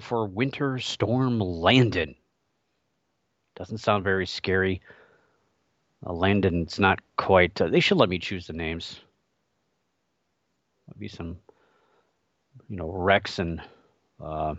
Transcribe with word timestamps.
for 0.00 0.26
Winter 0.26 0.78
Storm 0.78 1.38
Landon. 1.38 2.16
Doesn't 3.54 3.78
sound 3.78 4.04
very 4.04 4.26
scary. 4.26 4.82
Uh, 6.04 6.12
Landon's 6.12 6.78
not 6.78 6.98
quite. 7.16 7.60
Uh, 7.60 7.68
they 7.68 7.80
should 7.80 7.96
let 7.96 8.08
me 8.08 8.18
choose 8.18 8.46
the 8.46 8.52
names. 8.52 9.00
Maybe 10.92 11.08
some, 11.08 11.38
you 12.68 12.76
know, 12.76 12.90
Rex 12.90 13.38
and 13.38 13.62
uh, 14.22 14.56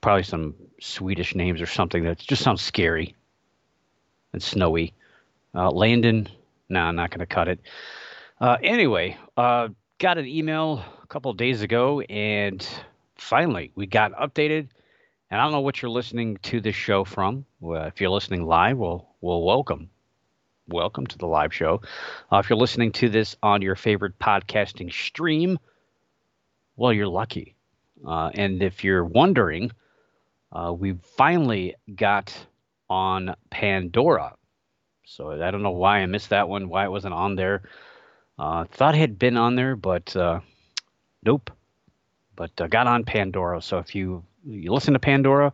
probably 0.00 0.22
some 0.22 0.54
Swedish 0.80 1.34
names 1.34 1.60
or 1.60 1.66
something 1.66 2.04
that 2.04 2.18
just 2.18 2.42
sounds 2.42 2.62
scary 2.62 3.14
and 4.32 4.42
snowy. 4.42 4.94
Uh, 5.54 5.70
Landon, 5.70 6.28
no, 6.68 6.80
nah, 6.80 6.88
I'm 6.88 6.96
not 6.96 7.10
going 7.10 7.20
to 7.20 7.26
cut 7.26 7.48
it. 7.48 7.60
Uh, 8.40 8.56
anyway, 8.62 9.18
uh, 9.36 9.68
got 10.00 10.16
an 10.16 10.26
email 10.26 10.82
a 11.02 11.06
couple 11.08 11.30
days 11.34 11.60
ago, 11.60 12.00
and 12.00 12.66
finally 13.16 13.70
we 13.74 13.84
got 13.84 14.12
updated. 14.12 14.66
And 15.30 15.38
I 15.38 15.44
don't 15.44 15.52
know 15.52 15.60
what 15.60 15.82
you're 15.82 15.90
listening 15.90 16.38
to 16.44 16.60
this 16.60 16.74
show 16.74 17.04
from. 17.04 17.44
Well, 17.60 17.84
if 17.84 18.00
you're 18.00 18.10
listening 18.10 18.46
live, 18.46 18.78
well, 18.78 19.14
well, 19.20 19.42
welcome, 19.42 19.90
welcome 20.66 21.06
to 21.06 21.18
the 21.18 21.26
live 21.26 21.52
show. 21.52 21.82
Uh, 22.32 22.38
if 22.38 22.48
you're 22.48 22.58
listening 22.58 22.92
to 22.92 23.10
this 23.10 23.36
on 23.42 23.60
your 23.60 23.76
favorite 23.76 24.18
podcasting 24.18 24.90
stream, 24.90 25.58
well, 26.76 26.94
you're 26.94 27.06
lucky. 27.06 27.54
Uh, 28.04 28.30
and 28.32 28.62
if 28.62 28.82
you're 28.82 29.04
wondering, 29.04 29.70
uh, 30.50 30.72
we 30.76 30.94
finally 31.18 31.76
got 31.94 32.34
on 32.88 33.36
Pandora. 33.50 34.32
So 35.04 35.30
I 35.30 35.50
don't 35.50 35.62
know 35.62 35.72
why 35.72 35.98
I 35.98 36.06
missed 36.06 36.30
that 36.30 36.48
one, 36.48 36.70
why 36.70 36.86
it 36.86 36.90
wasn't 36.90 37.12
on 37.12 37.36
there. 37.36 37.62
Uh, 38.40 38.64
thought 38.64 38.94
had 38.94 39.18
been 39.18 39.36
on 39.36 39.54
there, 39.54 39.76
but 39.76 40.16
uh, 40.16 40.40
Nope. 41.24 41.50
But 42.36 42.58
uh, 42.60 42.66
got 42.66 42.86
on 42.86 43.04
Pandora. 43.04 43.60
So 43.60 43.78
if 43.78 43.94
you 43.94 44.24
you 44.44 44.72
listen 44.72 44.94
to 44.94 45.00
Pandora, 45.00 45.52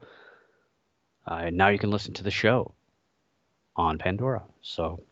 uh, 1.27 1.51
now 1.51 1.69
you 1.69 1.79
can 1.79 1.91
listen 1.91 2.15
to 2.15 2.23
the 2.23 2.31
show 2.31 2.73
on 3.75 3.99
Pandora. 3.99 4.45
So 4.63 5.03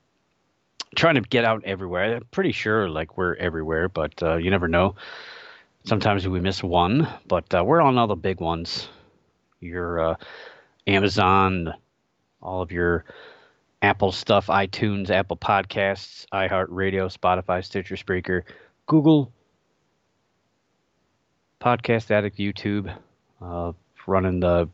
trying 0.94 1.16
to 1.16 1.22
get 1.22 1.44
out 1.44 1.64
everywhere. 1.64 2.16
I'm 2.16 2.24
pretty 2.30 2.52
sure 2.52 2.88
like 2.88 3.16
we're 3.16 3.34
everywhere, 3.34 3.88
but 3.88 4.22
uh, 4.22 4.36
you 4.36 4.50
never 4.50 4.68
know. 4.68 4.94
Sometimes 5.84 6.26
we 6.26 6.40
miss 6.40 6.62
one, 6.62 7.08
but 7.26 7.52
uh, 7.52 7.64
we're 7.64 7.82
on 7.82 7.98
all 7.98 8.06
the 8.06 8.14
big 8.14 8.40
ones. 8.40 8.88
Your 9.60 10.00
uh, 10.00 10.16
Amazon, 10.86 11.74
all 12.40 12.62
of 12.62 12.70
your 12.70 13.04
Apple 13.84 14.12
stuff, 14.12 14.46
iTunes, 14.46 15.10
Apple 15.10 15.36
Podcasts, 15.36 16.24
iHeartRadio, 16.32 17.14
Spotify, 17.14 17.62
Stitcher, 17.62 17.96
Spreaker, 17.96 18.42
Google, 18.86 19.30
Podcast 21.60 22.10
Addict 22.10 22.38
YouTube, 22.38 22.94
uh, 23.42 23.72
running 24.06 24.40
the. 24.40 24.68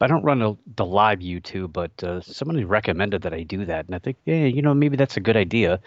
I 0.00 0.06
don't 0.06 0.22
run 0.22 0.40
a, 0.42 0.56
the 0.76 0.84
live 0.84 1.18
YouTube, 1.18 1.72
but 1.72 2.04
uh, 2.04 2.20
somebody 2.20 2.64
recommended 2.64 3.22
that 3.22 3.32
I 3.32 3.42
do 3.42 3.64
that, 3.64 3.86
and 3.86 3.94
I 3.94 3.98
think, 3.98 4.18
yeah, 4.24 4.44
you 4.44 4.62
know, 4.62 4.74
maybe 4.74 4.96
that's 4.96 5.16
a 5.16 5.20
good 5.20 5.36
idea. 5.36 5.80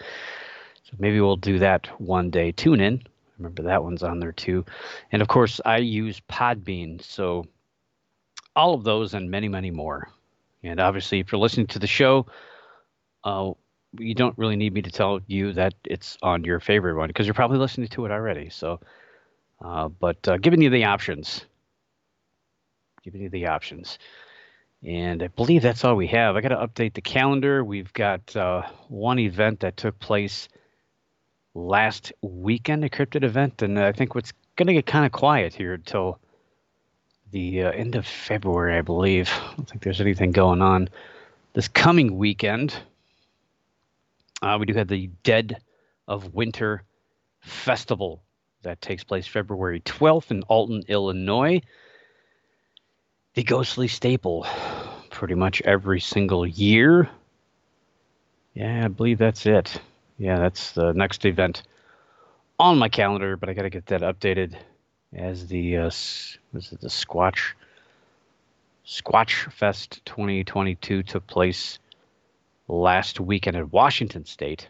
So 0.82 0.96
maybe 0.98 1.20
we'll 1.20 1.36
do 1.36 1.58
that 1.60 1.86
one 2.00 2.28
day. 2.28 2.52
Tune 2.52 2.80
in, 2.80 3.02
remember 3.38 3.62
that 3.62 3.82
one's 3.82 4.02
on 4.02 4.20
there 4.20 4.32
too. 4.32 4.66
And 5.12 5.22
of 5.22 5.28
course, 5.28 5.60
I 5.64 5.78
use 5.78 6.20
Podbean. 6.28 7.02
So 7.02 7.46
all 8.56 8.74
of 8.74 8.84
those 8.84 9.14
and 9.14 9.30
many, 9.30 9.48
many 9.48 9.70
more. 9.70 10.10
And 10.62 10.80
obviously, 10.80 11.20
if 11.20 11.32
you're 11.32 11.40
listening 11.40 11.68
to 11.68 11.78
the 11.78 11.86
show, 11.86 12.26
uh, 13.28 13.52
you 13.98 14.14
don't 14.14 14.36
really 14.38 14.56
need 14.56 14.72
me 14.72 14.82
to 14.82 14.90
tell 14.90 15.20
you 15.26 15.52
that 15.52 15.74
it's 15.84 16.16
on 16.22 16.44
your 16.44 16.60
favorite 16.60 16.96
one 16.96 17.08
because 17.08 17.26
you're 17.26 17.34
probably 17.34 17.58
listening 17.58 17.88
to 17.88 18.06
it 18.06 18.10
already. 18.10 18.48
So, 18.48 18.80
uh, 19.62 19.88
but 19.88 20.26
uh, 20.26 20.38
giving 20.38 20.62
you 20.62 20.70
the 20.70 20.84
options, 20.84 21.44
giving 23.02 23.20
you 23.20 23.28
the 23.28 23.46
options. 23.46 23.98
And 24.82 25.22
I 25.22 25.26
believe 25.28 25.62
that's 25.62 25.84
all 25.84 25.96
we 25.96 26.06
have. 26.06 26.36
I 26.36 26.40
got 26.40 26.50
to 26.50 26.56
update 26.56 26.94
the 26.94 27.00
calendar. 27.00 27.64
We've 27.64 27.92
got 27.92 28.34
uh, 28.36 28.62
one 28.88 29.18
event 29.18 29.60
that 29.60 29.76
took 29.76 29.98
place 29.98 30.48
last 31.54 32.12
weekend, 32.22 32.84
a 32.84 32.88
cryptid 32.88 33.24
event, 33.24 33.62
and 33.62 33.78
I 33.78 33.92
think 33.92 34.14
what's 34.14 34.32
going 34.56 34.68
to 34.68 34.74
get 34.74 34.86
kind 34.86 35.04
of 35.04 35.12
quiet 35.12 35.52
here 35.52 35.74
until 35.74 36.20
the 37.32 37.64
uh, 37.64 37.70
end 37.72 37.96
of 37.96 38.06
February, 38.06 38.78
I 38.78 38.82
believe. 38.82 39.28
I 39.32 39.54
don't 39.56 39.68
think 39.68 39.82
there's 39.82 40.00
anything 40.00 40.30
going 40.30 40.62
on 40.62 40.88
this 41.54 41.66
coming 41.66 42.16
weekend. 42.16 42.76
Uh, 44.40 44.56
we 44.60 44.66
do 44.66 44.74
have 44.74 44.88
the 44.88 45.08
Dead 45.22 45.60
of 46.06 46.34
Winter 46.34 46.84
Festival 47.40 48.22
that 48.62 48.80
takes 48.80 49.04
place 49.04 49.26
February 49.26 49.80
12th 49.80 50.30
in 50.30 50.42
Alton, 50.44 50.82
Illinois. 50.88 51.60
The 53.34 53.42
ghostly 53.42 53.88
staple, 53.88 54.46
pretty 55.10 55.34
much 55.34 55.60
every 55.62 56.00
single 56.00 56.46
year. 56.46 57.08
Yeah, 58.54 58.84
I 58.84 58.88
believe 58.88 59.18
that's 59.18 59.46
it. 59.46 59.80
Yeah, 60.18 60.38
that's 60.38 60.72
the 60.72 60.92
next 60.92 61.24
event 61.24 61.62
on 62.58 62.78
my 62.78 62.88
calendar, 62.88 63.36
but 63.36 63.48
I 63.48 63.54
got 63.54 63.62
to 63.62 63.70
get 63.70 63.86
that 63.86 64.02
updated 64.02 64.56
as 65.14 65.46
the 65.46 65.76
uh, 65.76 65.84
was 65.84 66.72
it 66.72 66.80
the 66.80 66.88
Squatch 66.88 67.52
Squatch 68.86 69.50
Fest 69.52 70.04
2022 70.04 71.02
took 71.02 71.26
place 71.26 71.78
last 72.68 73.18
weekend 73.18 73.56
in 73.56 73.70
Washington 73.70 74.24
State. 74.24 74.68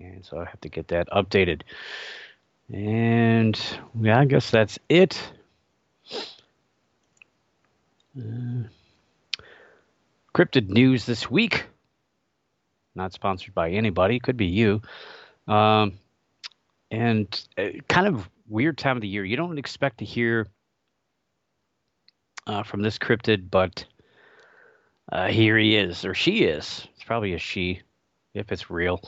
And 0.00 0.24
so 0.24 0.38
I 0.38 0.46
have 0.46 0.60
to 0.62 0.68
get 0.68 0.88
that 0.88 1.08
updated. 1.10 1.62
And 2.72 3.60
yeah, 4.00 4.18
I 4.18 4.24
guess 4.24 4.50
that's 4.50 4.78
it. 4.88 5.22
Uh, 8.18 8.64
cryptid 10.34 10.68
news 10.68 11.04
this 11.04 11.30
week. 11.30 11.66
Not 12.94 13.12
sponsored 13.12 13.54
by 13.54 13.70
anybody. 13.70 14.18
Could 14.18 14.36
be 14.36 14.46
you. 14.46 14.82
Um, 15.46 15.98
and 16.90 17.42
uh, 17.58 17.68
kind 17.88 18.06
of 18.06 18.28
weird 18.48 18.78
time 18.78 18.96
of 18.96 19.02
the 19.02 19.08
year. 19.08 19.24
You 19.24 19.36
don't 19.36 19.58
expect 19.58 19.98
to 19.98 20.04
hear 20.04 20.46
uh, 22.46 22.62
from 22.62 22.82
this 22.82 22.98
cryptid, 22.98 23.50
but 23.50 23.84
uh, 25.10 25.28
here 25.28 25.58
he 25.58 25.76
is, 25.76 26.04
or 26.04 26.14
she 26.14 26.44
is. 26.44 26.86
It's 27.02 27.08
probably 27.08 27.34
a 27.34 27.38
she, 27.38 27.82
if 28.32 28.52
it's 28.52 28.70
real. 28.70 29.00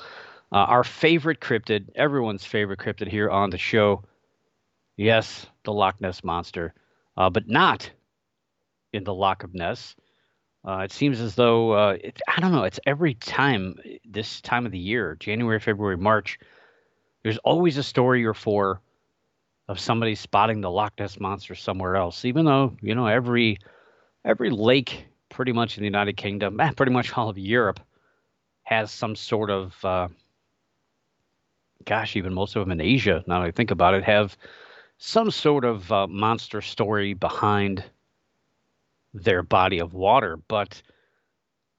Uh, 0.50 0.56
our 0.56 0.82
favorite 0.82 1.38
cryptid, 1.38 1.90
everyone's 1.94 2.44
favorite 2.44 2.80
cryptid 2.80 3.06
here 3.06 3.30
on 3.30 3.50
the 3.50 3.56
show. 3.56 4.02
Yes, 4.96 5.46
the 5.62 5.72
Loch 5.72 6.00
Ness 6.00 6.24
monster, 6.24 6.74
uh, 7.16 7.30
but 7.30 7.48
not 7.48 7.88
in 8.92 9.04
the 9.04 9.14
Loch 9.14 9.44
of 9.44 9.54
Ness. 9.54 9.94
Uh, 10.66 10.78
it 10.78 10.90
seems 10.90 11.20
as 11.20 11.36
though 11.36 11.70
uh, 11.70 11.96
it, 12.02 12.20
I 12.26 12.40
don't 12.40 12.50
know. 12.50 12.64
It's 12.64 12.80
every 12.84 13.14
time 13.14 13.76
this 14.04 14.40
time 14.40 14.66
of 14.66 14.72
the 14.72 14.78
year, 14.78 15.16
January, 15.20 15.60
February, 15.60 15.96
March. 15.96 16.40
There's 17.22 17.38
always 17.38 17.78
a 17.78 17.84
story 17.84 18.24
or 18.26 18.34
four 18.34 18.80
of 19.68 19.78
somebody 19.78 20.16
spotting 20.16 20.60
the 20.60 20.70
Loch 20.70 20.94
Ness 20.98 21.20
monster 21.20 21.54
somewhere 21.54 21.94
else. 21.94 22.24
Even 22.24 22.44
though 22.44 22.76
you 22.82 22.96
know 22.96 23.06
every 23.06 23.58
every 24.24 24.50
lake 24.50 25.06
pretty 25.34 25.52
much 25.52 25.76
in 25.76 25.82
the 25.82 25.86
United 25.86 26.16
Kingdom, 26.16 26.60
pretty 26.76 26.92
much 26.92 27.12
all 27.16 27.28
of 27.28 27.36
Europe, 27.36 27.80
has 28.62 28.90
some 28.90 29.16
sort 29.16 29.50
of, 29.50 29.84
uh, 29.84 30.08
gosh, 31.84 32.16
even 32.16 32.32
most 32.32 32.56
of 32.56 32.60
them 32.60 32.70
in 32.70 32.80
Asia, 32.80 33.22
now 33.26 33.40
that 33.40 33.46
I 33.46 33.50
think 33.50 33.70
about 33.70 33.94
it, 33.94 34.04
have 34.04 34.36
some 34.96 35.30
sort 35.30 35.64
of 35.64 35.90
uh, 35.92 36.06
monster 36.06 36.62
story 36.62 37.14
behind 37.14 37.84
their 39.12 39.42
body 39.42 39.80
of 39.80 39.92
water. 39.92 40.38
But 40.48 40.80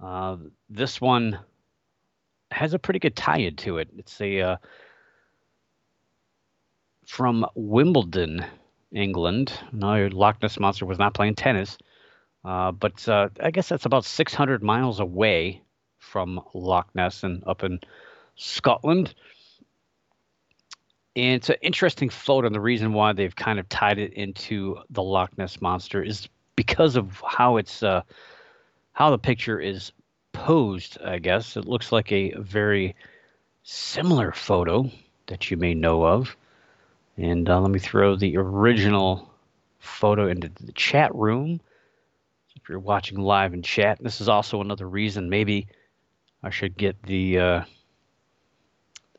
uh, 0.04 0.38
this 0.70 1.00
one 1.00 1.40
has 2.52 2.74
a 2.74 2.80
pretty 2.80 3.00
good 3.00 3.16
tie 3.16 3.40
into 3.40 3.78
it. 3.78 3.90
It's 3.98 4.20
a 4.20 4.42
uh, 4.42 4.58
from 7.08 7.46
Wimbledon, 7.56 8.46
England. 8.92 9.54
No, 9.72 10.08
Loch 10.12 10.42
Ness 10.42 10.60
monster 10.60 10.86
was 10.86 11.00
not 11.00 11.14
playing 11.14 11.36
tennis. 11.36 11.78
Uh, 12.46 12.72
but 12.72 13.08
uh, 13.10 13.30
I 13.42 13.50
guess 13.50 13.70
that's 13.70 13.86
about 13.86 14.06
600 14.06 14.62
miles 14.62 15.00
away 15.00 15.64
from 15.98 16.40
Loch 16.54 16.88
Ness 16.94 17.24
and 17.24 17.44
up 17.48 17.64
in 17.64 17.80
Scotland. 18.36 19.16
And 21.16 21.36
it's 21.36 21.50
an 21.50 21.56
interesting 21.62 22.10
photo, 22.10 22.46
and 22.46 22.56
the 22.56 22.62
reason 22.62 22.94
why 22.94 23.14
they've 23.14 23.36
kind 23.36 23.58
of 23.58 23.68
tied 23.70 23.98
it 23.98 24.14
into 24.14 24.78
the 24.92 25.02
Loch 25.02 25.36
Ness 25.38 25.60
monster 25.60 26.04
is 26.04 26.30
because 26.56 26.96
of 26.96 27.22
how 27.26 27.58
it's 27.58 27.82
uh, 27.82 28.02
how 28.94 29.10
the 29.10 29.18
picture 29.18 29.60
is 29.60 29.92
posed. 30.32 31.02
I 31.02 31.18
guess 31.18 31.58
it 31.58 31.66
looks 31.66 31.92
like 31.92 32.12
a 32.12 32.34
very 32.38 32.96
similar 33.64 34.32
photo 34.32 34.92
that 35.28 35.50
you 35.50 35.58
may 35.58 35.74
know 35.74 36.06
of. 36.06 36.36
And 37.18 37.50
uh, 37.50 37.60
let 37.60 37.72
me 37.72 37.80
throw 37.80 38.16
the 38.16 38.38
original 38.38 39.34
photo 39.80 40.28
into 40.28 40.50
the 40.50 40.74
chat 40.74 41.16
room 41.16 41.60
you're 42.70 42.80
watching 42.80 43.20
live 43.20 43.54
in 43.54 43.62
chat. 43.62 44.00
This 44.02 44.22
is 44.22 44.30
also 44.30 44.62
another 44.62 44.88
reason 44.88 45.30
maybe 45.30 45.68
I 46.44 46.50
should 46.50 46.78
get 46.78 47.02
the 47.04 47.40
uh, 47.40 47.64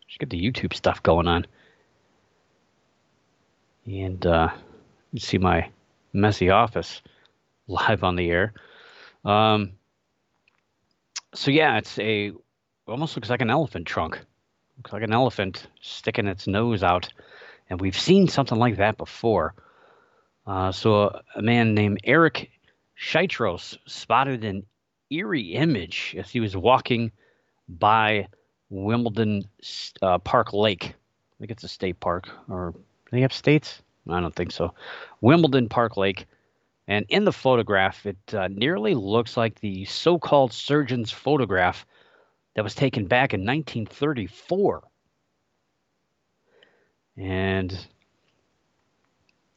should 0.06 0.20
get 0.20 0.31
the 0.31 0.40
YouTube 0.40 0.75
stuff 0.75 1.02
going 1.02 1.28
on. 1.28 1.46
And 3.87 4.25
uh, 4.26 4.50
you 5.12 5.20
see 5.20 5.38
my 5.38 5.70
messy 6.12 6.50
office 6.50 7.03
live 7.69 8.05
on 8.05 8.17
the 8.17 8.31
air. 8.31 8.55
Um, 9.24 9.72
so 11.34 11.50
yeah, 11.50 11.79
it's 11.79 11.98
a 11.98 12.32
almost 12.86 13.17
looks 13.17 13.31
like 13.31 13.43
an 13.43 13.50
elephant 13.50 13.86
trunk. 13.86 14.20
Looks 14.79 14.93
like 14.93 15.03
an 15.03 15.12
elephant 15.12 15.67
sticking 15.81 16.26
its 16.26 16.46
nose 16.46 16.82
out, 16.82 17.08
and 17.70 17.81
we've 17.81 17.98
seen 17.98 18.29
something 18.29 18.58
like 18.58 18.76
that 18.76 18.96
before. 18.96 19.55
Uh, 20.46 20.70
so 20.70 21.20
a 21.34 21.43
man 21.43 21.74
named 21.74 22.00
Eric 22.05 22.50
Chytros 22.98 23.76
spotted 23.86 24.44
an 24.44 24.65
eerie 25.10 25.55
image 25.55 26.15
as 26.19 26.31
he 26.31 26.41
was 26.41 26.56
walking 26.56 27.12
by 27.69 28.29
Wimbledon 28.70 29.44
uh, 30.03 30.19
Park 30.19 30.53
Lake. 30.53 30.84
I 30.84 31.36
think 31.38 31.50
it's 31.50 31.65
a 31.65 31.69
state 31.69 32.00
park, 32.00 32.29
or 32.48 32.74
they 33.12 33.20
have 33.20 33.32
states? 33.32 33.82
I 34.08 34.20
don't 34.20 34.34
think 34.34 34.53
so. 34.53 34.72
Wimbledon 35.20 35.69
Park 35.69 35.96
Lake. 35.96 36.26
And 36.88 37.05
in 37.08 37.24
the 37.24 37.32
photograph, 37.32 38.06
it 38.06 38.17
uh, 38.32 38.48
nearly 38.48 38.94
looks 38.94 39.36
like 39.36 39.60
the 39.60 39.84
so 39.86 40.19
called 40.19 40.53
surgeon's 40.53 41.10
photograph 41.10 41.84
that 42.55 42.62
was 42.62 42.74
taken 42.74 43.06
back 43.06 43.34
in 43.34 43.41
1934. 43.41 44.82
And 47.19 47.86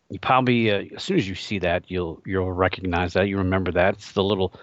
you 0.09 0.19
probably 0.19 0.71
uh, 0.71 0.83
as 0.95 1.03
soon 1.03 1.17
as 1.17 1.27
you 1.27 1.35
see 1.35 1.59
that 1.59 1.85
you'll 1.87 2.21
you'll 2.25 2.51
recognize 2.51 3.13
that 3.13 3.27
you 3.27 3.37
remember 3.37 3.71
that. 3.73 3.95
It's 3.95 4.11
the 4.11 4.23
little 4.23 4.53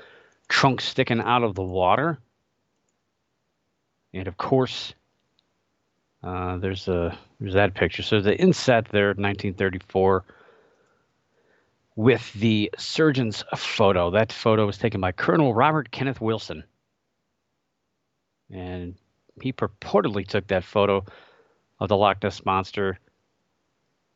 trunk 0.49 0.81
sticking 0.81 1.21
out 1.21 1.43
of 1.43 1.55
the 1.55 1.62
water. 1.62 2.19
And 4.12 4.26
of 4.26 4.37
course 4.37 4.93
uh, 6.23 6.57
there's 6.57 6.88
a 6.88 7.17
there's 7.38 7.55
that 7.55 7.75
picture. 7.75 8.03
So 8.03 8.21
the 8.21 8.37
inset 8.37 8.88
there 8.88 9.09
1934 9.09 10.25
with 11.95 12.33
the 12.35 12.71
surgeon's 12.76 13.45
photo. 13.57 14.11
That 14.11 14.33
photo 14.33 14.67
was 14.67 14.79
taken 14.79 15.00
by 15.00 15.12
colonel 15.12 15.55
robert 15.55 15.91
kenneth 15.91 16.21
wilson. 16.21 16.65
And 18.50 18.97
he 19.41 19.53
purportedly 19.53 20.26
took 20.26 20.49
that 20.49 20.65
photo 20.65 21.05
of 21.79 21.88
the 21.88 21.97
loch 21.97 22.23
ness 22.23 22.45
monster 22.45 22.99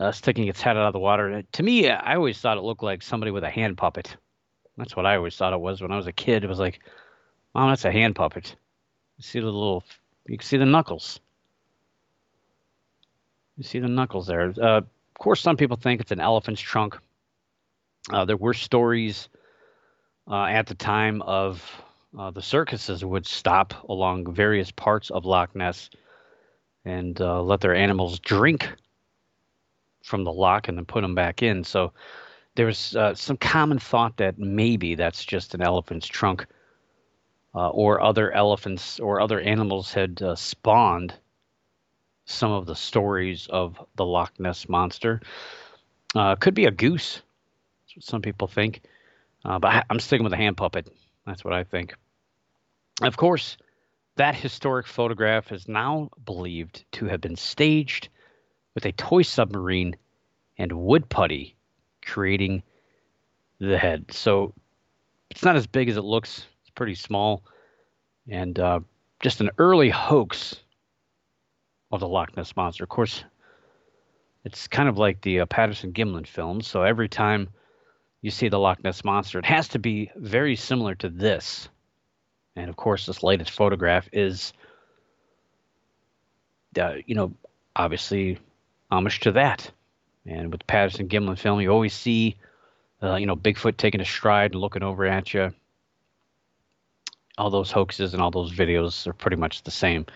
uh, 0.00 0.10
sticking 0.10 0.48
its 0.48 0.62
head 0.62 0.76
out 0.76 0.86
of 0.86 0.92
the 0.94 0.98
water. 0.98 1.42
To 1.42 1.62
me, 1.62 1.88
I 1.88 2.16
always 2.16 2.40
thought 2.40 2.56
it 2.56 2.62
looked 2.62 2.82
like 2.82 3.02
somebody 3.02 3.30
with 3.30 3.44
a 3.44 3.50
hand 3.50 3.76
puppet. 3.76 4.16
That's 4.76 4.96
what 4.96 5.04
I 5.04 5.16
always 5.16 5.36
thought 5.36 5.52
it 5.52 5.60
was 5.60 5.82
when 5.82 5.92
I 5.92 5.96
was 5.96 6.06
a 6.06 6.12
kid. 6.12 6.42
It 6.42 6.48
was 6.48 6.58
like, 6.58 6.80
mom, 7.54 7.68
that's 7.68 7.84
a 7.84 7.92
hand 7.92 8.16
puppet. 8.16 8.56
You 9.18 9.22
see 9.22 9.40
the 9.40 9.46
little, 9.46 9.84
you 10.26 10.38
can 10.38 10.46
see 10.46 10.56
the 10.56 10.64
knuckles. 10.64 11.20
You 13.58 13.64
see 13.64 13.78
the 13.78 13.88
knuckles 13.88 14.26
there. 14.26 14.54
Uh, 14.58 14.78
of 14.78 14.86
course, 15.18 15.42
some 15.42 15.58
people 15.58 15.76
think 15.76 16.00
it's 16.00 16.12
an 16.12 16.20
elephant's 16.20 16.62
trunk. 16.62 16.96
Uh, 18.10 18.24
there 18.24 18.38
were 18.38 18.54
stories 18.54 19.28
uh, 20.30 20.44
at 20.44 20.66
the 20.66 20.74
time 20.74 21.20
of 21.22 21.62
uh, 22.18 22.30
the 22.30 22.40
circuses 22.40 23.04
would 23.04 23.26
stop 23.26 23.74
along 23.90 24.32
various 24.32 24.70
parts 24.70 25.10
of 25.10 25.26
Loch 25.26 25.54
Ness 25.54 25.90
and 26.86 27.20
uh, 27.20 27.42
let 27.42 27.60
their 27.60 27.74
animals 27.74 28.18
drink 28.18 28.66
from 30.02 30.24
the 30.24 30.32
lock 30.32 30.68
and 30.68 30.76
then 30.76 30.84
put 30.84 31.02
them 31.02 31.14
back 31.14 31.42
in. 31.42 31.64
So 31.64 31.92
there's 32.54 32.96
uh, 32.96 33.14
some 33.14 33.36
common 33.36 33.78
thought 33.78 34.16
that 34.18 34.38
maybe 34.38 34.94
that's 34.94 35.24
just 35.24 35.54
an 35.54 35.62
elephant's 35.62 36.06
trunk, 36.06 36.46
uh, 37.54 37.70
or 37.70 38.00
other 38.00 38.32
elephants 38.32 39.00
or 39.00 39.20
other 39.20 39.40
animals 39.40 39.92
had 39.92 40.22
uh, 40.22 40.36
spawned 40.36 41.14
some 42.24 42.52
of 42.52 42.66
the 42.66 42.76
stories 42.76 43.48
of 43.50 43.78
the 43.96 44.04
Loch 44.04 44.32
Ness 44.38 44.68
monster. 44.68 45.20
Uh, 46.14 46.36
could 46.36 46.54
be 46.54 46.66
a 46.66 46.70
goose. 46.70 47.22
That's 47.84 47.96
what 47.96 48.04
some 48.04 48.22
people 48.22 48.46
think. 48.46 48.82
Uh, 49.44 49.58
but 49.58 49.68
I, 49.68 49.84
I'm 49.90 50.00
sticking 50.00 50.24
with 50.24 50.32
a 50.32 50.36
hand 50.36 50.56
puppet. 50.56 50.92
That's 51.26 51.44
what 51.44 51.54
I 51.54 51.64
think. 51.64 51.94
Of 53.02 53.16
course, 53.16 53.56
that 54.16 54.34
historic 54.34 54.86
photograph 54.86 55.52
is 55.52 55.66
now 55.66 56.10
believed 56.24 56.84
to 56.92 57.06
have 57.06 57.20
been 57.20 57.36
staged 57.36 58.08
with 58.74 58.84
a 58.84 58.92
toy 58.92 59.22
submarine 59.22 59.96
and 60.58 60.72
wood 60.72 61.08
putty 61.08 61.56
creating 62.04 62.62
the 63.58 63.78
head. 63.78 64.06
So 64.10 64.54
it's 65.30 65.44
not 65.44 65.56
as 65.56 65.66
big 65.66 65.88
as 65.88 65.96
it 65.96 66.04
looks. 66.04 66.44
It's 66.62 66.70
pretty 66.70 66.94
small, 66.94 67.42
and 68.28 68.58
uh, 68.58 68.80
just 69.20 69.40
an 69.40 69.50
early 69.58 69.90
hoax 69.90 70.56
of 71.92 72.00
the 72.00 72.08
Loch 72.08 72.36
Ness 72.36 72.56
monster. 72.56 72.84
Of 72.84 72.90
course, 72.90 73.24
it's 74.44 74.68
kind 74.68 74.88
of 74.88 74.98
like 74.98 75.20
the 75.22 75.40
uh, 75.40 75.46
Patterson 75.46 75.92
Gimlin 75.92 76.26
films. 76.26 76.66
So 76.66 76.82
every 76.82 77.08
time 77.08 77.48
you 78.22 78.30
see 78.30 78.48
the 78.48 78.58
Loch 78.58 78.82
Ness 78.82 79.04
monster, 79.04 79.38
it 79.38 79.46
has 79.46 79.68
to 79.68 79.78
be 79.78 80.10
very 80.16 80.56
similar 80.56 80.94
to 80.96 81.08
this. 81.08 81.68
And 82.56 82.68
of 82.68 82.76
course, 82.76 83.06
this 83.06 83.22
latest 83.22 83.50
photograph 83.50 84.08
is, 84.12 84.52
uh, 86.78 86.94
you 87.06 87.14
know, 87.14 87.32
obviously 87.76 88.38
homage 88.90 89.20
to 89.20 89.32
that. 89.32 89.70
And 90.26 90.50
with 90.50 90.60
the 90.60 90.66
Patterson 90.66 91.08
Gimlin 91.08 91.38
film, 91.38 91.60
you 91.60 91.70
always 91.70 91.94
see, 91.94 92.36
uh, 93.02 93.16
you 93.16 93.26
know, 93.26 93.36
Bigfoot 93.36 93.76
taking 93.76 94.00
a 94.00 94.04
stride 94.04 94.52
and 94.52 94.60
looking 94.60 94.82
over 94.82 95.06
at 95.06 95.32
you. 95.32 95.52
All 97.38 97.50
those 97.50 97.70
hoaxes 97.70 98.12
and 98.12 98.22
all 98.22 98.30
those 98.30 98.52
videos 98.52 99.06
are 99.06 99.12
pretty 99.12 99.36
much 99.36 99.62
the 99.62 99.70
same. 99.70 100.06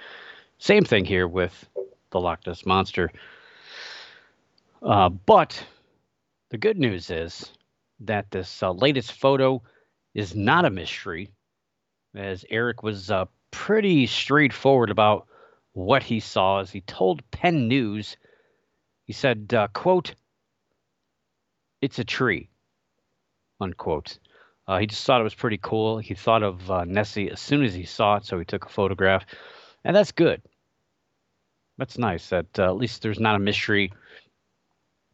Same 0.59 0.85
thing 0.85 1.05
here 1.05 1.27
with 1.27 1.67
the 2.11 2.21
Loch 2.21 2.47
Ness 2.47 2.67
monster. 2.67 3.11
Uh, 4.83 5.09
but 5.09 5.65
the 6.51 6.59
good 6.59 6.79
news 6.79 7.11
is 7.11 7.51
that 8.01 8.31
this 8.31 8.63
uh, 8.63 8.71
latest 8.71 9.13
photo 9.13 9.63
is 10.15 10.35
not 10.35 10.65
a 10.65 10.71
mystery, 10.71 11.31
as 12.15 12.45
Eric 12.51 12.83
was 12.83 13.11
uh, 13.11 13.25
pretty 13.51 14.07
straightforward 14.07 14.91
about 14.91 15.27
what 15.73 16.03
he 16.03 16.21
saw 16.21 16.61
as 16.61 16.71
he 16.71 16.83
told 16.83 17.29
Penn 17.31 17.67
News 17.67 18.17
he 19.05 19.13
said, 19.13 19.53
uh, 19.55 19.69
quote, 19.69 20.15
it's 21.81 21.99
a 21.99 22.05
tree, 22.05 22.49
unquote. 23.61 24.19
Uh, 24.67 24.79
he 24.79 24.87
just 24.87 25.05
thought 25.05 25.21
it 25.21 25.25
was 25.25 25.35
pretty 25.35 25.59
cool. 25.61 25.99
He 25.99 26.15
thought 26.15 26.43
of 26.43 26.71
uh, 26.71 26.85
Nessie 26.85 27.31
as 27.31 27.41
soon 27.41 27.65
as 27.65 27.75
he 27.75 27.85
saw 27.85 28.17
it, 28.17 28.25
so 28.25 28.39
he 28.39 28.47
took 28.47 28.65
a 28.65 28.71
photograph. 28.71 29.27
And 29.85 29.95
that's 29.95 30.13
good. 30.13 30.41
That's 31.77 31.99
nice 31.99 32.29
that 32.31 32.59
uh, 32.59 32.65
at 32.65 32.77
least 32.77 33.03
there's 33.03 33.21
not 33.21 33.37
a 33.37 33.41
mystery. 33.41 33.93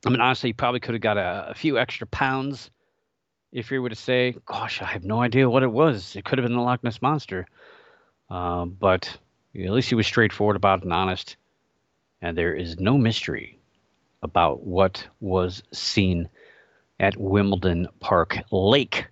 I 0.07 0.11
mean, 0.11 0.21
honestly, 0.21 0.51
he 0.51 0.55
probably 0.55 0.81
could 0.81 0.95
have 0.95 1.03
got 1.03 1.19
a, 1.19 1.49
a 1.51 1.55
few 1.55 1.79
extra 1.79 2.07
pounds 2.07 2.71
if 3.51 3.69
he 3.69 3.79
were 3.79 3.89
to 3.89 3.97
say, 3.97 4.37
gosh, 4.47 4.81
I 4.81 4.87
have 4.87 5.05
no 5.05 5.21
idea 5.21 5.51
what 5.51 5.65
it 5.65 5.73
was. 5.73 6.15
It 6.15 6.25
could 6.25 6.39
have 6.39 6.47
been 6.47 6.57
the 6.57 6.63
Loch 6.63 6.85
Ness 6.85 7.03
Monster. 7.03 7.47
Uh, 8.31 8.67
but 8.67 9.19
at 9.57 9.71
least 9.71 9.89
he 9.89 9.97
was 9.97 10.07
straightforward 10.07 10.55
about 10.55 10.79
it 10.79 10.85
and 10.85 10.93
honest. 10.93 11.37
And 12.23 12.39
there 12.39 12.55
is 12.55 12.79
no 12.79 12.97
mystery 12.97 13.60
about 14.23 14.63
what 14.63 15.07
was 15.21 15.63
seen 15.73 16.29
at 16.99 17.17
Wimbledon 17.17 17.89
Park 18.01 18.39
Lake. 18.51 19.07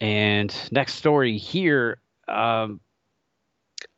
And 0.00 0.54
next 0.70 0.94
story 0.94 1.38
here, 1.38 1.98
um, 2.28 2.80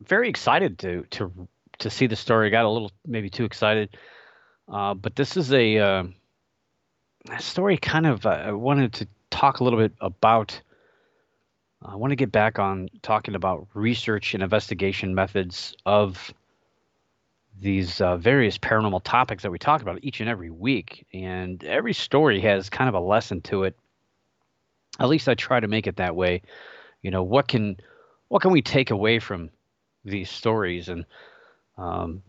very 0.03 0.29
excited 0.29 0.79
to 0.81 1.05
to 1.13 1.49
to 1.79 1.91
see 1.91 2.07
the 2.07 2.17
story. 2.17 2.49
I 2.49 2.51
got 2.51 2.65
a 2.65 2.69
little 2.69 2.93
maybe 3.07 3.31
too 3.31 3.45
excited, 3.45 3.97
uh, 4.69 4.95
but 4.95 5.17
this 5.17 5.37
is 5.37 5.53
a, 5.53 5.79
uh, 5.79 6.05
a 7.31 7.43
story. 7.43 7.77
Kind 7.77 8.07
of, 8.07 8.27
uh, 8.27 8.31
I 8.31 8.53
wanted 8.53 8.93
to 8.95 9.09
talk 9.31 9.61
a 9.61 9.65
little 9.65 9.79
bit 9.79 9.93
about. 10.01 10.61
I 11.87 11.97
want 11.97 12.13
to 12.13 12.17
get 12.17 12.33
back 12.33 12.59
on 12.59 12.89
talking 13.03 13.35
about 13.35 13.69
research 13.75 14.33
and 14.33 14.43
investigation 14.43 15.15
methods 15.15 15.77
of 15.85 16.33
these 17.65 18.03
uh, 18.03 18.19
various 18.19 18.59
paranormal 18.59 19.01
topics 19.05 19.43
that 19.43 19.51
we 19.51 19.59
talk 19.59 19.81
about 19.81 19.99
each 20.03 20.21
and 20.21 20.29
every 20.29 20.51
week. 20.51 21.07
And 21.15 21.65
every 21.65 21.95
story 21.95 22.39
has 22.41 22.69
kind 22.69 22.91
of 22.91 22.95
a 22.95 23.01
lesson 23.01 23.41
to 23.43 23.65
it. 23.65 23.75
At 25.01 25.09
least 25.09 25.31
I 25.31 25.35
try 25.35 25.61
to 25.61 25.67
make 25.67 25.87
it 25.87 25.97
that 25.97 26.15
way. 26.15 26.43
You 27.01 27.11
know, 27.11 27.23
what 27.23 27.49
can 27.49 27.79
what 28.29 28.43
can 28.43 28.53
we 28.53 28.61
take 28.61 28.91
away 28.91 29.19
from 29.19 29.49
these 30.05 30.31
stories? 30.31 30.91
And 30.91 31.07
um, 31.79 32.23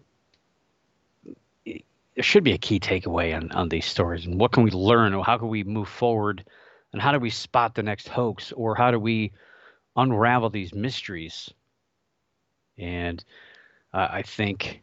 there 1.66 2.24
should 2.24 2.46
be 2.46 2.54
a 2.54 2.58
key 2.58 2.80
takeaway 2.80 3.36
on, 3.36 3.52
on 3.52 3.68
these 3.68 3.86
stories. 3.86 4.26
And 4.26 4.40
what 4.40 4.54
can 4.54 4.64
we 4.64 4.72
learn? 4.72 5.14
Or 5.14 5.26
how 5.26 5.38
can 5.38 5.50
we 5.50 5.66
move 5.66 5.90
forward? 5.90 6.46
And 6.94 7.02
how 7.02 7.12
do 7.12 7.20
we 7.20 7.30
spot 7.30 7.76
the 7.76 7.84
next 7.84 8.08
hoax? 8.08 8.54
Or 8.54 8.74
how 8.74 8.90
do 8.90 9.00
we 9.02 9.34
unravel 9.98 10.50
these 10.50 10.74
mysteries? 10.74 11.54
And 12.78 13.24
uh, 13.94 14.08
I 14.10 14.22
think 14.22 14.82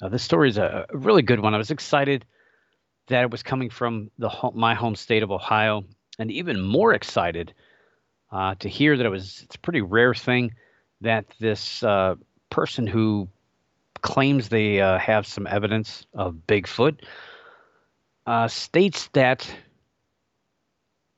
uh, 0.00 0.08
this 0.08 0.22
story 0.22 0.48
is 0.48 0.58
a, 0.58 0.86
really 0.92 1.22
good 1.22 1.40
one. 1.40 1.54
I 1.54 1.58
was 1.58 1.70
excited 1.70 2.24
that 3.08 3.22
it 3.22 3.30
was 3.30 3.42
coming 3.42 3.70
from 3.70 4.10
the 4.18 4.30
my 4.54 4.74
home 4.74 4.94
state 4.94 5.22
of 5.22 5.30
Ohio, 5.30 5.84
and 6.18 6.30
even 6.30 6.60
more 6.60 6.94
excited 6.94 7.52
uh, 8.30 8.54
to 8.56 8.68
hear 8.68 8.96
that 8.96 9.06
it 9.06 9.10
was. 9.10 9.42
It's 9.44 9.56
a 9.56 9.60
pretty 9.60 9.82
rare 9.82 10.14
thing 10.14 10.54
that 11.00 11.26
this 11.38 11.82
uh, 11.82 12.14
person 12.50 12.86
who 12.86 13.28
claims 14.02 14.48
they 14.48 14.80
uh, 14.80 14.98
have 14.98 15.26
some 15.26 15.46
evidence 15.46 16.06
of 16.14 16.34
Bigfoot 16.46 17.00
uh, 18.26 18.48
states 18.48 19.08
that 19.12 19.52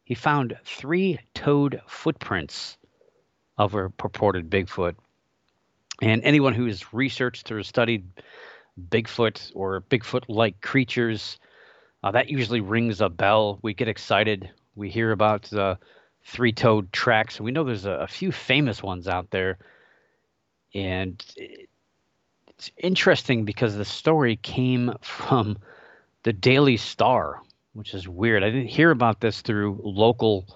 he 0.05 0.15
found 0.15 0.59
three-toed 0.65 1.81
footprints 1.87 2.77
of 3.57 3.75
a 3.75 3.89
purported 3.91 4.51
Bigfoot. 4.51 4.95
And 6.01 6.23
anyone 6.25 6.55
who 6.55 6.67
has 6.67 6.93
researched 6.93 7.53
or 7.53 7.63
studied 7.63 8.05
Bigfoot 8.81 9.53
or 9.55 9.83
Bigfoot 9.83 10.25
like 10.29 10.61
creatures. 10.61 11.39
Uh, 12.03 12.11
that 12.11 12.29
usually 12.29 12.61
rings 12.61 13.01
a 13.01 13.09
bell. 13.09 13.59
We 13.63 13.75
get 13.75 13.89
excited. 13.89 14.51
We 14.75 14.91
hear 14.91 15.13
about 15.13 15.43
the 15.45 15.79
three 16.25 16.53
toed 16.53 16.93
tracks. 16.93 17.41
We 17.41 17.51
know 17.51 17.65
there's 17.65 17.85
a, 17.85 17.93
a, 17.93 18.07
few 18.07 18.33
famous 18.33 18.83
ones 18.83 19.09
out 19.09 19.31
there. 19.31 19.59
And 20.75 21.23
it's 22.49 22.71
interesting 22.79 23.45
because 23.45 23.77
the 23.77 23.85
story 23.85 24.37
came 24.37 24.95
from 25.01 25.59
the 26.23 26.33
Daily 26.33 26.77
Star, 26.77 27.41
which 27.73 27.95
is 27.95 28.09
weird. 28.09 28.43
I 28.43 28.51
didn't 28.51 28.69
hear 28.69 28.91
about 28.91 29.21
this 29.21 29.41
through 29.41 29.81
local. 29.83 30.47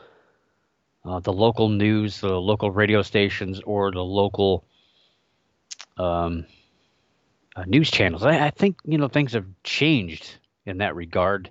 Uh, 1.05 1.21
the 1.21 1.33
local 1.33 1.69
news, 1.69 2.21
the 2.21 2.41
local 2.41 2.69
radio 2.73 3.01
stations, 3.01 3.61
or 3.65 3.93
the 3.93 4.03
local 4.03 4.65
um, 5.99 6.45
uh, 7.57 7.65
news 7.67 7.91
channels. 7.91 8.23
I, 8.23 8.47
I, 8.47 8.51
think 8.51 8.77
you 8.85 8.99
know 8.99 9.09
things 9.09 9.33
have 9.33 9.47
changed 9.65 10.37
in 10.67 10.79
that 10.79 10.95
regard. 10.95 11.51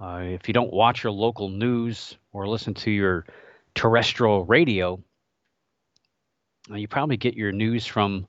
Uh, 0.00 0.22
if 0.22 0.48
you 0.48 0.54
don't 0.54 0.72
watch 0.72 1.04
your 1.04 1.12
local 1.12 1.50
news 1.50 2.16
or 2.32 2.48
listen 2.48 2.72
to 2.72 2.90
your 2.90 3.26
terrestrial 3.74 4.44
radio, 4.46 4.98
uh, 6.70 6.76
you 6.76 6.88
probably 6.88 7.18
get 7.18 7.34
your 7.34 7.52
news 7.52 7.86
from 7.86 8.26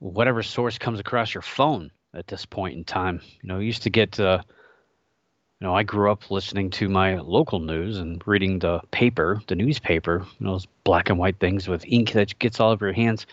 whatever 0.00 0.42
source 0.42 0.76
comes 0.76 0.98
across 0.98 1.32
your 1.32 1.42
phone 1.42 1.90
at 2.14 2.26
this 2.26 2.44
point 2.44 2.76
in 2.76 2.82
time. 2.82 3.20
You 3.42 3.48
know, 3.48 3.58
you 3.60 3.66
used 3.66 3.84
to 3.84 3.90
get, 3.90 4.18
uh, 4.18 4.42
you 5.60 5.66
know, 5.66 5.74
I 5.74 5.84
grew 5.84 6.10
up 6.10 6.32
listening 6.32 6.70
to 6.70 6.88
my 6.88 7.18
local 7.18 7.60
news 7.60 7.98
and 7.98 8.20
reading 8.26 8.58
the 8.58 8.80
paper, 8.90 9.40
the 9.46 9.54
newspaper, 9.54 10.26
you 10.40 10.46
know, 10.46 10.52
those 10.52 10.66
black 10.82 11.10
and 11.10 11.18
white 11.18 11.38
things 11.38 11.68
with 11.68 11.84
ink 11.86 12.12
that 12.12 12.36
gets 12.40 12.58
all 12.58 12.72
over 12.72 12.86
your 12.86 12.94
hands 12.94 13.24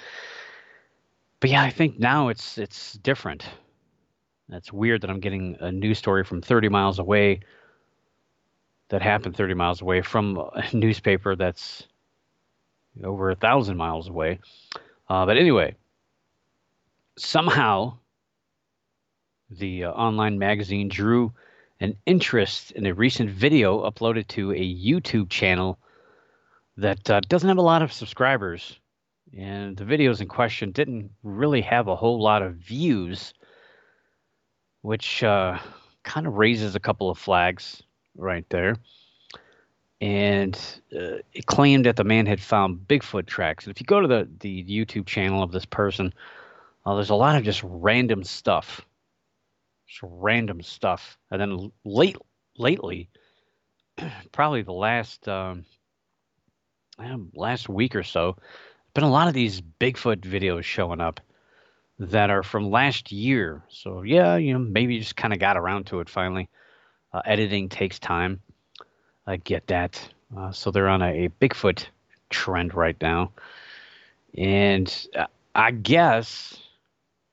but 1.40 1.50
yeah, 1.50 1.62
I 1.62 1.70
think 1.70 2.00
now 2.00 2.30
it's 2.30 2.58
it's 2.58 2.94
different. 2.94 3.46
It's 4.50 4.72
weird 4.72 5.02
that 5.02 5.10
I'm 5.10 5.20
getting 5.20 5.58
a 5.60 5.72
news 5.72 5.98
story 5.98 6.24
from 6.24 6.42
30 6.42 6.70
miles 6.70 7.00
away 7.00 7.42
that 8.90 9.02
happened 9.02 9.36
30 9.36 9.54
miles 9.54 9.82
away 9.82 10.02
from 10.02 10.38
a 10.38 10.64
newspaper 10.74 11.36
that's 11.36 11.86
over 13.04 13.30
a 13.30 13.36
thousand 13.36 13.78
miles 13.78 14.08
away. 14.08 14.40
Uh, 15.10 15.26
but 15.26 15.38
anyway, 15.38 15.76
somehow 17.18 17.98
the 19.50 19.86
uh, 19.86 19.92
online 19.92 20.40
magazine 20.40 20.88
drew 20.88 21.34
an 21.80 21.96
interest 22.06 22.72
in 22.72 22.86
a 22.86 22.94
recent 22.94 23.30
video 23.30 23.90
uploaded 23.90 24.28
to 24.28 24.52
a 24.52 24.76
YouTube 24.76 25.30
channel 25.30 25.78
that 26.78 27.10
uh, 27.10 27.20
doesn't 27.28 27.48
have 27.48 27.58
a 27.58 27.62
lot 27.62 27.82
of 27.82 27.94
subscribers 27.94 28.80
and 29.36 29.78
the 29.78 29.86
videos 29.86 30.22
in 30.22 30.28
question 30.28 30.72
didn't 30.72 31.12
really 31.24 31.62
have 31.62 31.88
a 31.88 31.96
whole 31.96 32.22
lot 32.22 32.42
of 32.44 32.56
views. 32.56 33.34
which 34.82 35.24
uh, 35.24 35.60
kind 36.04 36.28
of 36.28 36.36
raises 36.36 36.76
a 36.76 36.80
couple 36.82 37.10
of 37.10 37.18
flags 37.18 37.84
right 38.18 38.46
there. 38.50 38.78
And 40.02 40.56
uh, 40.96 41.20
it 41.34 41.48
claimed 41.48 41.86
that 41.88 41.98
the 41.98 42.04
man 42.04 42.28
had 42.28 42.42
found 42.42 42.88
Bigfoot 42.88 43.28
tracks. 43.28 43.66
And 43.66 43.76
if 43.76 43.82
you 43.82 43.86
go 43.88 44.02
to 44.02 44.08
the, 44.08 44.30
the 44.40 44.64
YouTube 44.66 45.08
channel 45.08 45.44
of 45.44 45.52
this 45.52 45.66
person, 45.66 46.14
uh, 46.86 46.96
there's 46.96 47.10
a 47.12 47.16
lot 47.16 47.38
of 47.38 47.44
just 47.44 47.62
random 47.64 48.24
stuff. 48.24 48.82
Just 49.88 50.02
random 50.04 50.62
stuff. 50.62 51.18
And 51.32 51.42
then 51.42 51.72
late, 51.86 52.18
lately, 52.58 53.10
probably 54.32 54.62
the 54.64 54.74
last 54.74 55.28
um, 55.28 55.66
last 57.34 57.70
week 57.70 57.96
or 57.96 58.04
so, 58.04 58.38
been 58.98 59.04
a 59.04 59.12
lot 59.12 59.28
of 59.28 59.36
these 59.36 59.62
Bigfoot 59.62 60.22
videos 60.22 60.64
showing 60.64 61.00
up 61.00 61.22
that 62.00 62.32
are 62.32 62.42
from 62.42 62.72
last 62.72 63.12
year. 63.12 63.62
So 63.70 64.02
yeah, 64.02 64.38
you 64.38 64.54
know, 64.54 64.58
maybe 64.58 64.96
you 64.96 65.02
just 65.02 65.16
kind 65.16 65.36
of 65.36 65.40
got 65.40 65.56
around 65.56 65.86
to 65.88 66.00
it 66.00 66.10
finally. 66.10 66.50
Uh, 67.14 67.22
editing 67.24 67.70
takes 67.70 68.00
time. 68.00 68.42
I 69.28 69.38
get 69.38 69.68
that. 69.68 70.02
Uh, 70.36 70.52
so 70.52 70.72
they're 70.72 70.88
on 70.88 71.04
a, 71.04 71.26
a, 71.26 71.30
Bigfoot 71.30 71.86
trend 72.32 72.74
right 72.74 72.98
now, 73.00 73.34
and 74.36 75.08
uh, 75.16 75.28
I 75.54 75.70
guess 75.70 76.60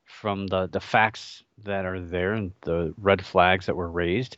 from 0.05 0.47
the 0.49 0.67
the 0.67 0.81
facts 0.81 1.45
that 1.65 1.87
are 1.87 1.99
there 1.99 2.35
and 2.35 2.53
the 2.61 2.93
red 2.99 3.25
flags 3.25 3.65
that 3.65 3.75
were 3.75 3.91
raised, 3.91 4.37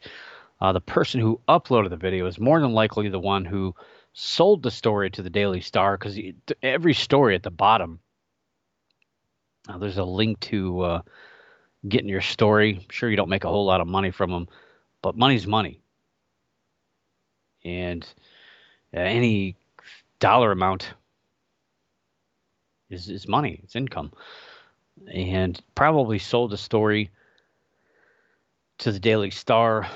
uh, 0.61 0.71
the 0.71 0.81
person 0.81 1.21
who 1.21 1.41
uploaded 1.49 1.91
the 1.91 1.97
video 1.97 2.25
is 2.27 2.39
more 2.39 2.61
than 2.61 2.73
likely 2.73 3.09
the 3.09 3.19
one 3.19 3.45
who 3.45 3.75
sold 4.19 4.63
the 4.63 4.71
story 4.71 5.11
to 5.11 5.23
the 5.23 5.31
Daily 5.31 5.61
Star 5.61 5.97
because 5.97 6.19
every 6.63 6.95
story 6.95 7.35
at 7.35 7.43
the 7.43 7.51
bottom 7.51 8.01
uh, 9.69 9.77
there's 9.77 9.99
a 9.99 10.05
link 10.05 10.41
to 10.41 10.81
uh, 10.81 11.03
getting 11.87 12.09
your 12.09 12.23
story. 12.23 12.77
I'm 12.77 12.91
sure 12.91 13.11
you 13.11 13.17
don't 13.17 13.29
make 13.29 13.45
a 13.45 13.49
whole 13.49 13.67
lot 13.67 13.83
of 13.83 13.87
money 13.87 14.11
from 14.11 14.31
them, 14.31 14.49
but 15.03 15.17
money's 15.17 15.47
money. 15.47 15.81
And 17.63 18.07
uh, 18.95 19.01
any 19.01 19.57
dollar 20.19 20.51
amount 20.51 20.95
is, 22.89 23.11
is 23.11 23.29
money, 23.29 23.61
it's 23.65 23.77
income. 23.77 24.13
And 25.13 25.61
probably 25.75 26.19
sold 26.19 26.53
the 26.53 26.57
story 26.57 27.11
to 28.79 28.93
the 28.93 29.01
Daily 29.01 29.31
Star. 29.31 29.89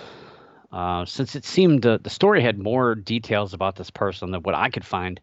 Uh, 0.72 1.04
since 1.04 1.34
it 1.34 1.44
seemed 1.44 1.82
the, 1.82 1.98
the 1.98 2.10
story 2.10 2.42
had 2.42 2.58
more 2.58 2.94
details 2.94 3.54
about 3.54 3.76
this 3.76 3.90
person 3.90 4.30
than 4.30 4.42
what 4.42 4.54
I 4.54 4.70
could 4.70 4.84
find 4.84 5.20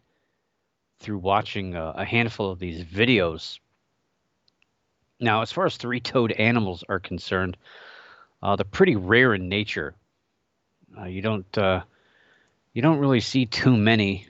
through 1.00 1.18
watching 1.18 1.74
a, 1.74 1.90
a 1.96 2.04
handful 2.04 2.50
of 2.50 2.58
these 2.58 2.84
videos 2.84 3.58
now, 5.20 5.42
as 5.42 5.50
far 5.50 5.66
as 5.66 5.76
three 5.76 6.00
toed 6.00 6.32
animals 6.32 6.84
are 6.88 7.00
concerned, 7.00 7.56
uh, 8.42 8.54
they're 8.56 8.64
pretty 8.64 8.96
rare 8.96 9.34
in 9.34 9.48
nature. 9.48 9.94
Uh, 10.96 11.06
you 11.06 11.22
don't 11.22 11.58
uh, 11.58 11.82
you 12.72 12.82
don't 12.82 12.98
really 12.98 13.20
see 13.20 13.46
too 13.46 13.76
many. 13.76 14.28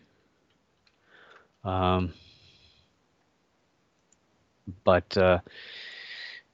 Um, 1.63 2.15
but 4.85 5.17
uh, 5.17 5.41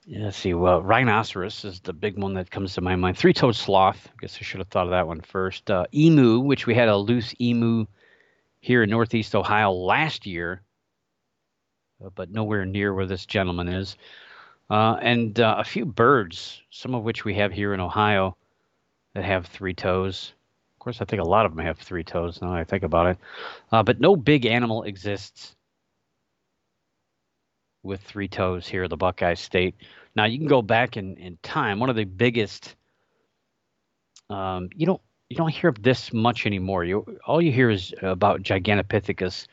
yeah, 0.05 0.25
let's 0.25 0.37
see. 0.37 0.55
Well, 0.55 0.83
rhinoceros 0.83 1.65
is 1.65 1.81
the 1.81 1.93
big 1.93 2.19
one 2.19 2.35
that 2.35 2.51
comes 2.51 2.75
to 2.75 2.81
my 2.81 2.97
mind. 2.97 3.19
Three 3.19 3.33
toed 3.33 3.57
sloth. 3.57 4.09
I 4.09 4.13
guess 4.21 4.37
I 4.41 4.45
should 4.45 4.61
have 4.61 4.69
thought 4.69 4.87
of 4.87 4.91
that 4.91 5.07
one 5.07 5.21
first. 5.21 5.71
Uh, 5.71 5.87
emu, 5.95 6.41
which 6.41 6.67
we 6.67 6.75
had 6.75 6.89
a 6.89 6.97
loose 6.97 7.35
emu 7.41 7.87
here 8.61 8.83
in 8.83 8.91
Northeast 8.91 9.35
Ohio 9.35 9.73
last 9.73 10.27
year, 10.27 10.63
uh, 12.05 12.11
but 12.15 12.31
nowhere 12.31 12.65
near 12.65 12.95
where 12.95 13.07
this 13.07 13.27
gentleman 13.27 13.69
is 13.69 13.97
uh, 14.71 14.97
and 15.01 15.41
uh, 15.41 15.57
a 15.59 15.65
few 15.65 15.85
birds, 15.85 16.63
some 16.71 16.95
of 16.95 17.03
which 17.03 17.25
we 17.25 17.35
have 17.35 17.53
here 17.53 17.75
in 17.75 17.81
Ohio 17.81 18.37
that 19.15 19.25
have 19.25 19.47
three 19.47 19.75
toes. 19.75 20.33
Of 20.77 20.79
course, 20.81 21.01
I 21.01 21.05
think 21.05 21.23
a 21.23 21.29
lot 21.29 21.47
of 21.47 21.55
them 21.55 21.65
have 21.65 21.79
three 21.79 22.05
toes 22.05 22.41
now 22.43 22.53
I 22.53 22.65
think 22.65 22.83
about 22.83 23.07
it. 23.07 23.19
Uh, 23.71 23.83
but 23.83 24.01
no 24.01 24.17
big 24.17 24.47
animal 24.47 24.83
exists 24.83 25.55
with 27.85 28.01
three 28.01 28.27
toes 28.27 28.67
here 28.67 28.89
the 28.89 28.97
Buckeye 28.97 29.35
State. 29.35 29.77
Now, 30.17 30.25
you 30.25 30.39
can 30.39 30.49
go 30.49 30.63
back 30.63 30.97
in, 30.97 31.17
in 31.17 31.39
time. 31.43 31.79
One 31.79 31.91
of 31.91 31.97
the 31.97 32.05
biggest, 32.05 32.75
um, 34.31 34.71
you 34.75 34.87
don't 34.87 35.03
you 35.29 35.37
don't 35.37 35.51
hear 35.51 35.73
this 35.81 36.13
much 36.13 36.47
anymore. 36.47 36.85
You 36.85 37.19
all 37.27 37.41
you 37.41 37.53
hear 37.53 37.71
is 37.71 37.95
about 38.03 38.43
Gigantopithecus 38.43 39.47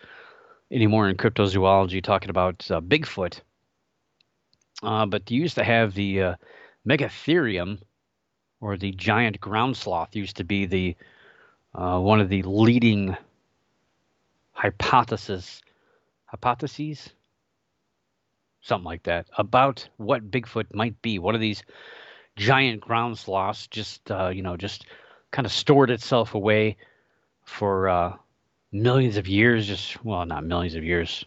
anymore 0.71 1.09
in 1.09 1.17
cryptozoology, 1.17 2.03
talking 2.03 2.29
about 2.29 2.69
uh, 2.71 2.81
Bigfoot 2.81 3.41
uh, 4.83 5.05
but 5.05 5.29
you 5.29 5.39
used 5.39 5.55
to 5.55 5.63
have 5.63 5.93
the 5.93 6.21
uh, 6.21 6.35
Megatherium, 6.87 7.79
or 8.59 8.77
the 8.77 8.91
giant 8.91 9.39
ground 9.39 9.77
sloth, 9.77 10.15
used 10.15 10.37
to 10.37 10.43
be 10.43 10.65
the 10.65 10.95
uh, 11.73 11.99
one 11.99 12.19
of 12.19 12.29
the 12.29 12.43
leading 12.43 13.15
hypothesis 14.51 15.61
hypotheses, 16.25 17.09
something 18.61 18.85
like 18.85 19.03
that, 19.03 19.27
about 19.37 19.87
what 19.97 20.31
Bigfoot 20.31 20.73
might 20.73 21.01
be. 21.01 21.19
One 21.19 21.35
of 21.35 21.41
these 21.41 21.63
giant 22.35 22.81
ground 22.81 23.17
sloths 23.17 23.67
just 23.67 24.09
uh, 24.09 24.29
you 24.29 24.41
know 24.41 24.57
just 24.57 24.85
kind 25.31 25.45
of 25.45 25.51
stored 25.51 25.89
itself 25.89 26.33
away 26.33 26.77
for 27.43 27.89
uh, 27.89 28.15
millions 28.71 29.17
of 29.17 29.27
years, 29.27 29.67
just 29.67 30.03
well, 30.03 30.25
not 30.25 30.43
millions 30.45 30.75
of 30.75 30.83
years, 30.83 31.25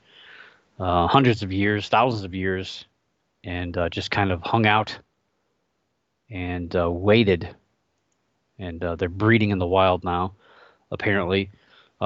uh, 0.78 1.06
hundreds 1.06 1.42
of 1.42 1.52
years, 1.52 1.88
thousands 1.88 2.24
of 2.24 2.34
years, 2.34 2.84
and 3.42 3.76
uh, 3.76 3.88
just 3.88 4.10
kind 4.10 4.32
of 4.32 4.42
hung 4.42 4.66
out 4.66 4.98
and 6.30 6.74
uh, 6.74 6.90
waited. 6.90 7.54
And 8.58 8.82
uh, 8.84 8.94
they're 8.96 9.08
breeding 9.08 9.50
in 9.50 9.58
the 9.58 9.66
wild 9.66 10.04
now, 10.04 10.34
apparently, 10.90 11.50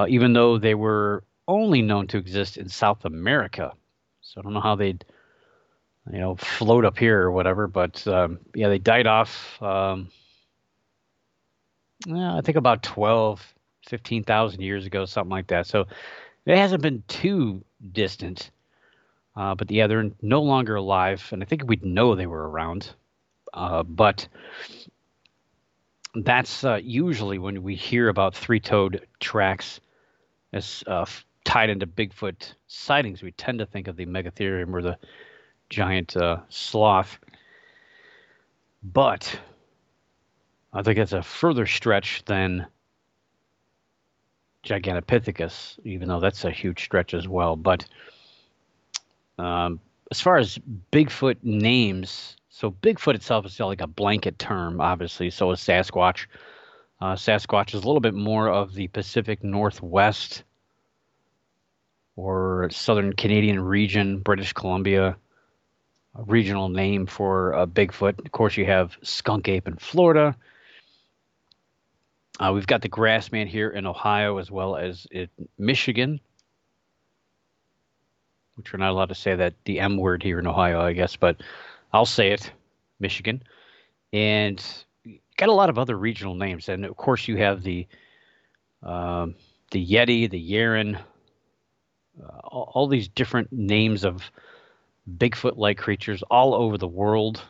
even 0.07 0.33
though 0.33 0.57
they 0.57 0.73
were 0.73 1.23
only 1.47 1.81
known 1.81 2.07
to 2.07 2.17
exist 2.17 2.57
in 2.57 2.69
South 2.69 3.05
America. 3.05 3.73
So 4.21 4.39
I 4.39 4.43
don't 4.43 4.53
know 4.53 4.61
how 4.61 4.75
they'd, 4.75 5.03
you 6.11 6.19
know, 6.19 6.35
float 6.35 6.85
up 6.85 6.97
here 6.97 7.21
or 7.21 7.31
whatever. 7.31 7.67
But 7.67 8.05
um, 8.07 8.39
yeah, 8.55 8.69
they 8.69 8.79
died 8.79 9.07
off. 9.07 9.61
Um, 9.61 10.09
I 12.11 12.41
think 12.41 12.57
about 12.57 12.83
12, 12.83 13.53
15,000 13.87 14.61
years 14.61 14.85
ago, 14.85 15.05
something 15.05 15.31
like 15.31 15.47
that. 15.47 15.67
So 15.67 15.87
it 16.45 16.57
hasn't 16.57 16.81
been 16.81 17.03
too 17.07 17.63
distant. 17.91 18.51
Uh, 19.35 19.55
but 19.55 19.69
yeah, 19.71 19.87
they're 19.87 20.11
no 20.21 20.41
longer 20.41 20.75
alive, 20.75 21.27
and 21.31 21.41
I 21.41 21.45
think 21.45 21.63
we'd 21.65 21.85
know 21.85 22.15
they 22.15 22.27
were 22.27 22.49
around. 22.49 22.89
Uh, 23.53 23.83
but 23.83 24.27
that's 26.15 26.63
uh, 26.63 26.79
usually 26.81 27.37
when 27.37 27.63
we 27.63 27.75
hear 27.75 28.09
about 28.09 28.35
three-toed 28.35 29.07
tracks 29.19 29.79
as 30.51 30.83
uh, 30.87 31.05
tied 31.43 31.69
into 31.69 31.87
Bigfoot 31.87 32.53
sightings. 32.67 33.21
We 33.21 33.31
tend 33.31 33.59
to 33.59 33.65
think 33.65 33.87
of 33.87 33.95
the 33.95 34.05
Megatherium 34.05 34.73
or 34.73 34.81
the 34.81 34.97
giant 35.69 36.17
uh, 36.17 36.37
sloth. 36.49 37.19
But 38.81 39.39
I 40.73 40.81
think 40.81 40.97
it's 40.97 41.13
a 41.13 41.23
further 41.23 41.65
stretch 41.65 42.23
than 42.25 42.67
Gigantopithecus, 44.65 45.79
even 45.83 46.07
though 46.07 46.19
that's 46.19 46.45
a 46.45 46.51
huge 46.51 46.83
stretch 46.83 47.13
as 47.13 47.27
well. 47.27 47.55
But 47.55 47.85
um, 49.37 49.79
as 50.11 50.19
far 50.19 50.37
as 50.37 50.59
Bigfoot 50.91 51.37
names, 51.43 52.35
so 52.49 52.71
Bigfoot 52.71 53.15
itself 53.15 53.45
is 53.45 53.59
like 53.59 53.81
a 53.81 53.87
blanket 53.87 54.37
term, 54.37 54.81
obviously. 54.81 55.29
So 55.29 55.51
is 55.51 55.59
Sasquatch. 55.59 56.25
Uh, 57.01 57.13
Sasquatch 57.13 57.73
is 57.73 57.83
a 57.83 57.87
little 57.87 58.01
bit 58.01 58.13
more 58.13 58.49
of 58.49 58.73
the 58.73 58.87
Pacific 58.89 59.43
Northwest 59.43 60.43
or 62.17 62.69
Southern 62.69 63.13
Canadian 63.13 63.61
region, 63.61 64.19
British 64.19 64.51
Columbia, 64.51 65.15
a 66.15 66.23
regional 66.23 66.69
name 66.69 67.05
for 67.05 67.53
uh, 67.53 67.65
Bigfoot. 67.65 68.23
Of 68.25 68.31
course, 68.31 68.57
you 68.57 68.65
have 68.65 68.97
skunk 69.01 69.47
ape 69.47 69.67
in 69.67 69.75
Florida. 69.75 70.35
Uh, 72.39 72.51
we've 72.53 72.67
got 72.67 72.81
the 72.81 72.89
grassman 72.89 73.47
here 73.47 73.69
in 73.69 73.85
Ohio 73.85 74.37
as 74.37 74.49
well 74.49 74.75
as 74.75 75.07
in 75.11 75.27
Michigan 75.57 76.19
which 78.59 78.73
we're 78.73 78.79
not 78.79 78.91
allowed 78.91 79.07
to 79.07 79.15
say 79.15 79.33
that 79.35 79.53
the 79.63 79.79
M 79.79 79.95
word 79.95 80.21
here 80.21 80.37
in 80.37 80.45
Ohio, 80.45 80.81
I 80.81 80.91
guess, 80.91 81.15
but 81.15 81.37
I'll 81.93 82.05
say 82.05 82.31
it, 82.33 82.51
Michigan, 82.99 83.41
and 84.11 84.61
got 85.37 85.47
a 85.47 85.53
lot 85.53 85.69
of 85.69 85.79
other 85.79 85.97
regional 85.97 86.35
names, 86.35 86.67
and 86.67 86.83
of 86.83 86.97
course 86.97 87.25
you 87.25 87.37
have 87.37 87.63
the 87.63 87.87
um, 88.83 89.35
the 89.71 89.85
Yeti, 89.85 90.29
the 90.29 90.51
Yeren, 90.51 90.99
uh, 92.21 92.37
all, 92.43 92.71
all, 92.73 92.87
these 92.87 93.07
different 93.07 93.49
names 93.53 94.03
of 94.03 94.29
Bigfoot-like 95.17 95.77
creatures 95.77 96.23
all 96.29 96.53
over 96.53 96.77
the 96.77 96.87
world 96.87 97.41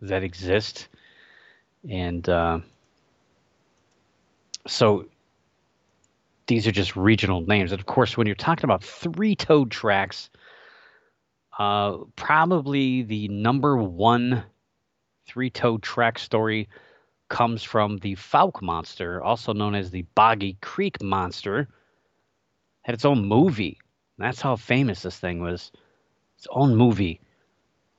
that 0.00 0.22
exist, 0.22 0.88
and 1.88 2.28
uh, 2.28 2.60
so 4.66 5.06
these 6.46 6.66
are 6.66 6.72
just 6.72 6.96
regional 6.96 7.40
names. 7.40 7.72
And 7.72 7.80
of 7.80 7.86
course, 7.86 8.16
when 8.16 8.26
you're 8.26 8.36
talking 8.36 8.64
about 8.64 8.82
three 8.82 9.34
toed 9.36 9.70
tracks, 9.70 10.30
uh, 11.58 11.98
probably 12.16 13.02
the 13.02 13.28
number 13.28 13.76
one 13.76 14.44
three 15.26 15.50
toed 15.50 15.82
track 15.82 16.18
story 16.18 16.68
comes 17.28 17.62
from 17.62 17.98
the 17.98 18.14
Fouke 18.14 18.62
monster, 18.62 19.22
also 19.22 19.52
known 19.52 19.74
as 19.74 19.90
the 19.90 20.02
Boggy 20.14 20.56
Creek 20.62 21.02
monster. 21.02 21.68
Had 22.82 22.94
its 22.94 23.04
own 23.04 23.26
movie. 23.26 23.78
That's 24.16 24.40
how 24.40 24.56
famous 24.56 25.02
this 25.02 25.18
thing 25.18 25.42
was. 25.42 25.70
Its 26.38 26.46
own 26.50 26.76
movie. 26.76 27.20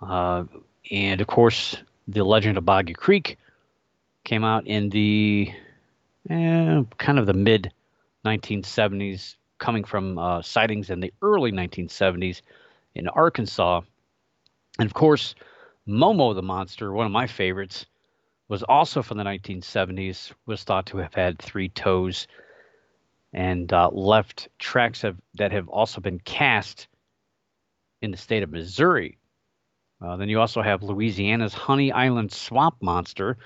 Uh, 0.02 0.46
and 0.92 1.20
of 1.20 1.28
course, 1.28 1.76
The 2.08 2.24
Legend 2.24 2.58
of 2.58 2.66
Boggy 2.66 2.94
Creek 2.94 3.38
came 4.24 4.46
out 4.46 4.66
in 4.66 4.90
the 4.90 5.52
eh, 6.30 6.84
kind 6.98 7.20
of 7.20 7.26
the 7.26 7.34
mid 7.34 7.74
1970s, 8.26 9.36
coming 9.58 9.84
from 9.84 10.18
uh, 10.18 10.42
sightings 10.42 10.90
in 10.90 11.02
the 11.02 11.14
early 11.22 11.52
1970s 11.52 12.42
in 12.96 13.10
Arkansas. 13.10 13.82
And 14.80 14.86
of 14.86 14.94
course, 14.94 15.36
Momo 15.86 16.34
the 16.34 16.42
monster, 16.42 16.94
one 16.94 17.06
of 17.06 17.12
my 17.12 17.28
favorites, 17.28 17.86
was 18.48 18.64
also 18.64 19.02
from 19.02 19.18
the 19.18 19.26
1970s, 19.26 20.32
was 20.46 20.64
thought 20.64 20.86
to 20.88 20.98
have 20.98 21.14
had 21.14 21.40
three 21.40 21.68
toes 21.68 22.28
and 23.34 23.72
uh, 23.74 23.90
left 23.90 24.48
tracks 24.60 25.02
have, 25.02 25.18
that 25.36 25.52
have 25.52 25.68
also 25.68 26.00
been 26.00 26.20
cast 26.20 26.88
in 28.02 28.12
the 28.12 28.18
state 28.18 28.44
of 28.44 28.52
Missouri. 28.52 29.18
Uh, 30.02 30.16
then 30.16 30.30
you 30.30 30.40
also 30.40 30.62
have 30.62 30.82
Louisiana's 30.82 31.54
Honey 31.54 31.92
Island 31.92 32.32
Swamp 32.32 32.76
Monster 32.82 33.38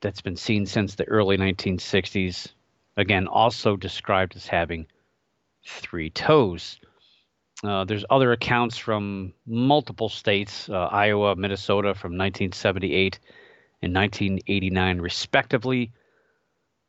that's 0.00 0.20
been 0.20 0.36
seen 0.36 0.66
since 0.66 0.94
the 0.94 1.04
early 1.04 1.36
1960s. 1.36 2.48
Again, 2.96 3.28
also 3.28 3.76
described 3.76 4.36
as 4.36 4.46
having 4.46 4.86
three 5.64 6.10
toes. 6.10 6.78
Uh, 7.64 7.84
there's 7.84 8.04
other 8.10 8.32
accounts 8.32 8.76
from 8.76 9.32
multiple 9.46 10.08
states, 10.08 10.68
uh, 10.68 10.88
Iowa, 10.90 11.36
Minnesota 11.36 11.94
from 11.94 12.18
1978 12.18 13.20
and 13.80 13.94
1989, 13.94 15.00
respectively. 15.00 15.92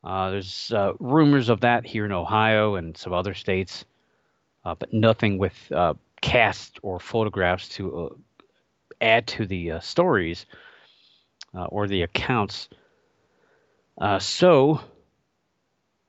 Uh, 0.02 0.30
there's 0.30 0.72
uh, 0.72 0.92
rumors 0.98 1.48
of 1.48 1.60
that 1.60 1.86
here 1.86 2.04
in 2.04 2.12
Ohio 2.12 2.74
and 2.74 2.96
some 2.96 3.12
other 3.12 3.34
states, 3.34 3.84
uh, 4.64 4.74
but 4.74 4.92
nothing 4.92 5.38
with 5.38 5.54
uh, 6.22 6.26
cast 6.26 6.78
or 6.82 6.98
photographs 6.98 7.68
to 7.70 8.20
add 9.00 9.26
to 9.26 9.46
the 9.46 9.78
stories 9.80 10.46
or 11.52 11.86
the 11.86 12.02
accounts. 12.02 12.68
so, 14.18 14.80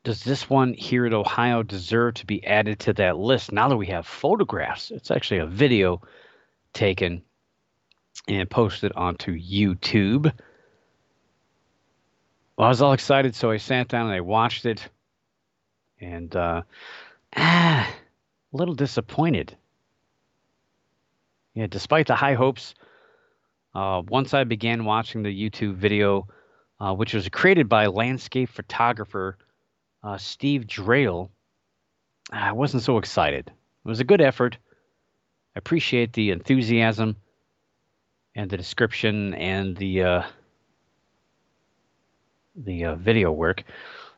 does 0.05 0.23
this 0.23 0.49
one 0.49 0.73
here 0.73 1.05
at 1.07 1.13
Ohio 1.13 1.63
deserve 1.63 2.13
to 2.13 2.25
be 2.25 2.45
added 2.45 2.79
to 2.79 2.93
that 2.93 3.17
list 3.17 3.51
now 3.51 3.67
that 3.67 3.77
we 3.77 3.87
have 3.87 4.05
photographs? 4.05 4.91
It's 4.91 5.11
actually 5.11 5.39
a 5.39 5.47
video 5.47 6.01
taken 6.73 7.23
and 8.27 8.49
posted 8.49 8.91
onto 8.95 9.35
YouTube. 9.35 10.31
Well, 12.55 12.67
I 12.67 12.69
was 12.69 12.81
all 12.81 12.93
excited, 12.93 13.35
so 13.35 13.51
I 13.51 13.57
sat 13.57 13.87
down 13.87 14.05
and 14.05 14.15
I 14.15 14.21
watched 14.21 14.65
it, 14.65 14.87
and 15.99 16.33
uh, 16.35 16.61
ah, 17.35 17.91
a 18.53 18.57
little 18.57 18.75
disappointed. 18.75 19.57
Yeah, 21.55 21.67
despite 21.67 22.07
the 22.07 22.15
high 22.15 22.33
hopes, 22.33 22.75
uh, 23.73 24.01
once 24.07 24.33
I 24.33 24.43
began 24.43 24.83
watching 24.83 25.23
the 25.23 25.33
YouTube 25.33 25.75
video, 25.75 26.27
uh, 26.81 26.93
which 26.93 27.13
was 27.13 27.29
created 27.29 27.69
by 27.69 27.87
landscape 27.87 28.49
photographer 28.49 29.37
uh, 30.03 30.17
Steve 30.17 30.67
Drail, 30.67 31.29
I 32.29 32.51
wasn't 32.51 32.83
so 32.83 32.97
excited. 32.97 33.47
It 33.47 33.87
was 33.87 34.01
a 34.01 34.03
good 34.03 34.19
effort. 34.19 34.57
I 35.55 35.59
appreciate 35.59 36.11
the 36.11 36.31
enthusiasm 36.31 37.15
and 38.35 38.49
the 38.49 38.57
description 38.57 39.33
and 39.33 39.77
the 39.77 40.03
uh, 40.03 40.23
the 42.57 42.85
uh, 42.85 42.95
video 42.95 43.31
work. 43.31 43.63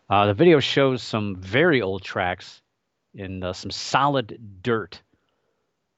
Uh, 0.10 0.26
the 0.28 0.34
video 0.34 0.60
shows 0.60 1.04
some 1.04 1.36
very 1.36 1.82
old 1.82 2.02
tracks 2.02 2.62
in 3.14 3.44
some 3.54 3.72
solid 3.72 4.60
dirt, 4.64 5.02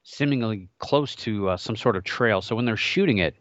seemingly 0.10 0.70
close 0.80 1.16
to 1.16 1.50
uh, 1.50 1.58
some 1.58 1.76
sort 1.76 1.96
of 1.96 2.04
trail. 2.04 2.42
So 2.42 2.56
when 2.56 2.66
they're 2.66 2.78
shooting 2.78 3.20
it, 3.20 3.36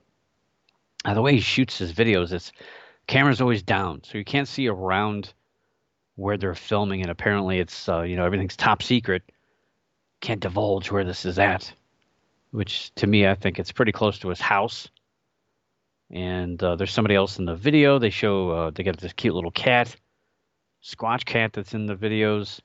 uh, 1.05 1.15
the 1.15 1.23
way 1.23 1.35
he 1.35 1.41
shoots 1.41 1.79
his 1.79 1.93
videos, 1.93 2.33
it's 2.33 2.53
camera's 3.07 3.41
always 3.41 3.63
down, 3.63 4.03
so 4.05 4.19
you 4.19 4.25
can't 4.25 4.49
see 4.49 4.69
around 4.69 5.33
where 6.17 6.37
they're 6.37 6.55
filming, 6.55 7.01
and 7.01 7.11
apparently 7.11 7.59
it's 7.59 7.89
uh, 7.89 8.03
you 8.03 8.17
know 8.17 8.25
everything's 8.25 8.57
top 8.57 8.83
secret. 8.83 9.23
Can't 10.21 10.41
divulge 10.41 10.91
where 10.91 11.05
this 11.05 11.25
is 11.25 11.39
at, 11.39 11.73
which 12.51 12.93
to 12.97 13.07
me 13.07 13.27
I 13.27 13.35
think 13.35 13.59
it's 13.59 13.73
pretty 13.73 13.93
close 13.93 14.19
to 14.21 14.29
his 14.29 14.41
house. 14.41 14.89
And 16.11 16.63
uh, 16.63 16.77
there's 16.77 16.93
somebody 16.93 17.15
else 17.15 17.39
in 17.39 17.45
the 17.45 17.55
video. 17.55 17.99
They 17.99 18.11
show 18.11 18.51
uh, 18.51 18.71
they 18.71 18.83
got 18.83 18.97
this 18.97 19.13
cute 19.13 19.35
little 19.35 19.51
cat, 19.51 19.95
Squatch 20.83 21.25
cat 21.25 21.53
that's 21.53 21.75
in 21.75 21.87
the 21.87 21.95
videos, 21.95 22.61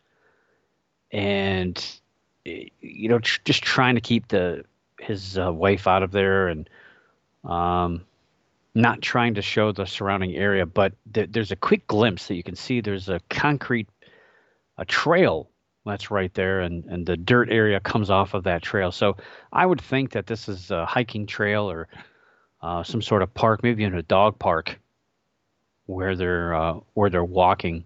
and 1.11 2.01
you 2.45 3.09
know 3.09 3.19
tr- 3.19 3.39
just 3.45 3.63
trying 3.63 3.95
to 3.95 4.01
keep 4.01 4.27
the 4.27 4.63
his 4.99 5.37
uh, 5.37 5.51
wife 5.51 5.87
out 5.87 6.03
of 6.03 6.11
there 6.11 6.47
and 6.47 6.69
um, 7.43 8.03
not 8.75 9.01
trying 9.01 9.35
to 9.35 9.41
show 9.41 9.71
the 9.71 9.85
surrounding 9.85 10.35
area, 10.35 10.65
but 10.65 10.93
th- 11.13 11.29
there's 11.31 11.51
a 11.51 11.55
quick 11.55 11.85
glimpse 11.87 12.27
that 12.27 12.35
you 12.35 12.43
can 12.43 12.55
see. 12.55 12.81
There's 12.81 13.09
a 13.09 13.19
concrete, 13.29 13.87
a 14.77 14.85
trail 14.85 15.49
that's 15.85 16.09
right 16.09 16.33
there, 16.33 16.61
and 16.61 16.85
and 16.85 17.05
the 17.05 17.17
dirt 17.17 17.49
area 17.51 17.79
comes 17.79 18.09
off 18.09 18.33
of 18.33 18.43
that 18.43 18.61
trail. 18.61 18.91
So 18.91 19.17
I 19.51 19.65
would 19.65 19.81
think 19.81 20.11
that 20.11 20.27
this 20.27 20.47
is 20.47 20.71
a 20.71 20.85
hiking 20.85 21.25
trail 21.25 21.69
or 21.69 21.87
uh, 22.61 22.83
some 22.83 23.01
sort 23.01 23.21
of 23.21 23.33
park, 23.33 23.61
maybe 23.63 23.83
in 23.83 23.93
a 23.93 24.03
dog 24.03 24.39
park, 24.39 24.79
where 25.85 26.15
they're 26.15 26.53
uh, 26.53 26.79
where 26.93 27.09
they're 27.09 27.23
walking. 27.23 27.83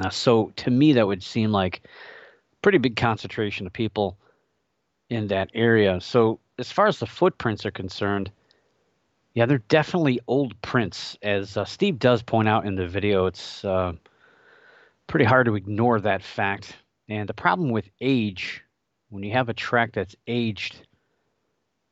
Uh, 0.00 0.08
so 0.08 0.52
to 0.56 0.70
me, 0.70 0.92
that 0.94 1.06
would 1.06 1.22
seem 1.22 1.52
like 1.52 1.82
pretty 2.62 2.78
big 2.78 2.96
concentration 2.96 3.66
of 3.66 3.72
people 3.72 4.18
in 5.08 5.28
that 5.28 5.50
area. 5.54 6.00
So 6.00 6.40
as 6.58 6.70
far 6.70 6.86
as 6.86 6.98
the 6.98 7.06
footprints 7.06 7.66
are 7.66 7.70
concerned 7.70 8.30
yeah, 9.34 9.46
they're 9.46 9.58
definitely 9.58 10.20
old 10.26 10.60
prints. 10.60 11.16
As 11.22 11.56
uh, 11.56 11.64
Steve 11.64 11.98
does 11.98 12.22
point 12.22 12.48
out 12.48 12.66
in 12.66 12.74
the 12.74 12.86
video, 12.86 13.26
it's 13.26 13.64
uh, 13.64 13.92
pretty 15.06 15.24
hard 15.24 15.46
to 15.46 15.54
ignore 15.54 16.00
that 16.00 16.22
fact. 16.22 16.74
And 17.08 17.28
the 17.28 17.34
problem 17.34 17.70
with 17.70 17.88
age, 18.00 18.62
when 19.08 19.22
you 19.22 19.32
have 19.32 19.48
a 19.48 19.54
track 19.54 19.92
that's 19.92 20.16
aged, 20.26 20.86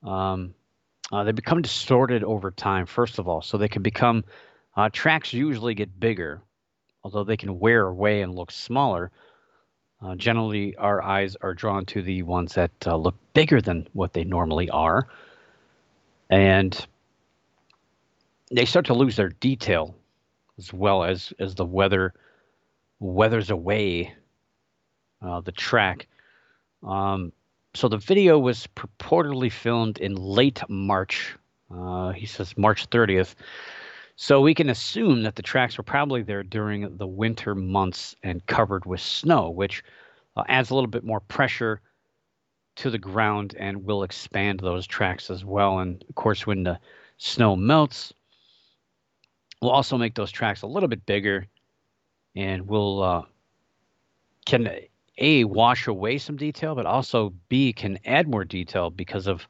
um, 0.03 0.55
uh, 1.13 1.25
they 1.25 1.33
become 1.33 1.63
distorted 1.63 2.25
over 2.25 2.51
time, 2.51 2.87
first 2.87 3.19
of 3.19 3.29
all. 3.29 3.41
So 3.41 3.57
they 3.57 3.69
can 3.69 3.83
become, 3.83 4.25
uh, 4.77 4.91
tracks 4.93 5.33
usually 5.33 5.75
get 5.75 5.99
bigger, 5.99 6.43
although 7.05 7.25
they 7.25 7.37
can 7.37 7.59
wear 7.61 7.87
away 7.87 8.23
and 8.23 8.35
look 8.35 8.51
smaller. 8.51 9.13
Uh, 10.01 10.15
generally, 10.15 10.77
our 10.77 11.03
eyes 11.03 11.37
are 11.41 11.55
drawn 11.55 11.85
to 11.87 12.03
the 12.03 12.23
ones 12.23 12.55
that 12.55 12.71
uh, 12.87 12.97
look 12.97 13.17
bigger 13.35 13.61
than 13.61 13.87
what 13.93 14.13
they 14.13 14.25
normally 14.25 14.71
are. 14.71 15.09
And 16.31 16.87
they 18.51 18.65
start 18.65 18.87
to 18.87 18.95
lose 18.95 19.17
their 19.17 19.31
detail 19.31 19.95
as 20.59 20.73
well 20.73 21.05
as 21.05 21.33
as 21.39 21.55
the 21.55 21.65
weather 21.65 22.15
weathers 23.01 23.51
away 23.51 24.13
uh, 25.23 25.41
the 25.41 25.53
track. 25.53 26.07
Um, 26.83 27.33
so 27.75 27.89
the 27.89 27.99
video 27.99 28.39
was 28.39 28.69
purportedly 28.75 29.53
filmed 29.53 29.99
in 29.99 30.15
late 30.15 30.61
March. 30.69 31.37
Uh, 31.71 32.13
he 32.13 32.27
says 32.27 32.57
March 32.57 32.89
30th. 32.91 33.35
So 34.21 34.41
we 34.41 34.55
can 34.55 34.69
assume 34.69 35.23
that 35.23 35.37
the 35.37 35.43
tracks 35.43 35.79
were 35.79 35.85
probably 35.85 36.23
there 36.23 36.43
during 36.43 36.97
the 36.97 37.07
winter 37.07 37.55
months 37.55 38.17
and 38.23 38.45
covered 38.47 38.85
with 38.85 39.01
snow, 39.01 39.49
which 39.49 39.83
uh, 40.37 40.43
adds 40.49 40.71
a 40.71 40.75
little 40.75 40.91
bit 40.91 41.05
more 41.05 41.21
pressure 41.21 41.81
to 42.77 42.91
the 42.91 42.99
ground 42.99 43.55
and 43.59 43.85
will 43.85 44.03
expand 44.03 44.61
those 44.61 44.87
tracks 44.87 45.31
as 45.31 45.45
well. 45.45 45.79
And 45.79 46.05
of 46.09 46.15
course, 46.17 46.47
when 46.47 46.65
the 46.65 46.79
snow 47.17 47.57
melts, 47.57 48.13
We'll 49.61 49.71
also 49.73 49.99
make 49.99 50.15
those 50.15 50.31
tracks 50.31 50.63
a 50.63 50.67
little 50.67 50.89
bit 50.89 51.05
bigger, 51.05 51.47
and 52.37 52.69
we'll 52.69 53.03
uh, 53.03 53.23
can 54.47 54.71
a 55.19 55.45
wash 55.45 55.89
away 55.89 56.19
some 56.19 56.37
detail, 56.37 56.77
but 56.77 56.87
also 56.87 57.33
b 57.49 57.73
can 57.73 57.99
add 58.05 58.29
more 58.29 58.45
detail 58.45 58.91
because 58.91 59.27
of 59.27 59.49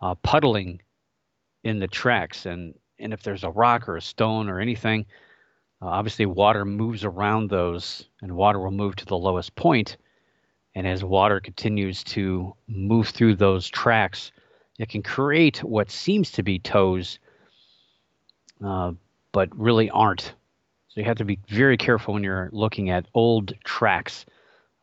uh, 0.00 0.16
puddling 0.16 0.82
in 1.62 1.78
the 1.78 1.86
tracks, 1.86 2.46
and 2.46 2.74
and 3.00 3.12
if 3.12 3.22
there's 3.22 3.44
a 3.44 3.50
rock 3.50 3.88
or 3.88 3.96
a 3.96 4.02
stone 4.02 4.48
or 4.48 4.60
anything, 4.60 5.06
uh, 5.80 5.86
obviously 5.86 6.26
water 6.26 6.64
moves 6.64 7.04
around 7.04 7.50
those, 7.50 8.08
and 8.22 8.34
water 8.36 8.58
will 8.58 8.70
move 8.70 8.96
to 8.96 9.06
the 9.06 9.16
lowest 9.16 9.54
point. 9.54 9.96
and 10.74 10.86
as 10.86 11.02
water 11.02 11.40
continues 11.40 12.04
to 12.04 12.54
move 12.68 13.08
through 13.08 13.34
those 13.34 13.68
tracks, 13.68 14.30
it 14.78 14.88
can 14.88 15.02
create 15.02 15.64
what 15.64 15.90
seems 15.90 16.30
to 16.32 16.42
be 16.42 16.58
toes. 16.58 17.18
Uh, 18.64 18.92
but 19.32 19.56
really 19.56 19.90
aren't. 19.90 20.34
So 20.88 21.00
you 21.00 21.04
have 21.04 21.18
to 21.18 21.24
be 21.24 21.38
very 21.48 21.76
careful 21.76 22.14
when 22.14 22.24
you're 22.24 22.48
looking 22.52 22.90
at 22.90 23.06
old 23.14 23.52
tracks 23.64 24.24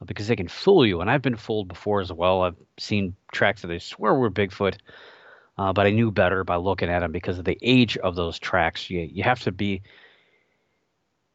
uh, 0.02 0.06
because 0.06 0.28
they 0.28 0.36
can 0.36 0.48
fool 0.48 0.86
you. 0.86 1.02
And 1.02 1.10
I've 1.10 1.22
been 1.22 1.36
fooled 1.36 1.68
before 1.68 2.00
as 2.00 2.12
well. 2.12 2.44
I've 2.44 2.56
seen 2.78 3.16
tracks 3.34 3.64
that 3.64 3.72
I 3.72 3.80
swear 3.80 4.14
were 4.14 4.32
Bigfoot, 4.32 4.78
uh, 5.58 5.74
but 5.74 5.86
I 5.86 5.92
knew 5.92 6.12
better 6.12 6.44
by 6.44 6.58
looking 6.58 6.90
at 6.90 7.00
them 7.00 7.12
because 7.12 7.40
of 7.40 7.46
the 7.46 7.58
age 7.62 7.98
of 7.98 8.16
those 8.16 8.40
tracks. 8.40 8.90
You 8.90 9.02
you 9.02 9.24
have 9.24 9.42
to 9.42 9.52
be 9.52 9.82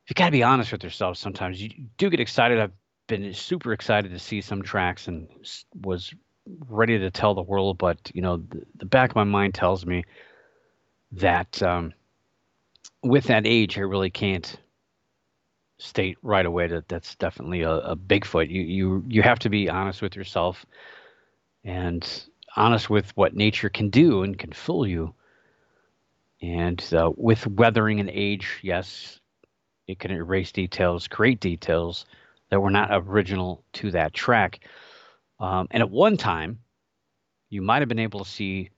you 0.06 0.14
got 0.14 0.26
to 0.26 0.32
be 0.32 0.42
honest 0.42 0.72
with 0.72 0.82
yourself. 0.82 1.16
Sometimes 1.16 1.62
you 1.62 1.70
do 1.96 2.10
get 2.10 2.20
excited. 2.20 2.58
I've 2.58 2.72
been 3.06 3.32
super 3.32 3.72
excited 3.72 4.10
to 4.10 4.18
see 4.18 4.40
some 4.40 4.62
tracks 4.62 5.08
and 5.08 5.28
was 5.82 6.12
ready 6.68 6.98
to 6.98 7.10
tell 7.10 7.34
the 7.34 7.42
world, 7.42 7.78
but 7.78 8.10
you 8.14 8.22
know 8.22 8.38
the, 8.38 8.64
the 8.76 8.86
back 8.86 9.10
of 9.10 9.16
my 9.16 9.24
mind 9.24 9.54
tells 9.54 9.86
me 9.86 10.04
that 11.12 11.62
um, 11.62 11.92
with 13.02 13.24
that 13.24 13.46
age, 13.46 13.78
I 13.78 13.82
really 13.82 14.10
can't 14.10 14.56
state 15.78 16.18
right 16.22 16.44
away 16.44 16.66
that 16.66 16.88
that's 16.88 17.14
definitely 17.16 17.62
a, 17.62 17.70
a 17.70 17.96
Bigfoot. 17.96 18.50
You 18.50 18.62
you 18.62 19.04
you 19.08 19.22
have 19.22 19.38
to 19.40 19.48
be 19.48 19.70
honest 19.70 20.02
with 20.02 20.14
yourself 20.14 20.66
and 21.64 22.24
honest 22.56 22.90
with 22.90 23.16
what 23.16 23.34
nature 23.34 23.68
can 23.68 23.90
do 23.90 24.22
and 24.22 24.38
can 24.38 24.52
fool 24.52 24.86
you. 24.86 25.14
And 26.42 26.82
uh, 26.92 27.12
with 27.16 27.46
weathering 27.46 28.00
and 28.00 28.10
age, 28.10 28.60
yes, 28.62 29.20
it 29.86 29.98
can 29.98 30.10
erase 30.10 30.52
details, 30.52 31.08
create 31.08 31.40
details 31.40 32.06
that 32.48 32.60
were 32.60 32.70
not 32.70 32.90
original 32.92 33.62
to 33.74 33.90
that 33.92 34.14
track. 34.14 34.60
Um, 35.38 35.68
and 35.70 35.82
at 35.82 35.90
one 35.90 36.16
time, 36.16 36.60
you 37.50 37.62
might 37.62 37.82
have 37.82 37.88
been 37.88 37.98
able 37.98 38.24
to 38.24 38.30
see 38.30 38.70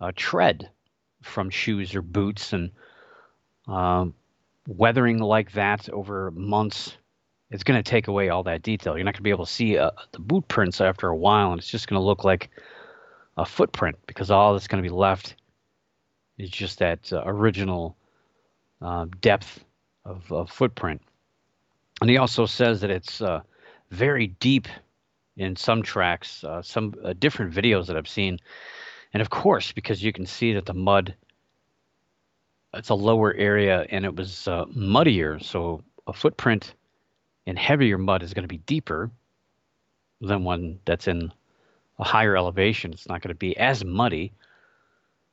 a 0.00 0.12
tread 0.12 0.70
from 1.22 1.50
shoes 1.50 1.94
or 1.94 2.02
boots, 2.02 2.52
and 2.52 2.70
um, 3.66 4.14
weathering 4.66 5.18
like 5.18 5.52
that 5.52 5.88
over 5.90 6.30
months 6.30 6.96
it's 7.50 7.62
going 7.62 7.82
to 7.82 7.88
take 7.88 8.08
away 8.08 8.28
all 8.28 8.42
that 8.44 8.62
detail. 8.62 8.96
You're 8.96 9.04
not 9.04 9.14
going 9.14 9.18
to 9.18 9.22
be 9.22 9.30
able 9.30 9.46
to 9.46 9.52
see 9.52 9.78
uh, 9.78 9.90
the 10.12 10.18
boot 10.18 10.48
prints 10.48 10.80
after 10.80 11.08
a 11.08 11.16
while, 11.16 11.52
and 11.52 11.58
it's 11.58 11.70
just 11.70 11.88
going 11.88 12.00
to 12.00 12.04
look 12.04 12.24
like 12.24 12.50
a 13.36 13.44
footprint 13.44 13.96
because 14.06 14.30
all 14.30 14.52
that's 14.52 14.68
going 14.68 14.82
to 14.82 14.88
be 14.88 14.94
left 14.94 15.36
is 16.38 16.50
just 16.50 16.78
that 16.78 17.12
uh, 17.12 17.22
original 17.26 17.96
uh, 18.80 19.06
depth 19.20 19.64
of, 20.04 20.30
of, 20.30 20.50
footprint. 20.50 21.00
And 22.00 22.10
he 22.10 22.18
also 22.18 22.46
says 22.46 22.80
that 22.82 22.90
it's 22.90 23.20
uh, 23.20 23.40
very 23.90 24.28
deep 24.28 24.68
in 25.36 25.56
some 25.56 25.82
tracks, 25.82 26.44
uh, 26.44 26.62
some 26.62 26.94
uh, 27.04 27.14
different 27.18 27.54
videos 27.54 27.86
that 27.86 27.96
I've 27.96 28.08
seen. 28.08 28.38
And 29.12 29.20
of 29.20 29.30
course, 29.30 29.72
because 29.72 30.02
you 30.02 30.12
can 30.12 30.26
see 30.26 30.52
that 30.54 30.66
the 30.66 30.74
mud, 30.74 31.14
it's 32.74 32.90
a 32.90 32.94
lower 32.94 33.34
area 33.34 33.86
and 33.90 34.04
it 34.04 34.14
was 34.14 34.48
muddier. 34.74 35.38
So 35.38 35.82
a 36.06 36.12
footprint 36.12 36.74
in 37.46 37.56
heavier 37.56 37.96
mud 37.96 38.22
is 38.22 38.34
going 38.34 38.44
to 38.44 38.48
be 38.48 38.58
deeper 38.58 39.10
than 40.20 40.44
one 40.44 40.78
that's 40.84 41.08
in 41.08 41.32
a 41.98 42.04
higher 42.04 42.36
elevation. 42.36 42.92
It's 42.92 43.08
not 43.08 43.22
going 43.22 43.34
to 43.34 43.38
be 43.38 43.56
as 43.56 43.84
muddy. 43.84 44.32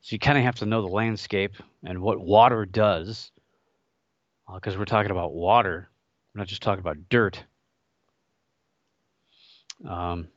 So 0.00 0.14
you 0.14 0.18
kind 0.18 0.38
of 0.38 0.44
have 0.44 0.56
to 0.56 0.66
know 0.66 0.82
the 0.82 0.88
landscape 0.88 1.54
and 1.82 2.00
what 2.00 2.20
water 2.20 2.66
does, 2.66 3.30
because 4.52 4.74
uh, 4.74 4.78
we're 4.78 4.84
talking 4.84 5.10
about 5.10 5.32
water. 5.32 5.88
We're 6.34 6.40
not 6.40 6.48
just 6.48 6.62
talking 6.62 6.80
about 6.80 7.08
dirt. 7.08 7.42
Um, 9.88 10.28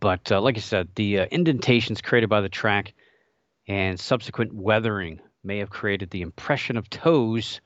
but 0.00 0.32
uh, 0.32 0.40
like 0.40 0.56
I 0.56 0.60
said, 0.60 0.88
the 0.94 1.20
uh, 1.20 1.26
indentations 1.26 2.00
created 2.00 2.28
by 2.28 2.40
the 2.40 2.48
track 2.48 2.94
and 3.68 3.98
subsequent 3.98 4.52
weathering 4.52 5.20
may 5.44 5.58
have 5.58 5.70
created 5.70 6.10
the 6.10 6.22
impression 6.22 6.76
of 6.76 6.90
toes 6.90 7.60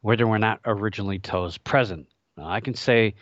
where 0.00 0.16
there 0.16 0.26
were 0.26 0.38
not 0.38 0.60
originally 0.64 1.18
toes 1.18 1.58
present. 1.58 2.08
I 2.36 2.60
can 2.60 2.74
say 2.74 3.14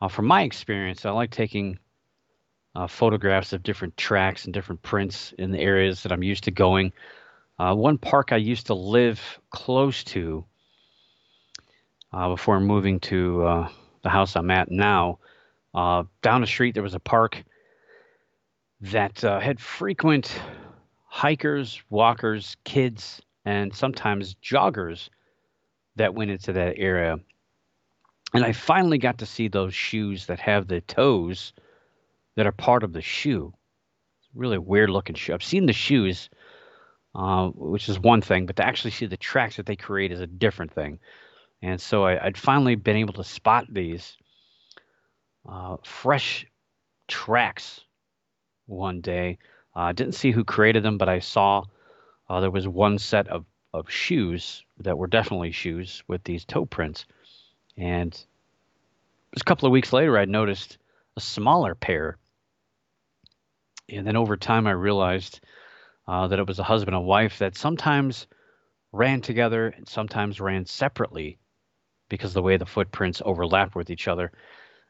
uh, 0.00 0.08
from 0.08 0.26
my 0.26 0.42
experience, 0.42 1.04
I 1.04 1.10
like 1.10 1.30
taking 1.30 1.78
uh, 2.74 2.86
photographs 2.86 3.52
of 3.52 3.62
different 3.62 3.96
tracks 3.96 4.44
and 4.44 4.54
different 4.54 4.82
prints 4.82 5.32
in 5.38 5.50
the 5.50 5.58
areas 5.58 6.02
that 6.02 6.12
I'm 6.12 6.22
used 6.22 6.44
to 6.44 6.50
going. 6.50 6.92
Uh, 7.58 7.74
one 7.74 7.98
park 7.98 8.32
I 8.32 8.36
used 8.36 8.66
to 8.66 8.74
live 8.74 9.20
close 9.50 10.04
to 10.04 10.44
uh, 12.12 12.28
before 12.28 12.60
moving 12.60 13.00
to 13.00 13.44
uh, 13.44 13.68
the 14.02 14.08
house 14.08 14.36
I'm 14.36 14.50
at 14.50 14.70
now, 14.70 15.18
uh, 15.74 16.04
down 16.22 16.40
the 16.40 16.46
street 16.46 16.74
there 16.74 16.82
was 16.82 16.94
a 16.94 17.00
park 17.00 17.42
that 18.80 19.20
had 19.20 19.60
frequent 19.60 20.40
hikers, 21.06 21.82
walkers, 21.90 22.56
kids, 22.62 23.20
and 23.44 23.74
sometimes 23.74 24.36
joggers 24.36 25.08
that 25.96 26.14
went 26.14 26.30
into 26.30 26.52
that 26.52 26.74
area 26.76 27.18
and 28.34 28.44
I 28.44 28.52
finally 28.52 28.98
got 28.98 29.18
to 29.18 29.26
see 29.26 29.48
those 29.48 29.74
shoes 29.74 30.26
that 30.26 30.40
have 30.40 30.68
the 30.68 30.80
toes 30.82 31.52
that 32.36 32.46
are 32.46 32.52
part 32.52 32.82
of 32.82 32.92
the 32.92 33.00
shoe. 33.00 33.54
It's 34.20 34.28
really 34.34 34.58
weird 34.58 34.90
looking 34.90 35.16
shoe. 35.16 35.34
I've 35.34 35.42
seen 35.42 35.66
the 35.66 35.72
shoes, 35.72 36.28
uh, 37.14 37.48
which 37.48 37.88
is 37.88 37.98
one 37.98 38.20
thing, 38.20 38.46
but 38.46 38.56
to 38.56 38.66
actually 38.66 38.90
see 38.90 39.06
the 39.06 39.16
tracks 39.16 39.56
that 39.56 39.66
they 39.66 39.76
create 39.76 40.12
is 40.12 40.20
a 40.20 40.26
different 40.26 40.72
thing. 40.72 40.98
And 41.62 41.80
so 41.80 42.04
I, 42.04 42.24
would 42.24 42.38
finally 42.38 42.74
been 42.74 42.96
able 42.96 43.14
to 43.14 43.24
spot 43.24 43.66
these 43.68 44.16
uh, 45.48 45.78
fresh 45.82 46.46
tracks 47.08 47.80
one 48.66 49.00
day. 49.00 49.38
I 49.74 49.90
uh, 49.90 49.92
didn't 49.92 50.14
see 50.14 50.30
who 50.30 50.44
created 50.44 50.82
them, 50.82 50.98
but 50.98 51.08
I 51.08 51.20
saw 51.20 51.64
uh, 52.28 52.40
there 52.40 52.50
was 52.50 52.68
one 52.68 52.98
set 52.98 53.28
of, 53.28 53.46
of 53.72 53.90
shoes 53.90 54.64
that 54.80 54.98
were 54.98 55.06
definitely 55.06 55.52
shoes 55.52 56.02
with 56.06 56.22
these 56.24 56.44
toe 56.44 56.66
prints. 56.66 57.06
And 57.78 58.18
a 59.36 59.44
couple 59.44 59.66
of 59.66 59.72
weeks 59.72 59.92
later, 59.92 60.18
I 60.18 60.24
noticed 60.24 60.78
a 61.16 61.20
smaller 61.20 61.74
pair. 61.74 62.18
And 63.88 64.06
then 64.06 64.16
over 64.16 64.36
time, 64.36 64.66
I 64.66 64.72
realized 64.72 65.40
uh, 66.06 66.26
that 66.28 66.38
it 66.38 66.46
was 66.46 66.58
a 66.58 66.64
husband 66.64 66.96
and 66.96 67.06
wife 67.06 67.38
that 67.38 67.56
sometimes 67.56 68.26
ran 68.92 69.20
together 69.20 69.68
and 69.68 69.88
sometimes 69.88 70.40
ran 70.40 70.66
separately 70.66 71.38
because 72.08 72.32
the 72.32 72.42
way 72.42 72.56
the 72.56 72.66
footprints 72.66 73.22
overlapped 73.24 73.74
with 73.74 73.90
each 73.90 74.08
other. 74.08 74.32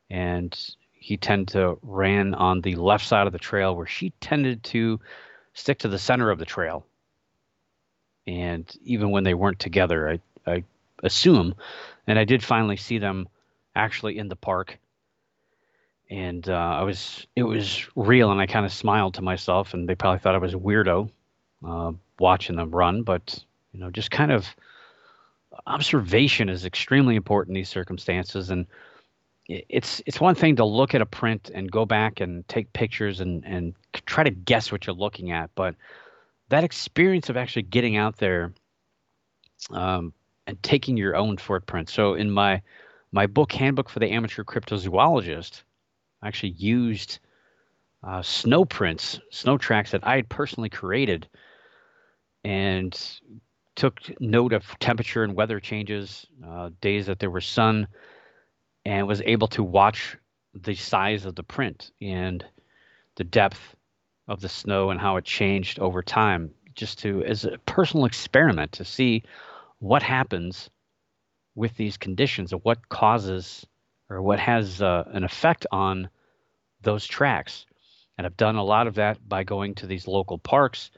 And 0.09 0.57
he 0.93 1.17
tended 1.17 1.49
to 1.49 1.79
ran 1.83 2.35
on 2.35 2.61
the 2.63 2.77
left 2.77 3.07
side 3.07 3.27
of 3.27 3.33
the 3.33 3.39
trail 3.39 3.77
where 3.77 3.87
she 3.87 4.11
tended 4.21 4.63
to 4.65 5.01
stick 5.53 5.81
to 5.81 5.89
the 5.89 5.99
center 5.99 6.31
of 6.31 6.39
the 6.39 6.45
trail. 6.45 6.87
And 8.27 8.71
even 8.83 9.11
when 9.11 9.25
they 9.25 9.35
weren't 9.35 9.59
together, 9.59 10.09
I, 10.47 10.51
I 10.51 10.65
assume 11.03 11.55
and 12.09 12.19
I 12.19 12.25
did 12.25 12.43
finally 12.43 12.77
see 12.77 12.99
them 12.99 13.29
actually 13.77 14.19
in 14.19 14.29
the 14.29 14.37
park. 14.37 14.79
And 16.11 16.49
uh, 16.49 16.53
I 16.53 16.83
was, 16.83 17.27
it 17.37 17.43
was 17.43 17.87
real, 17.95 18.33
and 18.33 18.41
I 18.41 18.47
kind 18.47 18.65
of 18.65 18.73
smiled 18.73 19.15
to 19.15 19.23
myself, 19.23 19.75
and 19.75 19.87
they 19.87 19.95
probably 19.95 20.19
thought 20.19 20.35
I 20.35 20.39
was 20.39 20.55
a 20.55 20.59
weirdo 20.59 21.11
uh, 21.67 21.93
watching 22.19 22.57
them 22.57 22.71
run. 22.71 23.03
But 23.03 23.45
you 23.73 23.81
know, 23.81 23.91
just 23.91 24.11
kind 24.11 24.33
of 24.33 24.49
observation 25.67 26.49
is 26.49 26.65
extremely 26.65 27.15
important 27.15 27.55
in 27.55 27.61
these 27.61 27.69
circumstances, 27.69 28.49
and 28.49 28.67
it's 29.47 30.01
it's 30.07 30.19
one 30.19 30.35
thing 30.35 30.57
to 30.57 30.65
look 30.65 30.95
at 30.95 31.03
a 31.03 31.07
print 31.07 31.51
and 31.55 31.71
go 31.71 31.85
back 31.85 32.21
and 32.21 32.49
take 32.49 32.73
pictures 32.73 33.21
and 33.21 33.45
and 33.45 33.75
try 34.07 34.25
to 34.25 34.31
guess 34.31 34.73
what 34.73 34.87
you're 34.87 34.97
looking 34.97 35.31
at, 35.31 35.51
but 35.55 35.75
that 36.49 36.65
experience 36.65 37.29
of 37.29 37.37
actually 37.37 37.63
getting 37.63 37.99
out 37.99 38.17
there 38.17 38.55
um, 39.71 40.15
and 40.49 40.61
taking 40.63 40.97
your 40.97 41.15
own 41.15 41.37
footprint. 41.37 41.91
So 41.91 42.15
in 42.15 42.31
my 42.31 42.63
my 43.13 43.27
book 43.27 43.53
handbook 43.53 43.89
for 43.89 44.01
the 44.01 44.11
amateur 44.11 44.45
cryptozoologist, 44.45 45.63
I 46.23 46.29
actually 46.29 46.53
used 46.53 47.21
uh, 48.03 48.23
snow 48.23 48.65
prints, 48.65 49.21
snow 49.31 49.57
tracks 49.57 49.93
that 49.93 50.07
I 50.07 50.17
had 50.17 50.29
personally 50.29 50.69
created, 50.69 51.29
and 52.45 52.99
took 53.77 54.01
note 54.21 54.53
of 54.53 54.79
temperature 54.79 55.23
and 55.23 55.35
weather 55.35 55.61
changes, 55.61 56.27
uh, 56.47 56.71
days 56.81 57.07
that 57.07 57.19
there 57.19 57.31
was 57.31 57.47
sun, 57.47 57.87
and 58.85 59.07
was 59.07 59.23
able 59.23 59.49
to 59.49 59.63
watch 59.63 60.17
the 60.55 60.75
size 60.75 61.25
of 61.25 61.35
the 61.35 61.43
print 61.43 61.93
and 62.01 62.45
the 63.17 63.25
depth 63.25 63.77
of 64.27 64.41
the 64.41 64.49
snow 64.49 64.91
and 64.91 65.01
how 65.01 65.17
it 65.17 65.25
changed 65.25 65.79
over 65.79 66.03
time, 66.03 66.51
just 66.75 66.99
to 67.01 67.23
as 67.25 67.45
a 67.45 67.59
personal 67.67 68.07
experiment 68.07 68.73
to 68.73 68.85
see 68.85 69.23
what 69.79 70.03
happens 70.03 70.71
with 71.55 71.77
these 71.77 71.97
conditions 71.97 72.53
and 72.53 72.61
what 72.63 72.89
causes 72.89 73.67
or 74.11 74.23
what 74.23 74.39
has 74.39 74.81
uh, 74.81 75.05
an 75.13 75.25
effect 75.25 75.67
on 75.71 76.09
those 76.83 77.07
tracks. 77.07 77.67
And 78.17 78.27
I've 78.27 78.37
done 78.37 78.57
a 78.57 78.65
lot 78.65 78.87
of 78.87 78.95
that 78.97 79.29
by 79.29 79.45
going 79.45 79.75
to 79.77 79.87
these 79.87 80.09
local 80.09 80.39
parks 80.39 80.91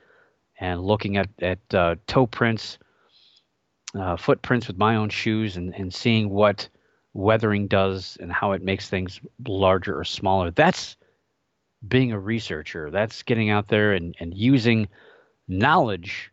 and 0.58 0.82
looking 0.82 1.16
at, 1.16 1.28
at 1.40 1.74
uh, 1.74 1.96
toe 2.06 2.26
prints, 2.26 2.78
uh, 3.94 4.16
footprints 4.16 4.68
with 4.68 4.78
my 4.78 4.96
own 4.96 5.08
shoes, 5.08 5.56
and, 5.56 5.74
and 5.74 5.92
seeing 5.92 6.30
what 6.30 6.68
weathering 7.12 7.66
does 7.66 8.16
and 8.20 8.32
how 8.32 8.52
it 8.52 8.62
makes 8.62 8.88
things 8.88 9.20
larger 9.46 9.98
or 9.98 10.04
smaller. 10.04 10.50
That's 10.50 10.96
being 11.86 12.12
a 12.12 12.18
researcher. 12.18 12.90
That's 12.90 13.22
getting 13.22 13.50
out 13.50 13.68
there 13.68 13.92
and, 13.92 14.14
and 14.20 14.36
using 14.36 14.88
knowledge 15.48 16.29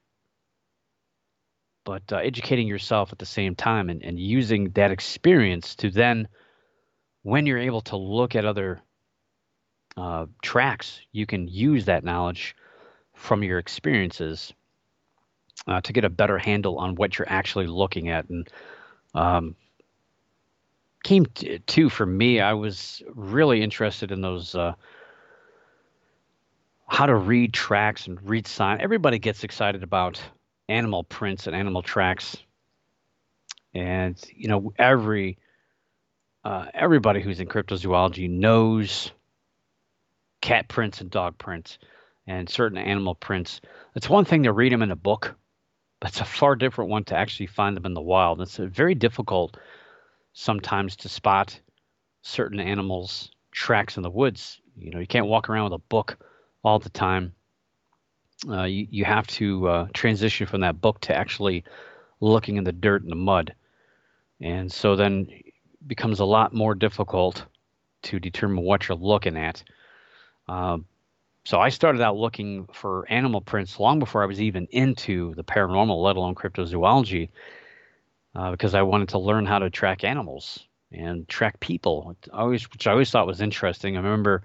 but 1.88 2.04
uh, 2.12 2.17
educating 2.17 2.67
yourself 2.67 3.13
at 3.13 3.17
the 3.17 3.26
same 3.26 3.56
time 3.56 3.89
and, 3.89 4.04
and 4.04 4.19
using 4.19 4.71
that 4.71 4.91
experience 4.91 5.73
to 5.73 5.89
then 5.89 6.28
when 7.23 7.45
you're 7.45 7.58
able 7.58 7.80
to 7.80 7.95
look 7.95 8.36
at 8.36 8.43
other 8.43 8.82
uh, 9.95 10.26
tracks, 10.41 11.00
you 11.13 11.26
can 11.26 11.47
use 11.47 11.86
that 11.86 12.04
knowledge 12.04 12.58
from 13.13 13.41
your 13.41 13.58
experiences 13.58 14.54
uh, 15.65 15.80
to 15.80 15.93
get 15.93 16.04
a 16.04 16.10
better 16.10 16.38
handle 16.38 16.78
on 16.78 16.95
what 16.95 17.17
you're 17.17 17.30
actually 17.30 17.67
looking 17.67 18.10
at. 18.10 18.28
And 18.28 18.50
um, 19.15 19.56
came 21.06 21.26
to, 21.26 21.60
to, 21.60 21.89
for 21.89 22.06
me, 22.06 22.41
I 22.41 22.52
was 22.52 23.02
really 23.15 23.63
interested 23.63 24.12
in 24.12 24.19
those 24.19 24.56
uh, 24.56 24.73
how 26.88 27.06
to 27.06 27.15
read 27.15 27.54
tracks 27.54 28.08
and 28.08 28.21
read 28.30 28.45
sign. 28.45 28.82
Everybody 28.82 29.19
gets 29.19 29.45
excited 29.45 29.84
about 29.84 30.21
animal 30.69 31.03
prints 31.03 31.47
and 31.47 31.56
animal 31.56 31.82
tracks, 31.82 32.38
and 33.73 34.21
you 34.36 34.47
know 34.47 34.73
every 34.77 35.38
uh, 36.43 36.65
everybody 36.73 37.21
who's 37.21 37.39
in 37.39 37.47
cryptozoology 37.47 38.30
knows 38.30 39.12
cat 40.41 40.67
prints 40.67 41.01
and 41.01 41.10
dog 41.12 41.38
prints 41.38 41.77
and 42.25 42.49
certain 42.49 42.77
animal 42.77 43.15
prints. 43.15 43.62
It's 43.95 44.10
one 44.10 44.25
thing 44.25 44.43
to 44.43 44.53
read 44.53 44.71
them 44.71 44.82
in 44.82 44.91
a 44.91 44.95
book, 44.95 45.36
but 45.99 46.10
it's 46.10 46.21
a 46.21 46.25
far 46.25 46.56
different 46.56 46.89
one 46.89 47.03
to 47.06 47.15
actually 47.15 47.47
find 47.47 47.75
them 47.75 47.86
in 47.86 47.93
the 47.93 48.01
wild. 48.01 48.41
It's 48.41 48.58
very 48.58 48.95
difficult 48.95 49.58
sometimes 50.34 50.95
to 50.97 51.10
spot 51.10 51.60
certain 52.21 52.60
animals' 52.60 53.32
tracks 53.51 53.97
in 53.97 54.03
the 54.03 54.10
woods. 54.10 54.62
You 54.77 54.91
know, 54.91 54.99
you 54.99 55.08
can't 55.08 55.27
walk 55.27 55.49
around 55.49 55.65
with 55.65 55.82
a 55.82 55.89
book 55.89 56.17
all 56.63 56.80
the 56.80 56.89
time. 56.89 57.34
Uh, 58.47 58.63
you, 58.63 58.88
you 58.91 59.06
have 59.06 59.26
to 59.28 59.67
uh, 59.67 59.88
transition 59.93 60.45
from 60.45 60.62
that 60.62 60.80
book 60.80 61.02
to 61.02 61.15
actually 61.15 61.63
looking 62.19 62.58
in 62.58 62.63
the 62.63 62.71
dirt 62.71 63.02
and 63.02 63.12
the 63.12 63.15
mud. 63.15 63.54
And 64.41 64.71
so 64.71 64.95
then 64.95 65.28
becomes 65.86 66.19
a 66.19 66.26
lot 66.26 66.54
more 66.54 66.76
difficult 66.76 67.45
to 68.04 68.19
determine 68.19 68.63
what 68.63 68.88
you're 68.88 68.97
looking 68.97 69.38
at. 69.38 69.63
Uh, 70.47 70.78
so 71.45 71.60
I 71.60 71.69
started 71.69 72.02
out 72.02 72.17
looking 72.17 72.67
for 72.73 73.08
animal 73.10 73.41
prints 73.41 73.80
long 73.80 74.00
before 74.00 74.21
I 74.21 74.28
was 74.28 74.41
even 74.41 74.67
into 74.71 75.34
the 75.36 75.43
paranormal, 75.43 76.04
let 76.04 76.17
alone 76.17 76.36
cryptozoology, 76.36 77.30
uh, 78.36 78.52
because 78.52 78.76
I 78.76 78.82
wanted 78.82 79.10
to 79.10 79.19
learn 79.19 79.45
how 79.45 79.60
to 79.60 79.69
track 79.69 80.04
animals 80.04 80.60
and 80.91 81.28
track 81.28 81.60
people. 81.60 82.15
always, 82.34 82.69
which 82.71 82.86
I 82.86 82.91
always 82.91 83.10
thought 83.10 83.28
was 83.28 83.41
interesting. 83.41 83.95
I 83.95 84.02
remember 84.02 84.43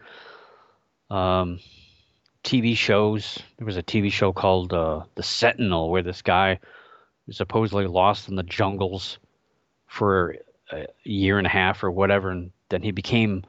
um, 1.11 1.59
TV 2.45 2.77
shows. 2.77 3.39
There 3.59 3.67
was 3.67 3.77
a 3.77 3.83
TV 3.83 4.11
show 4.11 4.33
called 4.33 4.73
uh, 4.73 5.03
The 5.15 5.23
Sentinel, 5.23 5.91
where 5.91 6.03
this 6.03 6.23
guy 6.23 6.59
was 7.27 7.37
supposedly 7.37 7.87
lost 7.87 8.29
in 8.29 8.37
the 8.37 8.43
jungles 8.43 9.19
for 9.87 10.37
a 10.71 10.87
year 11.05 11.39
and 11.39 11.47
a 11.47 11.51
half 11.51 11.85
or 11.85 11.91
whatever, 11.91 12.31
and 12.31 12.51
then 12.69 12.83
he 12.83 12.91
became 12.91 13.45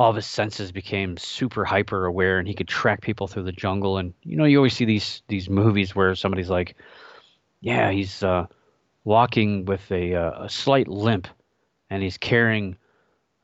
all 0.00 0.08
of 0.08 0.16
his 0.16 0.26
senses 0.26 0.72
became 0.72 1.18
super 1.18 1.62
hyper 1.62 2.06
aware 2.06 2.38
and 2.38 2.48
he 2.48 2.54
could 2.54 2.66
track 2.66 3.02
people 3.02 3.26
through 3.26 3.42
the 3.42 3.52
jungle 3.52 3.98
and 3.98 4.14
you 4.22 4.34
know 4.34 4.46
you 4.46 4.56
always 4.56 4.72
see 4.72 4.86
these 4.86 5.22
these 5.28 5.50
movies 5.50 5.94
where 5.94 6.14
somebody's 6.14 6.48
like 6.48 6.74
yeah 7.60 7.90
he's 7.90 8.22
uh, 8.22 8.46
walking 9.04 9.66
with 9.66 9.92
a, 9.92 10.14
uh, 10.14 10.44
a 10.44 10.48
slight 10.48 10.88
limp 10.88 11.28
and 11.90 12.02
he's 12.02 12.16
carrying 12.16 12.78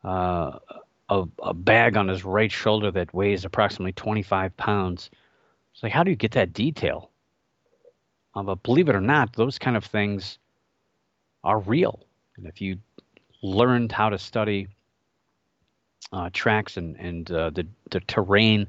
uh, 0.03 0.59
a, 1.09 1.25
a 1.43 1.55
bag 1.55 1.97
on 1.97 2.09
his 2.09 2.25
right 2.25 2.53
shoulder 2.53 2.91
that 2.91 3.13
weighs 3.15 3.45
approximately 3.45 3.93
25 3.93 4.57
pounds 4.57 5.11
it's 5.73 5.83
like 5.83 5.93
how 5.93 6.03
do 6.03 6.11
you 6.11 6.17
get 6.17 6.33
that 6.33 6.53
detail 6.53 7.11
uh, 8.35 8.43
but 8.43 8.63
believe 8.63 8.89
it 8.89 8.97
or 8.97 9.01
not 9.01 9.33
those 9.35 9.59
kind 9.59 9.77
of 9.77 9.85
things 9.85 10.39
are 11.45 11.61
real 11.61 12.01
and 12.37 12.47
if 12.47 12.61
you 12.61 12.79
learned 13.43 13.93
how 13.93 14.09
to 14.09 14.19
study 14.19 14.69
uh, 16.13 16.31
tracks 16.33 16.77
and 16.77 16.97
and 16.97 17.31
uh, 17.31 17.51
the 17.51 17.67
the 17.91 18.01
terrain, 18.01 18.67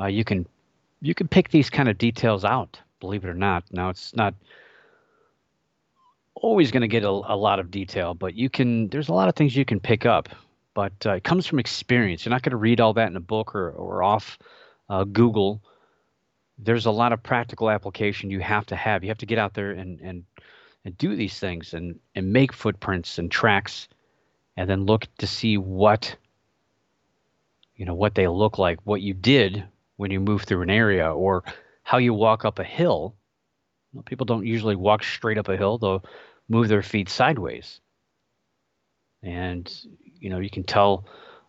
uh, 0.00 0.06
you 0.06 0.24
can 0.24 0.46
you 1.00 1.14
can 1.14 1.28
pick 1.28 1.50
these 1.50 1.70
kind 1.70 1.88
of 1.88 1.98
details 1.98 2.44
out. 2.44 2.80
Believe 3.00 3.24
it 3.24 3.28
or 3.28 3.34
not. 3.34 3.64
Now 3.72 3.88
it's 3.88 4.14
not 4.14 4.34
always 6.34 6.70
going 6.70 6.82
to 6.82 6.88
get 6.88 7.04
a, 7.04 7.08
a, 7.08 7.36
lot 7.36 7.58
of 7.58 7.70
detail, 7.70 8.14
but 8.14 8.34
you 8.34 8.48
can. 8.48 8.88
There's 8.88 9.08
a 9.08 9.14
lot 9.14 9.28
of 9.28 9.34
things 9.34 9.56
you 9.56 9.64
can 9.64 9.80
pick 9.80 10.06
up, 10.06 10.28
but 10.74 10.92
uh, 11.06 11.12
it 11.12 11.24
comes 11.24 11.46
from 11.46 11.58
experience. 11.58 12.24
You're 12.24 12.30
not 12.30 12.42
going 12.42 12.52
to 12.52 12.56
read 12.56 12.80
all 12.80 12.94
that 12.94 13.08
in 13.08 13.16
a 13.16 13.20
book 13.20 13.54
or 13.54 13.70
or 13.70 14.02
off 14.02 14.38
uh, 14.88 15.04
Google. 15.04 15.62
There's 16.58 16.86
a 16.86 16.90
lot 16.90 17.12
of 17.12 17.22
practical 17.22 17.70
application 17.70 18.30
you 18.30 18.40
have 18.40 18.66
to 18.66 18.76
have. 18.76 19.02
You 19.02 19.10
have 19.10 19.18
to 19.18 19.26
get 19.26 19.38
out 19.38 19.54
there 19.54 19.72
and 19.72 20.00
and 20.00 20.24
and 20.84 20.96
do 20.96 21.14
these 21.14 21.38
things 21.38 21.74
and 21.74 21.98
and 22.14 22.32
make 22.32 22.52
footprints 22.52 23.18
and 23.18 23.30
tracks, 23.30 23.88
and 24.56 24.68
then 24.68 24.86
look 24.86 25.06
to 25.18 25.26
see 25.26 25.56
what 25.58 26.16
you 27.76 27.84
know 27.84 27.94
what 27.94 28.14
they 28.14 28.28
look 28.28 28.58
like, 28.58 28.78
what 28.84 29.00
you 29.00 29.14
did 29.14 29.64
when 29.96 30.10
you 30.10 30.20
move 30.20 30.42
through 30.42 30.62
an 30.62 30.70
area, 30.70 31.12
or 31.12 31.44
how 31.82 31.98
you 31.98 32.14
walk 32.14 32.44
up 32.44 32.58
a 32.58 32.64
hill. 32.64 33.14
People 34.06 34.24
don't 34.24 34.46
usually 34.46 34.76
walk 34.76 35.04
straight 35.04 35.36
up 35.36 35.48
a 35.48 35.56
hill; 35.56 35.76
they'll 35.76 36.04
move 36.48 36.68
their 36.68 36.82
feet 36.82 37.10
sideways, 37.10 37.80
and 39.22 39.70
you 40.22 40.30
know 40.30 40.38
you 40.38 40.50
can 40.50 40.64
tell 40.64 41.04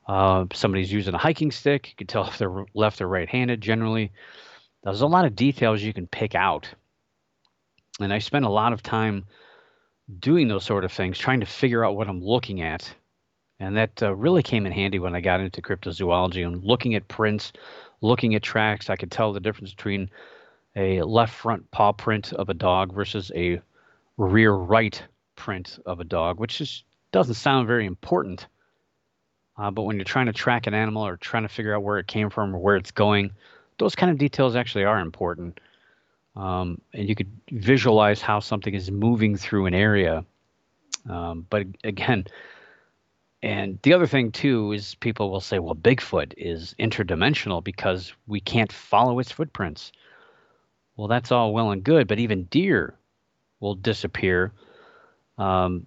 uh, 0.07 0.45
somebody's 0.53 0.91
using 0.91 1.13
a 1.13 1.17
hiking 1.17 1.51
stick. 1.51 1.89
You 1.89 1.95
can 1.95 2.07
tell 2.07 2.27
if 2.27 2.37
they're 2.37 2.65
left 2.73 3.01
or 3.01 3.07
right-handed. 3.07 3.61
Generally, 3.61 4.11
there's 4.83 5.01
a 5.01 5.07
lot 5.07 5.25
of 5.25 5.35
details 5.35 5.81
you 5.81 5.93
can 5.93 6.07
pick 6.07 6.35
out, 6.35 6.67
and 7.99 8.11
I 8.11 8.19
spend 8.19 8.45
a 8.45 8.49
lot 8.49 8.73
of 8.73 8.83
time 8.83 9.25
doing 10.19 10.47
those 10.49 10.65
sort 10.65 10.83
of 10.83 10.91
things, 10.91 11.17
trying 11.17 11.39
to 11.39 11.45
figure 11.45 11.85
out 11.85 11.95
what 11.95 12.09
I'm 12.09 12.21
looking 12.21 12.61
at 12.61 12.93
and 13.59 13.77
that 13.77 14.03
uh, 14.03 14.13
really 14.13 14.43
came 14.43 14.65
in 14.65 14.71
handy 14.71 14.99
when 14.99 15.15
I 15.15 15.21
got 15.21 15.39
into 15.39 15.61
cryptozoology 15.61 16.45
and 16.45 16.63
looking 16.63 16.95
at 16.95 17.07
prints, 17.07 17.53
looking 18.01 18.35
at 18.35 18.43
tracks. 18.43 18.89
I 18.89 18.97
could 18.97 19.11
tell 19.11 19.31
the 19.31 19.39
difference 19.39 19.73
between 19.73 20.09
a 20.75 21.01
left 21.03 21.33
front 21.33 21.69
paw 21.71 21.93
print 21.93 22.33
of 22.33 22.49
a 22.49 22.53
dog 22.53 22.93
versus 22.93 23.31
a 23.35 23.61
rear 24.17 24.51
right 24.51 25.01
print 25.35 25.79
of 25.85 25.99
a 25.99 26.03
dog, 26.03 26.39
which 26.39 26.57
just 26.57 26.83
doesn't 27.11 27.35
sound 27.35 27.67
very 27.67 27.85
important. 27.85 28.47
Uh, 29.57 29.69
but 29.71 29.83
when 29.83 29.97
you're 29.97 30.05
trying 30.05 30.25
to 30.25 30.33
track 30.33 30.67
an 30.67 30.73
animal 30.73 31.05
or 31.05 31.17
trying 31.17 31.43
to 31.43 31.49
figure 31.49 31.75
out 31.75 31.83
where 31.83 31.99
it 31.99 32.07
came 32.07 32.29
from 32.29 32.55
or 32.55 32.59
where 32.59 32.75
it's 32.75 32.91
going, 32.91 33.31
those 33.77 33.95
kind 33.95 34.11
of 34.11 34.17
details 34.17 34.55
actually 34.55 34.83
are 34.83 34.99
important. 34.99 35.59
Um, 36.35 36.81
and 36.93 37.07
you 37.07 37.15
could 37.15 37.31
visualize 37.51 38.21
how 38.21 38.39
something 38.39 38.73
is 38.73 38.89
moving 38.89 39.37
through 39.37 39.67
an 39.67 39.75
area. 39.75 40.25
Um, 41.07 41.45
but 41.49 41.67
again, 41.83 42.25
and 43.43 43.77
the 43.83 43.93
other 43.93 44.07
thing 44.07 44.31
too 44.31 44.71
is 44.71 44.95
people 44.95 45.29
will 45.29 45.41
say, 45.41 45.59
well, 45.59 45.75
Bigfoot 45.75 46.33
is 46.37 46.73
interdimensional 46.79 47.63
because 47.63 48.13
we 48.25 48.39
can't 48.39 48.71
follow 48.71 49.19
its 49.19 49.31
footprints. 49.31 49.91
Well, 50.95 51.07
that's 51.07 51.31
all 51.31 51.53
well 51.53 51.71
and 51.71 51.83
good, 51.83 52.07
but 52.07 52.19
even 52.19 52.45
deer 52.45 52.95
will 53.59 53.75
disappear. 53.75 54.53
Um, 55.37 55.85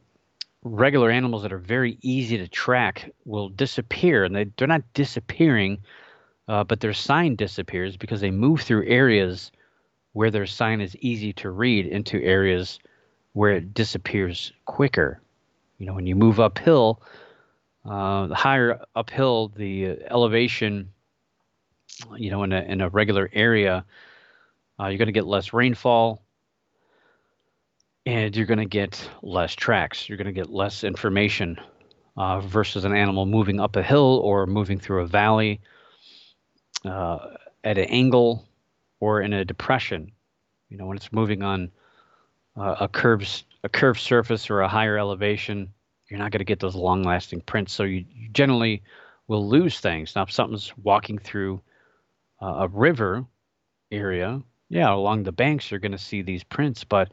regular 0.67 1.11
animals 1.11 1.43
that 1.43 1.53
are 1.53 1.59
very 1.59 1.99
easy 2.03 2.39
to 2.39 2.49
track 2.49 3.13
will 3.25 3.49
disappear, 3.49 4.25
and 4.25 4.35
they, 4.35 4.45
they're 4.57 4.69
not 4.69 4.83
disappearing, 4.95 5.79
uh, 6.49 6.65
but 6.65 6.81
their 6.81 6.93
sign 6.93 7.37
disappears 7.37 7.97
because 7.97 8.21
they 8.21 8.31
move 8.31 8.61
through 8.61 8.87
areas 8.87 9.53
where 10.13 10.31
their 10.31 10.47
sign 10.47 10.81
is 10.81 10.97
easy 10.97 11.33
to 11.35 11.51
read 11.51 11.87
into 11.87 12.23
areas 12.23 12.79
where 13.33 13.53
it 13.53 13.75
disappears 13.75 14.53
quicker. 14.65 15.21
You 15.79 15.87
know, 15.87 15.95
when 15.95 16.07
you 16.07 16.17
move 16.17 16.41
uphill, 16.41 17.03
uh, 17.85 18.27
the 18.27 18.35
higher 18.35 18.81
uphill 18.95 19.49
the 19.49 19.99
elevation, 20.11 20.91
you 22.17 22.31
know, 22.31 22.43
in 22.43 22.53
a 22.53 22.61
in 22.63 22.81
a 22.81 22.89
regular 22.89 23.31
area, 23.33 23.85
uh, 24.81 24.87
you're 24.87 24.99
going 24.99 25.07
to 25.07 25.13
get 25.13 25.27
less 25.27 25.53
rainfall, 25.53 26.23
and 28.07 28.35
you're 28.35 28.47
going 28.47 28.59
to 28.59 28.65
get 28.65 29.09
less 29.23 29.55
tracks. 29.55 30.09
You're 30.09 30.17
going 30.17 30.27
to 30.27 30.33
get 30.33 30.49
less 30.49 30.85
information 30.85 31.59
uh, 32.17 32.41
versus 32.41 32.85
an 32.85 32.95
animal 32.95 33.27
moving 33.27 33.61
up 33.61 33.77
a 33.77 33.83
hill 33.83 34.21
or 34.25 34.47
moving 34.47 34.79
through 34.79 35.03
a 35.03 35.07
valley 35.07 35.61
uh, 36.85 37.19
at 37.65 37.77
an 37.77 37.85
angle 37.85 38.47
or 39.01 39.21
in 39.21 39.35
a 39.35 39.45
depression. 39.45 40.13
You 40.71 40.79
know, 40.79 40.87
when 40.87 40.97
it's 40.97 41.13
moving 41.13 41.43
on 41.43 41.71
uh, 42.57 42.77
a 42.81 42.89
curved 42.89 43.45
a 43.63 43.69
curved 43.69 44.01
surface 44.01 44.49
or 44.49 44.61
a 44.61 44.69
higher 44.69 44.97
elevation 44.97 45.75
you're 46.09 46.19
not 46.19 46.31
going 46.31 46.41
to 46.41 46.45
get 46.45 46.61
those 46.61 46.75
long 46.75 47.03
lasting 47.03 47.41
prints. 47.41 47.73
So 47.73 47.83
you, 47.83 48.05
you, 48.15 48.29
generally 48.29 48.83
will 49.27 49.49
lose 49.49 49.81
things. 49.81 50.15
Now, 50.15 50.23
if 50.23 50.31
something's 50.31 50.73
walking 50.79 51.19
through 51.19 51.61
uh, 52.41 52.55
a 52.61 52.69
river 52.69 53.25
area, 53.91 54.41
yeah, 54.69 54.93
along 54.93 55.25
the 55.25 55.33
banks, 55.33 55.71
you're 55.71 55.81
going 55.81 55.93
to 55.93 55.99
see 55.99 56.23
these 56.23 56.45
prints. 56.45 56.85
But 56.85 57.11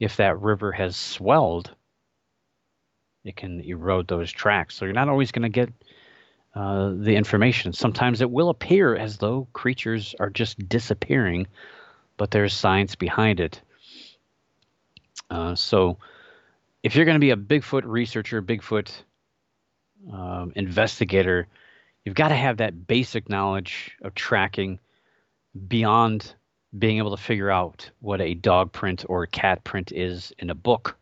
if 0.00 0.16
that 0.16 0.40
river 0.40 0.72
has 0.72 0.96
swelled, 0.96 1.70
it 3.22 3.36
can 3.36 3.60
erode 3.60 4.08
those 4.08 4.32
tracks. 4.32 4.74
So 4.74 4.86
you're 4.86 4.94
not 4.94 5.10
always 5.10 5.30
going 5.30 5.42
to 5.42 5.48
get 5.50 5.70
uh, 6.54 6.94
the 6.96 7.14
information. 7.14 7.74
Sometimes 7.74 8.22
it 8.22 8.30
will 8.30 8.48
appear 8.48 8.96
as 8.96 9.18
though 9.18 9.46
creatures 9.52 10.14
are 10.18 10.30
just 10.30 10.68
disappearing, 10.68 11.46
but 12.16 12.30
there's 12.30 12.54
science 12.54 12.96
behind 12.96 13.38
it. 13.40 13.60
Uh, 15.28 15.54
so 15.54 15.98
if 16.82 16.96
you're 16.96 17.04
going 17.04 17.14
to 17.16 17.20
be 17.20 17.30
a 17.30 17.36
Bigfoot 17.36 17.82
researcher, 17.84 18.42
Bigfoot 18.42 18.90
um, 20.10 20.52
investigator, 20.56 21.46
you've 22.04 22.14
got 22.14 22.28
to 22.28 22.34
have 22.34 22.56
that 22.56 22.86
basic 22.86 23.28
knowledge 23.28 23.92
of 24.02 24.14
tracking 24.14 24.80
beyond 25.68 26.34
being 26.78 26.98
able 26.98 27.16
to 27.16 27.22
figure 27.22 27.50
out 27.50 27.90
what 28.00 28.20
a 28.20 28.34
dog 28.34 28.72
print 28.72 29.04
or 29.08 29.22
a 29.22 29.28
cat 29.28 29.64
print 29.64 29.92
is 29.92 30.32
in 30.38 30.50
a 30.50 30.54
book. 30.54 30.96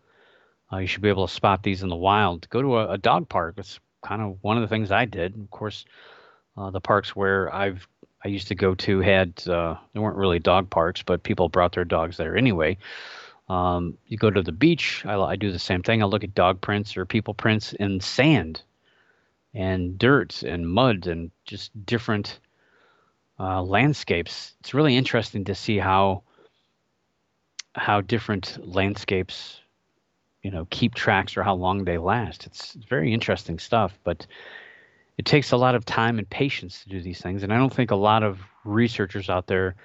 Uh, 0.72 0.78
you 0.78 0.86
should 0.86 1.02
be 1.02 1.08
able 1.08 1.26
to 1.26 1.32
spot 1.32 1.62
these 1.62 1.82
in 1.82 1.88
the 1.88 1.96
wild. 1.96 2.48
Go 2.50 2.62
to 2.62 2.78
a, 2.78 2.92
a 2.92 2.98
dog 2.98 3.28
park. 3.28 3.56
That's 3.56 3.78
kind 4.02 4.22
of 4.22 4.38
one 4.42 4.56
of 4.56 4.62
the 4.62 4.68
things 4.68 4.90
I 4.90 5.04
did. 5.04 5.34
Of 5.34 5.50
course, 5.50 5.84
uh, 6.56 6.70
the 6.70 6.80
parks 6.80 7.14
where 7.14 7.54
I've 7.54 7.86
I 8.24 8.28
used 8.28 8.48
to 8.48 8.54
go 8.54 8.74
to 8.74 9.00
had 9.00 9.46
uh, 9.48 9.76
they 9.92 10.00
weren't 10.00 10.16
really 10.16 10.38
dog 10.38 10.70
parks, 10.70 11.02
but 11.02 11.22
people 11.22 11.48
brought 11.48 11.72
their 11.72 11.84
dogs 11.84 12.16
there 12.16 12.36
anyway. 12.36 12.78
Um, 13.48 13.96
you 14.06 14.18
go 14.18 14.30
to 14.30 14.42
the 14.42 14.52
beach. 14.52 15.04
I, 15.06 15.18
I 15.18 15.36
do 15.36 15.52
the 15.52 15.58
same 15.58 15.82
thing. 15.82 16.02
I 16.02 16.06
look 16.06 16.24
at 16.24 16.34
dog 16.34 16.60
prints 16.60 16.96
or 16.96 17.06
people 17.06 17.32
prints 17.32 17.72
in 17.74 18.00
sand 18.00 18.62
and 19.54 19.98
dirt 19.98 20.42
and 20.42 20.68
mud 20.68 21.06
and 21.06 21.30
just 21.44 21.70
different 21.86 22.40
uh, 23.38 23.62
landscapes. 23.62 24.54
It's 24.60 24.74
really 24.74 24.96
interesting 24.96 25.44
to 25.44 25.54
see 25.54 25.78
how 25.78 26.22
how 27.74 28.00
different 28.00 28.58
landscapes, 28.66 29.60
you 30.42 30.50
know, 30.50 30.66
keep 30.70 30.94
tracks 30.94 31.36
or 31.36 31.44
how 31.44 31.54
long 31.54 31.84
they 31.84 31.98
last. 31.98 32.46
It's 32.46 32.72
very 32.88 33.12
interesting 33.12 33.58
stuff, 33.58 33.96
but 34.02 34.26
it 35.16 35.24
takes 35.24 35.52
a 35.52 35.56
lot 35.56 35.74
of 35.74 35.84
time 35.84 36.18
and 36.18 36.28
patience 36.28 36.82
to 36.82 36.88
do 36.88 37.00
these 37.00 37.20
things, 37.20 37.42
and 37.42 37.52
I 37.52 37.56
don't 37.56 37.72
think 37.72 37.90
a 37.90 37.96
lot 37.96 38.22
of 38.22 38.40
researchers 38.64 39.30
out 39.30 39.46
there 39.46 39.76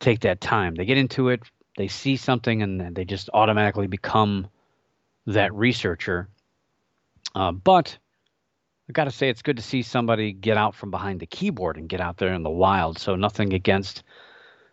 take 0.00 0.20
that 0.20 0.40
time. 0.40 0.74
They 0.74 0.84
get 0.84 0.98
into 0.98 1.28
it, 1.28 1.42
they 1.76 1.88
see 1.88 2.16
something, 2.16 2.62
and 2.62 2.94
they 2.94 3.04
just 3.04 3.30
automatically 3.32 3.86
become 3.86 4.48
that 5.26 5.54
researcher. 5.54 6.28
Uh, 7.34 7.52
but 7.52 7.98
I 8.88 8.92
got 8.92 9.04
to 9.04 9.10
say, 9.10 9.28
it's 9.28 9.42
good 9.42 9.58
to 9.58 9.62
see 9.62 9.82
somebody 9.82 10.32
get 10.32 10.56
out 10.56 10.74
from 10.74 10.90
behind 10.90 11.20
the 11.20 11.26
keyboard 11.26 11.76
and 11.76 11.88
get 11.88 12.00
out 12.00 12.16
there 12.16 12.32
in 12.32 12.42
the 12.42 12.50
wild. 12.50 12.98
So 12.98 13.16
nothing 13.16 13.52
against 13.52 14.02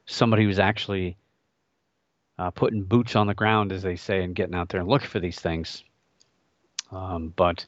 somebody 0.06 0.46
who's 0.46 0.60
actually 0.60 1.18
uh, 2.40 2.52
putting 2.52 2.84
boots 2.84 3.16
on 3.16 3.28
the 3.28 3.34
ground, 3.34 3.72
as 3.72 3.82
they 3.82 3.98
say, 3.98 4.24
and 4.24 4.36
getting 4.36 4.56
out 4.56 4.70
there 4.70 4.80
and 4.80 4.90
looking 4.90 5.10
for 5.10 5.20
these 5.20 5.40
things. 5.40 5.84
Um, 6.92 7.34
but 7.36 7.66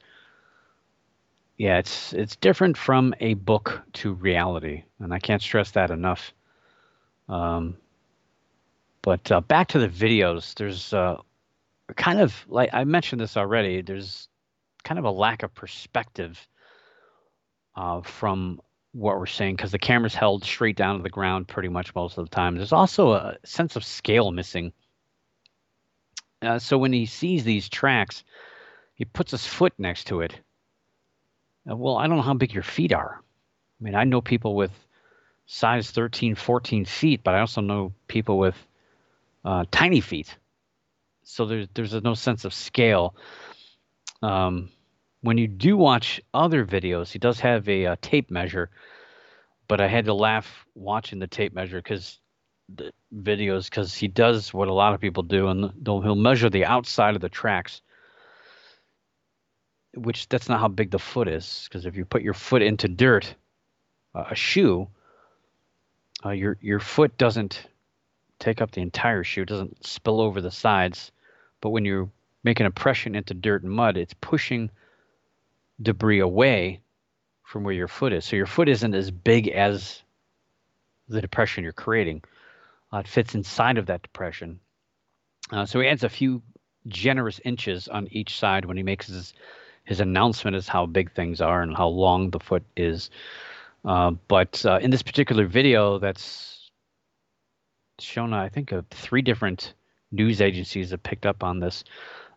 yeah, 1.58 1.80
it's 1.80 2.14
it's 2.14 2.36
different 2.36 2.78
from 2.78 3.14
a 3.20 3.34
book 3.34 3.82
to 3.94 4.14
reality, 4.14 4.84
and 5.00 5.14
I 5.14 5.20
can't 5.20 5.42
stress 5.42 5.72
that 5.72 5.90
enough. 5.90 6.32
Um, 7.28 7.78
but 9.02 9.32
uh, 9.32 9.42
back 9.42 9.70
to 9.70 9.80
the 9.80 9.90
videos, 9.90 10.54
there's 10.54 10.94
uh, 10.94 11.18
kind 11.96 12.20
of 12.20 12.46
like 12.48 12.70
I 12.74 12.84
mentioned 12.84 13.20
this 13.20 13.38
already. 13.38 13.82
There's 13.82 14.30
kind 14.88 14.98
of 14.98 15.06
a 15.06 15.12
lack 15.12 15.44
of 15.44 15.54
perspective 15.54 16.48
uh, 17.76 18.02
from 18.02 18.62
what 18.94 19.20
we're 19.20 19.26
seeing 19.26 19.54
because 19.54 19.72
the 19.72 19.78
camera's 19.78 20.16
held 20.16 20.46
straight 20.46 20.78
down 20.78 20.96
to 20.96 21.04
the 21.04 21.10
ground 21.10 21.46
pretty 21.46 21.68
much 21.68 21.94
most 21.94 22.18
of 22.18 22.26
the 22.26 22.34
time. 22.34 22.56
There's 22.56 22.72
also 22.72 23.12
a 23.12 23.36
sense 23.44 23.76
of 23.76 23.84
scale 23.84 24.32
missing. 24.32 24.72
Uh, 26.42 26.58
so 26.58 26.78
when 26.78 26.94
he 26.94 27.06
sees 27.06 27.44
these 27.44 27.68
tracks, 27.68 28.24
he 28.96 29.04
puts 29.04 29.32
his 29.32 29.46
foot 29.46 29.74
next 29.78 30.06
to 30.06 30.22
it. 30.22 30.40
Uh, 31.70 31.76
well, 31.76 31.98
I 31.98 32.08
don't 32.08 32.16
know 32.16 32.24
how 32.24 32.34
big 32.34 32.54
your 32.54 32.64
feet 32.64 32.94
are. 32.94 33.20
I 33.20 33.84
mean, 33.84 33.94
I 33.94 34.06
know 34.06 34.22
people 34.22 34.56
with 34.56 34.72
size 35.48 35.92
13, 35.92 36.36
14 36.36 36.86
feet, 36.86 37.22
but 37.26 37.36
I 37.36 37.42
also 37.42 37.60
know 37.60 37.92
people 38.08 38.38
with 38.38 38.56
uh, 39.44 39.66
tiny 39.70 40.00
feet. 40.00 40.38
So 41.24 41.46
there's 41.46 41.68
there's 41.74 41.94
no 42.04 42.14
sense 42.14 42.46
of 42.46 42.54
scale. 42.54 43.14
Um, 44.22 44.70
when 45.28 45.38
you 45.38 45.50
do 45.50 45.76
watch 45.76 46.22
other 46.34 46.66
videos, 46.66 47.12
he 47.12 47.20
does 47.20 47.42
have 47.42 47.68
a, 47.68 47.84
a 47.84 47.92
uh, 47.92 47.96
tape 48.02 48.32
measure, 48.32 48.70
but 49.68 49.82
I 49.82 49.88
had 49.90 50.06
to 50.06 50.14
laugh 50.14 50.66
watching 50.74 51.20
the 51.20 51.28
tape 51.28 51.54
measure 51.54 51.80
because 51.80 52.20
the 52.74 52.94
videos 53.14 53.66
because 53.66 53.94
he 53.94 54.08
does 54.08 54.54
what 54.54 54.70
a 54.70 54.74
lot 54.74 54.94
of 54.94 55.02
people 55.02 55.24
do, 55.24 55.50
and 55.50 55.74
he'll 55.84 56.16
measure 56.16 56.50
the 56.50 56.64
outside 56.64 57.14
of 57.14 57.20
the 57.20 57.28
tracks, 57.28 57.82
which 59.96 60.30
that's 60.30 60.48
not 60.48 60.62
how 60.62 60.70
big 60.70 60.92
the 60.92 60.98
foot 60.98 61.28
is. 61.28 61.68
Because 61.68 61.86
if 61.86 61.98
you 61.98 62.06
put 62.06 62.22
your 62.22 62.34
foot 62.34 62.62
into 62.62 62.88
dirt, 62.88 63.36
uh, 64.16 64.24
a 64.32 64.36
shoe, 64.36 64.88
uh, 66.26 66.30
your 66.30 66.58
your 66.62 66.80
foot 66.80 67.18
doesn't 67.18 67.68
take 68.40 68.62
up 68.62 68.72
the 68.72 68.82
entire 68.82 69.26
shoe, 69.26 69.42
it 69.42 69.50
doesn't 69.50 69.86
spill 69.86 70.22
over 70.22 70.40
the 70.40 70.52
sides, 70.52 71.12
but 71.60 71.72
when 71.72 71.84
you 71.84 72.10
make 72.46 72.62
an 72.62 72.66
impression 72.66 73.14
into 73.14 73.34
dirt 73.34 73.64
and 73.64 73.74
mud, 73.74 73.98
it's 73.98 74.16
pushing 74.22 74.70
debris 75.82 76.20
away 76.20 76.82
from 77.44 77.64
where 77.64 77.74
your 77.74 77.88
foot 77.88 78.14
is. 78.14 78.26
So 78.26 78.36
your 78.36 78.46
foot 78.46 78.68
isn't 78.70 78.94
as 78.94 79.12
big 79.12 79.48
as 79.48 80.02
the 81.08 81.22
depression 81.22 81.64
you're 81.64 81.74
creating. 81.74 82.24
Uh, 82.92 83.00
it 83.00 83.08
fits 83.08 83.36
inside 83.36 83.78
of 83.78 83.86
that 83.88 84.02
depression. 84.02 84.60
Uh, 85.52 85.66
so 85.66 85.80
he 85.80 85.88
adds 85.88 86.04
a 86.04 86.10
few 86.10 86.42
generous 86.88 87.40
inches 87.44 87.88
on 87.88 88.08
each 88.12 88.38
side 88.38 88.66
when 88.66 88.78
he 88.78 88.84
makes 88.84 89.08
his 89.08 89.34
his 89.86 90.02
announcement 90.02 90.56
as 90.56 90.68
how 90.68 90.86
big 90.86 91.14
things 91.14 91.40
are 91.40 91.62
and 91.62 91.76
how 91.76 91.88
long 91.88 92.30
the 92.30 92.42
foot 92.42 92.64
is. 92.76 93.10
Uh, 93.86 94.12
but 94.28 94.66
uh, 94.66 94.80
in 94.82 94.92
this 94.92 95.02
particular 95.02 95.48
video, 95.48 95.98
that's 95.98 96.70
shown, 97.98 98.34
I 98.34 98.50
think, 98.50 98.74
three 98.92 99.22
different 99.22 99.74
news 100.12 100.42
agencies 100.42 100.92
have 100.92 101.04
picked 101.04 101.26
up 101.26 101.42
on 101.42 101.62
this. 101.62 101.86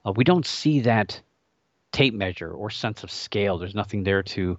Uh, 0.04 0.12
we 0.14 0.22
don't 0.22 0.46
see 0.46 0.80
that 0.80 1.20
tape 1.92 2.14
measure 2.14 2.50
or 2.50 2.70
sense 2.70 3.02
of 3.02 3.10
scale. 3.10 3.58
There's 3.58 3.74
nothing 3.74 4.04
there 4.04 4.22
to, 4.22 4.58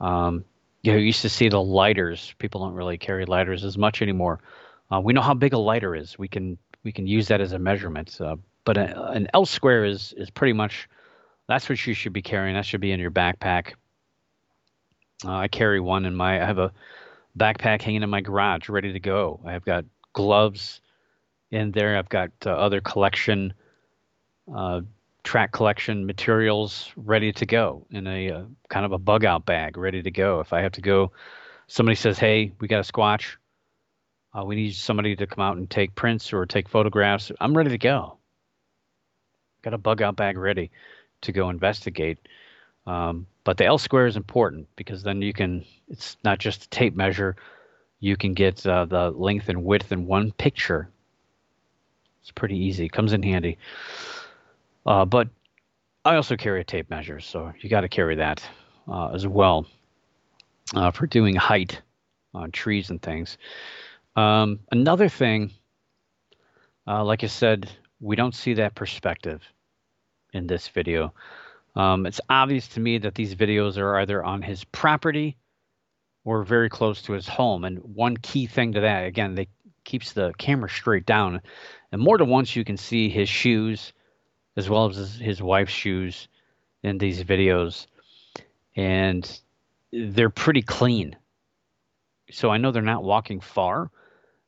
um, 0.00 0.44
you 0.82 0.92
know, 0.92 0.98
you 0.98 1.06
used 1.06 1.22
to 1.22 1.28
see 1.28 1.48
the 1.48 1.62
lighters. 1.62 2.34
People 2.38 2.62
don't 2.62 2.74
really 2.74 2.98
carry 2.98 3.26
lighters 3.26 3.64
as 3.64 3.76
much 3.76 4.02
anymore. 4.02 4.40
Uh, 4.90 5.00
we 5.00 5.12
know 5.12 5.20
how 5.20 5.34
big 5.34 5.52
a 5.52 5.58
lighter 5.58 5.94
is. 5.94 6.18
We 6.18 6.28
can 6.28 6.58
we 6.84 6.92
can 6.92 7.06
use 7.06 7.28
that 7.28 7.40
as 7.40 7.52
a 7.52 7.58
measurement. 7.58 8.18
Uh, 8.20 8.36
but 8.64 8.76
a, 8.76 9.10
an 9.10 9.28
L 9.34 9.46
square 9.46 9.84
is 9.84 10.14
is 10.16 10.30
pretty 10.30 10.52
much 10.52 10.88
that's 11.48 11.68
what 11.68 11.84
you 11.86 11.94
should 11.94 12.12
be 12.12 12.22
carrying. 12.22 12.54
That 12.54 12.64
should 12.64 12.80
be 12.80 12.92
in 12.92 13.00
your 13.00 13.10
backpack. 13.10 13.74
Uh, 15.24 15.36
I 15.36 15.48
carry 15.48 15.80
one 15.80 16.04
in 16.04 16.14
my. 16.14 16.40
I 16.40 16.46
have 16.46 16.58
a 16.58 16.72
backpack 17.36 17.82
hanging 17.82 18.02
in 18.02 18.10
my 18.10 18.20
garage, 18.20 18.68
ready 18.68 18.92
to 18.92 19.00
go. 19.00 19.40
I've 19.44 19.64
got 19.64 19.84
gloves 20.12 20.80
in 21.50 21.72
there. 21.72 21.96
I've 21.96 22.08
got 22.08 22.30
uh, 22.46 22.50
other 22.50 22.80
collection 22.80 23.52
uh, 24.54 24.82
track 25.28 25.52
collection 25.52 26.06
materials 26.06 26.90
ready 26.96 27.34
to 27.34 27.44
go 27.44 27.86
in 27.90 28.06
a 28.06 28.30
uh, 28.30 28.42
kind 28.70 28.86
of 28.86 28.92
a 28.92 28.98
bug 28.98 29.26
out 29.26 29.44
bag 29.44 29.76
ready 29.76 30.00
to 30.00 30.10
go. 30.10 30.40
If 30.40 30.54
I 30.54 30.62
have 30.62 30.72
to 30.72 30.80
go, 30.80 31.12
somebody 31.66 31.96
says, 31.96 32.18
"Hey, 32.18 32.52
we 32.60 32.66
got 32.66 32.78
a 32.78 32.90
squatch. 32.90 33.36
Uh, 34.34 34.46
we 34.46 34.56
need 34.56 34.74
somebody 34.74 35.14
to 35.16 35.26
come 35.26 35.44
out 35.44 35.58
and 35.58 35.68
take 35.68 35.94
prints 35.94 36.32
or 36.32 36.46
take 36.46 36.66
photographs." 36.66 37.30
I'm 37.42 37.54
ready 37.54 37.68
to 37.68 37.76
go. 37.76 38.16
Got 39.60 39.74
a 39.74 39.78
bug 39.78 40.00
out 40.00 40.16
bag 40.16 40.38
ready 40.38 40.70
to 41.20 41.32
go 41.32 41.50
investigate. 41.50 42.16
Um, 42.86 43.26
but 43.44 43.58
the 43.58 43.66
L 43.66 43.76
square 43.76 44.06
is 44.06 44.16
important 44.16 44.66
because 44.76 45.02
then 45.02 45.20
you 45.20 45.34
can. 45.34 45.62
It's 45.88 46.16
not 46.24 46.38
just 46.38 46.64
a 46.64 46.68
tape 46.70 46.96
measure. 46.96 47.36
You 48.00 48.16
can 48.16 48.32
get 48.32 48.66
uh, 48.66 48.86
the 48.86 49.10
length 49.10 49.50
and 49.50 49.62
width 49.62 49.92
in 49.92 50.06
one 50.06 50.32
picture. 50.32 50.88
It's 52.22 52.30
pretty 52.30 52.56
easy. 52.56 52.88
Comes 52.88 53.12
in 53.12 53.22
handy. 53.22 53.58
Uh, 54.88 55.04
but 55.04 55.28
I 56.06 56.16
also 56.16 56.34
carry 56.34 56.62
a 56.62 56.64
tape 56.64 56.88
measure, 56.88 57.20
so 57.20 57.52
you 57.60 57.68
got 57.68 57.82
to 57.82 57.90
carry 57.90 58.16
that 58.16 58.42
uh, 58.90 59.08
as 59.08 59.26
well 59.26 59.66
uh, 60.74 60.90
for 60.92 61.06
doing 61.06 61.36
height 61.36 61.82
on 62.32 62.52
trees 62.52 62.88
and 62.88 63.00
things. 63.02 63.36
Um, 64.16 64.60
another 64.72 65.10
thing, 65.10 65.50
uh, 66.86 67.04
like 67.04 67.22
I 67.22 67.26
said, 67.26 67.70
we 68.00 68.16
don't 68.16 68.34
see 68.34 68.54
that 68.54 68.74
perspective 68.74 69.42
in 70.32 70.46
this 70.46 70.68
video. 70.68 71.12
Um, 71.76 72.06
it's 72.06 72.22
obvious 72.30 72.66
to 72.68 72.80
me 72.80 72.96
that 72.96 73.14
these 73.14 73.34
videos 73.34 73.76
are 73.76 73.98
either 73.98 74.24
on 74.24 74.40
his 74.40 74.64
property 74.64 75.36
or 76.24 76.44
very 76.44 76.70
close 76.70 77.02
to 77.02 77.12
his 77.12 77.28
home. 77.28 77.64
And 77.64 77.78
one 77.80 78.16
key 78.16 78.46
thing 78.46 78.72
to 78.72 78.80
that, 78.80 79.04
again, 79.04 79.34
they 79.34 79.48
keeps 79.84 80.12
the 80.12 80.32
camera 80.38 80.70
straight 80.70 81.04
down. 81.04 81.42
And 81.92 82.00
more 82.00 82.16
than 82.16 82.28
once, 82.30 82.56
you 82.56 82.64
can 82.64 82.78
see 82.78 83.10
his 83.10 83.28
shoes 83.28 83.92
as 84.58 84.68
well 84.68 84.90
as 84.90 85.14
his, 85.14 85.40
wife's 85.40 85.72
shoes 85.72 86.26
in 86.82 86.98
these 86.98 87.22
videos, 87.22 87.86
and 88.74 89.40
they're 89.92 90.30
pretty 90.30 90.62
clean. 90.62 91.14
So 92.32 92.50
I 92.50 92.58
know 92.58 92.72
they're 92.72 92.82
not 92.82 93.04
walking 93.04 93.38
far, 93.38 93.88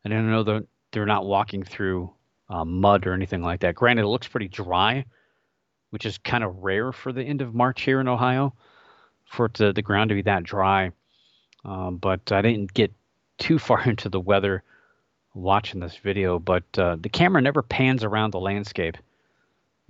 and 0.04 0.12
I 0.12 0.20
know 0.20 0.42
that 0.42 0.66
they're 0.90 1.06
not 1.06 1.26
walking 1.26 1.62
through 1.62 2.12
uh, 2.48 2.64
mud 2.64 3.06
or 3.06 3.12
anything 3.12 3.40
like 3.40 3.60
that. 3.60 3.76
Granted, 3.76 4.02
it 4.02 4.08
looks 4.08 4.26
pretty 4.26 4.48
dry, 4.48 5.04
which 5.90 6.04
is 6.04 6.18
kind 6.18 6.42
of 6.42 6.56
rare 6.56 6.90
for 6.90 7.12
the 7.12 7.22
end 7.22 7.40
of 7.40 7.54
March 7.54 7.82
here 7.82 8.00
in 8.00 8.08
Ohio, 8.08 8.52
for 9.26 9.48
to, 9.50 9.72
the 9.72 9.80
ground 9.80 10.08
to 10.08 10.16
be 10.16 10.22
that 10.22 10.42
dry. 10.42 10.90
Um, 11.64 11.98
but 11.98 12.32
I 12.32 12.42
didn't 12.42 12.74
get 12.74 12.92
too 13.38 13.58
far 13.60 13.84
into 13.84 14.08
the 14.08 14.18
weather 14.18 14.64
watching 15.34 15.78
this 15.78 15.98
video, 15.98 16.40
but 16.40 16.64
uh, 16.76 16.96
the 17.00 17.08
camera 17.08 17.40
never 17.40 17.62
pans 17.62 18.02
around 18.02 18.32
the 18.32 18.40
landscape 18.40 18.96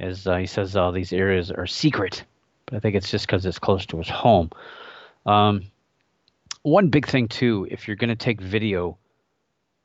as 0.01 0.27
uh, 0.27 0.37
he 0.37 0.47
says 0.47 0.77
all 0.77 0.93
these 0.93 1.13
areas 1.13 1.51
are 1.51 1.67
secret. 1.67 2.25
But 2.67 2.77
I 2.77 2.81
think 2.81 2.97
it's 2.97 3.11
just 3.11 3.27
because 3.27 3.47
it's 3.47 3.59
close 3.59 3.87
to 3.87 3.99
his 3.99 4.09
home. 4.09 4.51
Um, 5.27 5.65
one 6.63 6.89
big 6.89 7.07
thing 7.07 7.29
too, 7.29 7.67
if 7.71 7.87
you're 7.87 7.97
going 7.97 8.11
to 8.11 8.17
take 8.17 8.41
video 8.41 8.99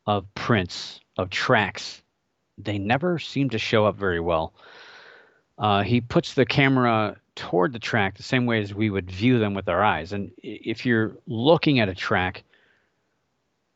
of 0.07 0.25
prints 0.33 1.01
of 1.17 1.29
tracks, 1.29 2.01
they 2.57 2.77
never 2.77 3.19
seem 3.19 3.49
to 3.49 3.57
show 3.57 3.85
up 3.85 3.97
very 3.97 4.19
well. 4.19 4.53
Uh, 5.57 5.83
he 5.83 6.01
puts 6.01 6.33
the 6.33 6.45
camera 6.45 7.17
toward 7.35 7.73
the 7.73 7.79
track 7.79 8.15
the 8.15 8.23
same 8.23 8.45
way 8.45 8.61
as 8.61 8.73
we 8.73 8.89
would 8.89 9.11
view 9.11 9.39
them 9.39 9.53
with 9.53 9.67
our 9.67 9.83
eyes. 9.83 10.13
And 10.13 10.31
if 10.37 10.85
you're 10.85 11.17
looking 11.27 11.79
at 11.79 11.89
a 11.89 11.95
track, 11.95 12.43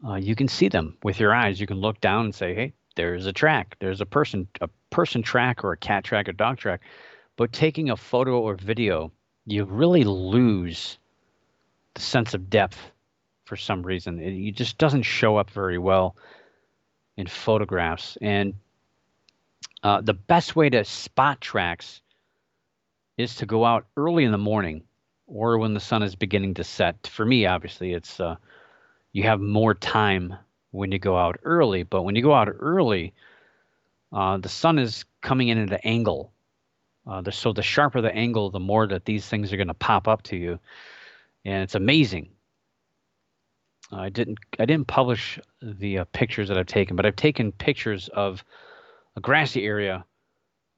uh, 0.08 0.16
you 0.16 0.36
can 0.36 0.48
see 0.48 0.70
them 0.70 0.98
with 1.04 1.20
your 1.20 1.34
eyes. 1.34 1.60
You 1.60 1.68
can 1.68 1.78
look 1.78 2.00
down 2.00 2.26
and 2.26 2.36
say, 2.36 2.54
"Hey, 2.54 2.74
there's 2.96 3.26
a 3.26 3.34
track. 3.34 3.76
There's 3.80 4.02
a 4.02 4.06
person, 4.06 4.48
a 4.62 4.70
person 4.90 5.22
track, 5.22 5.64
or 5.64 5.72
a 5.72 5.78
cat 5.78 6.04
track, 6.04 6.30
or 6.30 6.34
dog 6.34 6.58
track." 6.58 6.82
But 7.36 7.54
taking 7.54 7.90
a 7.90 7.96
photo 7.96 8.40
or 8.40 8.56
video, 8.56 9.12
you 9.46 9.64
really 9.64 10.04
lose 10.04 10.98
the 11.94 12.02
sense 12.02 12.34
of 12.34 12.50
depth 12.50 12.92
for 13.46 13.56
some 13.56 13.82
reason. 13.82 14.20
It, 14.20 14.34
it 14.34 14.56
just 14.56 14.78
doesn't 14.78 15.04
show 15.04 15.38
up 15.38 15.50
very 15.50 15.78
well 15.78 16.16
in 17.18 17.28
photographs. 17.28 18.18
And 18.22 18.54
uh, 19.84 20.02
the 20.02 20.14
best 20.14 20.56
way 20.56 20.70
to 20.70 20.84
spot 20.84 21.42
tracks 21.42 22.02
is 23.18 23.36
to 23.36 23.46
go 23.46 23.66
out 23.66 23.88
early 23.98 24.24
in 24.24 24.32
the 24.32 24.38
morning 24.38 24.84
or 25.28 25.58
when 25.58 25.74
the 25.74 25.80
sun 25.80 26.04
is 26.04 26.16
beginning 26.16 26.54
to 26.56 26.64
set. 26.64 27.08
For 27.08 27.26
me, 27.26 27.46
obviously, 27.46 27.94
it's 27.94 28.20
uh, 28.20 28.36
you 29.14 29.24
have 29.24 29.40
more 29.40 29.74
time 29.74 30.36
when 30.72 30.92
you 30.92 31.00
go 31.00 31.18
out 31.18 31.40
early, 31.44 31.84
but 31.84 32.04
when 32.04 32.16
you 32.16 32.22
go 32.22 32.34
out 32.34 32.50
early, 32.60 33.14
uh, 34.12 34.38
the 34.38 34.50
sun 34.50 34.80
is 34.80 35.06
coming 35.22 35.50
in 35.50 35.58
at 35.58 35.72
an 35.72 35.80
angle. 35.84 36.32
Uh, 37.08 37.22
the, 37.22 37.32
so 37.32 37.54
the 37.54 37.62
sharper 37.62 38.02
the 38.02 38.14
angle, 38.14 38.50
the 38.50 38.60
more 38.60 38.88
that 38.88 39.06
these 39.06 39.28
things 39.28 39.52
are 39.52 39.58
going 39.58 39.68
to 39.68 39.74
pop 39.74 40.08
up 40.08 40.22
to 40.24 40.36
you, 40.36 40.60
and 41.46 41.64
it's 41.64 41.76
amazing. 41.76 42.30
I 43.92 44.10
didn't 44.10 44.38
I 44.60 44.66
didn't 44.66 44.88
publish 44.88 45.40
the 45.62 46.00
uh, 46.00 46.06
pictures 46.12 46.50
that 46.50 46.58
I've 46.58 46.68
taken, 46.68 46.96
but 46.96 47.06
I've 47.06 47.16
taken 47.16 47.52
pictures 47.52 48.08
of 48.10 48.44
a 49.16 49.22
grassy 49.22 49.66
area 49.66 50.06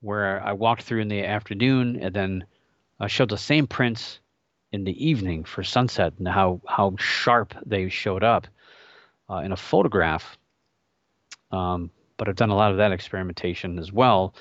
where 0.02 0.42
I 0.44 0.54
walked 0.54 0.84
through 0.84 1.02
in 1.02 1.08
the 1.08 1.24
afternoon 1.24 1.98
and 2.02 2.14
then 2.14 2.46
I 3.00 3.08
showed 3.08 3.30
the 3.30 3.38
same 3.38 3.68
prints 3.68 4.20
in 4.72 4.84
the 4.84 5.06
evening 5.10 5.44
for 5.44 5.64
sunset 5.64 6.14
and 6.18 6.28
how, 6.28 6.62
how 6.68 6.96
sharp 6.98 7.54
they 7.66 7.90
showed 7.90 8.24
up 8.24 8.48
uh, 9.30 9.38
in 9.38 9.52
a 9.52 9.58
photograph. 9.58 10.38
Um, 11.52 11.92
but 12.22 12.30
I've 12.30 12.36
done 12.36 12.52
a 12.52 12.56
lot 12.56 12.70
of 12.70 12.78
that 12.78 12.92
experimentation 12.92 13.80
as 13.80 13.92
well. 13.92 14.36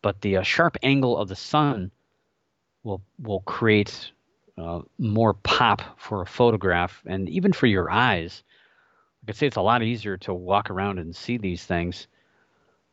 But 0.00 0.20
the 0.20 0.36
uh, 0.36 0.42
sharp 0.44 0.76
angle 0.84 1.18
of 1.18 1.26
the 1.26 1.34
sun 1.34 1.90
will 2.84 3.02
will 3.18 3.40
create 3.40 4.12
uh, 4.56 4.82
more 4.96 5.34
pop 5.34 5.82
for 5.98 6.22
a 6.22 6.26
photograph 6.26 7.02
and 7.04 7.28
even 7.28 7.52
for 7.52 7.66
your 7.66 7.90
eyes. 7.90 8.44
I 9.24 9.26
could 9.26 9.34
say 9.34 9.48
it's 9.48 9.56
a 9.56 9.60
lot 9.60 9.82
easier 9.82 10.16
to 10.18 10.32
walk 10.32 10.70
around 10.70 11.00
and 11.00 11.16
see 11.16 11.36
these 11.36 11.64
things 11.64 12.06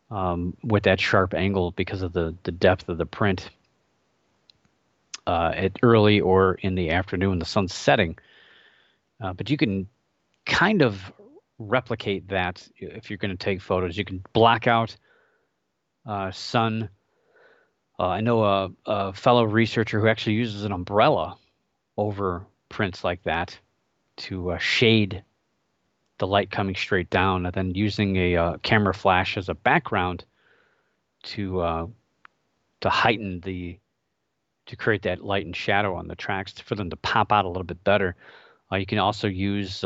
um, 0.10 0.58
with 0.64 0.82
that 0.86 1.00
sharp 1.00 1.36
angle 1.36 1.70
because 1.70 2.02
of 2.02 2.14
the, 2.14 2.36
the 2.42 2.52
depth 2.52 2.90
of 2.90 2.98
the 2.98 3.06
print 3.06 3.52
uh, 5.28 5.52
at 5.54 5.78
early 5.84 6.22
or 6.22 6.56
in 6.56 6.74
the 6.74 6.90
afternoon, 6.90 7.38
the 7.38 7.46
sun's 7.46 7.72
setting. 7.72 8.18
Uh, 9.22 9.34
but 9.34 9.52
you 9.52 9.58
can 9.58 9.88
kind 10.48 10.82
of 10.82 11.14
replicate 11.60 12.28
that 12.30 12.68
if 12.78 13.10
you're 13.10 13.18
going 13.18 13.32
to 13.32 13.38
take 13.38 13.62
photos. 13.62 13.98
You 13.98 14.06
can 14.06 14.24
block 14.34 14.68
out 14.68 14.96
uh, 16.06 16.32
sun. 16.32 16.90
Uh, 18.00 18.08
I 18.08 18.22
know 18.22 18.44
a, 18.44 18.70
a, 18.86 19.14
fellow 19.14 19.44
researcher 19.44 20.00
who 20.00 20.08
actually 20.08 20.34
uses 20.34 20.64
an 20.64 20.72
umbrella 20.72 21.38
over 21.98 22.46
prints 22.70 23.04
like 23.04 23.24
that 23.24 23.58
to 24.16 24.52
uh, 24.52 24.58
shade 24.58 25.24
the 26.18 26.28
light 26.28 26.52
coming 26.52 26.76
straight 26.76 27.10
down, 27.10 27.46
and 27.46 27.54
then 27.54 27.76
using 27.76 28.16
a 28.18 28.36
uh, 28.36 28.58
camera 28.58 28.94
flash 28.94 29.38
as 29.38 29.50
a 29.50 29.56
background 29.56 30.26
to 31.24 31.60
uh, 31.62 31.88
to 32.82 32.90
heighten 32.90 33.40
the 33.42 33.78
to 34.66 34.76
create 34.76 35.04
that 35.04 35.24
light 35.24 35.46
and 35.46 35.56
shadow 35.56 35.96
on 35.96 36.08
the 36.08 36.16
tracks 36.16 36.54
for 36.54 36.76
them 36.76 36.90
to 36.90 36.96
pop 36.98 37.32
out 37.32 37.46
a 37.46 37.48
little 37.48 37.64
bit 37.64 37.84
better. 37.84 38.16
Uh, 38.72 38.78
you 38.78 38.86
can 38.86 38.98
also 38.98 39.28
use 39.28 39.84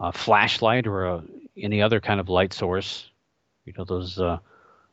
a 0.00 0.12
flashlight 0.12 0.86
or 0.86 1.04
a, 1.06 1.22
any 1.56 1.82
other 1.82 2.00
kind 2.00 2.18
of 2.18 2.28
light 2.28 2.52
source. 2.52 3.10
You 3.66 3.74
know 3.76 3.84
those 3.84 4.18
uh, 4.18 4.38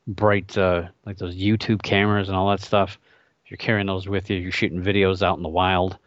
bright 0.06 0.58
uh, 0.58 0.90
like 1.06 1.18
those 1.18 1.36
YouTube 1.36 1.82
cameras 1.82 2.28
and 2.28 2.38
all 2.38 2.50
that 2.50 2.62
stuff. 2.62 3.00
If 3.46 3.52
you're 3.52 3.58
carrying 3.58 3.88
those 3.88 4.08
with 4.08 4.30
you, 4.30 4.38
you're 4.38 4.52
shooting 4.52 4.84
videos 4.84 5.22
out 5.22 5.38
in 5.38 5.44
the 5.44 5.50
wild. 5.50 5.98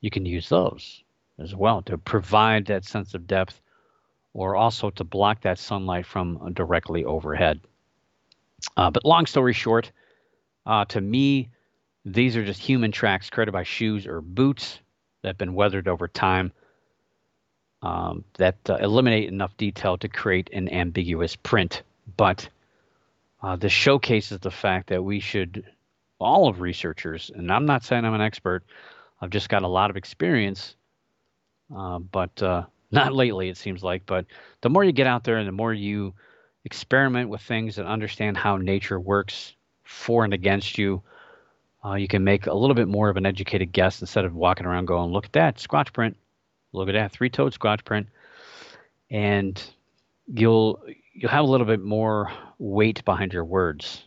You 0.00 0.10
can 0.10 0.24
use 0.24 0.48
those 0.48 1.02
as 1.38 1.54
well 1.54 1.82
to 1.82 1.98
provide 1.98 2.66
that 2.66 2.84
sense 2.84 3.14
of 3.14 3.26
depth 3.26 3.60
or 4.32 4.54
also 4.54 4.90
to 4.90 5.04
block 5.04 5.40
that 5.42 5.58
sunlight 5.58 6.06
from 6.06 6.52
directly 6.52 7.04
overhead. 7.04 7.60
Uh, 8.76 8.90
but 8.90 9.04
long 9.04 9.26
story 9.26 9.52
short, 9.52 9.90
uh, 10.66 10.84
to 10.84 11.00
me, 11.00 11.48
these 12.04 12.36
are 12.36 12.44
just 12.44 12.60
human 12.60 12.92
tracks 12.92 13.30
created 13.30 13.52
by 13.52 13.64
shoes 13.64 14.06
or 14.06 14.20
boots 14.20 14.78
that 15.22 15.28
have 15.28 15.38
been 15.38 15.54
weathered 15.54 15.88
over 15.88 16.06
time 16.06 16.52
um, 17.82 18.24
that 18.34 18.56
uh, 18.68 18.76
eliminate 18.76 19.28
enough 19.28 19.56
detail 19.56 19.96
to 19.98 20.08
create 20.08 20.50
an 20.52 20.68
ambiguous 20.72 21.36
print. 21.36 21.82
But 22.16 22.48
uh, 23.42 23.56
this 23.56 23.72
showcases 23.72 24.40
the 24.40 24.50
fact 24.50 24.88
that 24.88 25.02
we 25.02 25.20
should, 25.20 25.64
all 26.18 26.48
of 26.48 26.60
researchers, 26.60 27.30
and 27.34 27.52
I'm 27.52 27.66
not 27.66 27.84
saying 27.84 28.04
I'm 28.04 28.14
an 28.14 28.20
expert, 28.20 28.64
I've 29.20 29.30
just 29.30 29.48
got 29.48 29.62
a 29.62 29.68
lot 29.68 29.90
of 29.90 29.96
experience 29.96 30.74
uh, 31.74 31.98
but 31.98 32.42
uh, 32.42 32.64
not 32.90 33.12
lately, 33.12 33.48
it 33.48 33.56
seems 33.56 33.82
like. 33.82 34.06
But 34.06 34.26
the 34.60 34.70
more 34.70 34.84
you 34.84 34.92
get 34.92 35.06
out 35.06 35.24
there 35.24 35.36
and 35.36 35.48
the 35.48 35.52
more 35.52 35.72
you 35.72 36.14
experiment 36.64 37.30
with 37.30 37.40
things 37.40 37.78
and 37.78 37.88
understand 37.88 38.36
how 38.36 38.56
nature 38.56 38.98
works 38.98 39.54
for 39.84 40.24
and 40.24 40.34
against 40.34 40.78
you, 40.78 41.02
uh, 41.84 41.94
you 41.94 42.08
can 42.08 42.24
make 42.24 42.46
a 42.46 42.54
little 42.54 42.74
bit 42.74 42.88
more 42.88 43.08
of 43.08 43.16
an 43.16 43.26
educated 43.26 43.72
guess 43.72 44.00
instead 44.00 44.24
of 44.24 44.34
walking 44.34 44.66
around 44.66 44.86
going, 44.86 45.12
look 45.12 45.26
at 45.26 45.32
that 45.32 45.56
squatch 45.56 45.92
print, 45.92 46.16
look 46.72 46.88
at 46.88 46.92
that 46.92 47.12
three-toed 47.12 47.52
squatch 47.52 47.84
print, 47.84 48.08
and 49.10 49.62
you'll 50.26 50.82
you'll 51.14 51.30
have 51.30 51.44
a 51.44 51.48
little 51.48 51.66
bit 51.66 51.82
more 51.82 52.30
weight 52.58 53.04
behind 53.04 53.32
your 53.32 53.44
words. 53.44 54.04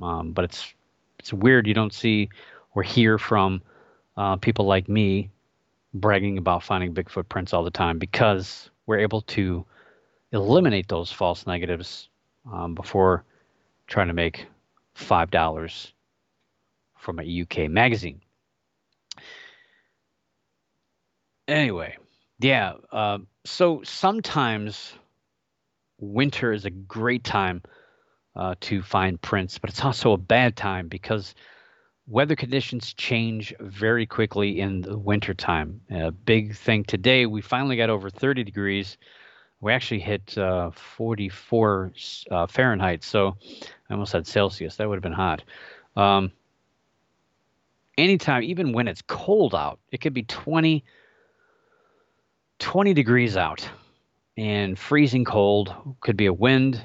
Um, 0.00 0.32
but 0.32 0.44
it's 0.44 0.72
it's 1.18 1.32
weird 1.32 1.66
you 1.66 1.74
don't 1.74 1.92
see 1.92 2.28
or 2.74 2.82
hear 2.82 3.18
from 3.18 3.62
uh, 4.16 4.36
people 4.36 4.66
like 4.66 4.88
me 4.88 5.30
bragging 5.94 6.38
about 6.38 6.62
finding 6.62 6.94
Bigfoot 6.94 7.28
prints 7.28 7.52
all 7.52 7.62
the 7.62 7.70
time 7.70 7.98
because 7.98 8.70
we're 8.86 8.98
able 8.98 9.20
to 9.22 9.64
eliminate 10.32 10.88
those 10.88 11.12
false 11.12 11.46
negatives 11.46 12.08
um, 12.50 12.74
before 12.74 13.24
trying 13.86 14.08
to 14.08 14.14
make 14.14 14.46
five 14.94 15.30
dollars 15.30 15.92
from 16.98 17.18
a 17.18 17.42
UK 17.42 17.70
magazine. 17.70 18.20
Anyway, 21.48 21.96
yeah. 22.38 22.74
Uh, 22.90 23.18
so 23.44 23.82
sometimes 23.82 24.94
winter 25.98 26.52
is 26.52 26.64
a 26.64 26.70
great 26.70 27.24
time 27.24 27.62
uh, 28.36 28.54
to 28.60 28.82
find 28.82 29.20
prints, 29.20 29.58
but 29.58 29.70
it's 29.70 29.84
also 29.84 30.12
a 30.12 30.18
bad 30.18 30.56
time 30.56 30.88
because 30.88 31.34
weather 32.06 32.36
conditions 32.36 32.94
change 32.94 33.54
very 33.60 34.06
quickly 34.06 34.60
in 34.60 34.80
the 34.80 34.98
wintertime. 34.98 35.80
A 35.90 36.10
big 36.10 36.56
thing 36.56 36.84
today, 36.84 37.26
we 37.26 37.40
finally 37.40 37.76
got 37.76 37.90
over 37.90 38.10
30 38.10 38.44
degrees. 38.44 38.96
We 39.60 39.72
actually 39.72 40.00
hit 40.00 40.36
uh, 40.36 40.70
44 40.72 41.92
uh, 42.30 42.46
Fahrenheit, 42.48 43.04
so 43.04 43.36
I 43.88 43.92
almost 43.92 44.12
said 44.12 44.26
Celsius. 44.26 44.76
That 44.76 44.88
would 44.88 44.96
have 44.96 45.02
been 45.02 45.12
hot. 45.12 45.44
Um, 45.94 46.32
anytime, 47.96 48.42
even 48.42 48.72
when 48.72 48.88
it's 48.88 49.02
cold 49.02 49.54
out, 49.54 49.78
it 49.92 50.00
could 50.00 50.14
be 50.14 50.24
20, 50.24 50.84
20 52.62 52.94
degrees 52.94 53.36
out 53.36 53.68
and 54.36 54.78
freezing 54.78 55.24
cold. 55.24 55.74
Could 56.00 56.16
be 56.16 56.26
a 56.26 56.32
wind 56.32 56.80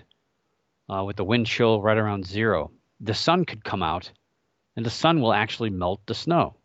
uh, 0.90 1.04
with 1.06 1.16
the 1.16 1.24
wind 1.24 1.46
chill 1.46 1.82
right 1.82 1.98
around 1.98 2.26
zero. 2.26 2.72
The 3.00 3.14
sun 3.14 3.46
could 3.46 3.64
come 3.64 3.84
out 3.84 4.12
and 4.76 4.86
the 4.86 4.90
sun 4.90 5.22
will 5.22 5.34
actually 5.34 5.70
melt 5.70 6.02
the 6.08 6.16
snow. 6.16 6.56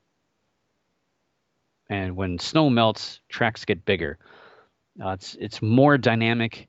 And 1.90 2.16
when 2.16 2.38
snow 2.38 2.70
melts, 2.70 3.20
tracks 3.28 3.66
get 3.66 3.84
bigger. 3.84 4.18
Uh, 5.02 5.10
it's 5.10 5.36
it's 5.38 5.60
more 5.60 5.98
dynamic 5.98 6.68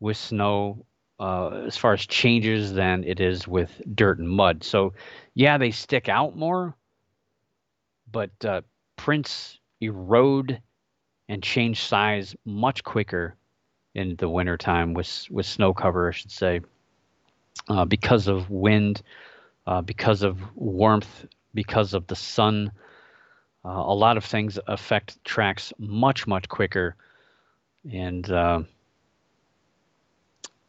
with 0.00 0.18
snow 0.18 0.84
uh, 1.18 1.62
as 1.66 1.78
far 1.78 1.94
as 1.94 2.06
changes 2.06 2.74
than 2.74 3.04
it 3.04 3.20
is 3.20 3.48
with 3.48 3.80
dirt 3.94 4.18
and 4.18 4.28
mud. 4.28 4.64
So, 4.64 4.92
yeah, 5.34 5.56
they 5.56 5.70
stick 5.70 6.10
out 6.10 6.36
more, 6.36 6.76
but 8.10 8.30
uh, 8.44 8.62
prints 8.96 9.58
erode 9.80 10.60
and 11.30 11.42
change 11.42 11.82
size 11.82 12.34
much 12.44 12.84
quicker 12.84 13.36
in 13.94 14.16
the 14.16 14.28
wintertime 14.28 14.94
with 14.94 15.26
with 15.30 15.46
snow 15.46 15.72
cover, 15.72 16.08
I 16.08 16.12
should 16.12 16.30
say, 16.30 16.60
uh, 17.68 17.84
because 17.86 18.28
of 18.28 18.50
wind 18.50 19.02
uh, 19.66 19.80
because 19.82 20.22
of 20.22 20.38
warmth, 20.56 21.26
because 21.54 21.94
of 21.94 22.06
the 22.08 22.16
sun. 22.16 22.72
Uh, 23.64 23.68
a 23.68 23.94
lot 23.94 24.16
of 24.16 24.24
things 24.24 24.58
affect 24.66 25.22
tracks 25.24 25.72
much, 25.78 26.26
much 26.26 26.48
quicker. 26.48 26.96
And 27.90 28.28
uh, 28.30 28.62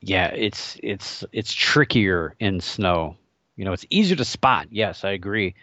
yeah, 0.01 0.27
it's 0.27 0.77
it's 0.83 1.23
it's 1.31 1.53
trickier 1.53 2.35
in 2.39 2.59
snow. 2.59 3.15
You 3.55 3.65
know, 3.65 3.73
it's 3.73 3.85
easier 3.89 4.17
to 4.17 4.25
spot. 4.25 4.67
Yes, 4.71 5.03
I 5.03 5.11
agree. 5.11 5.55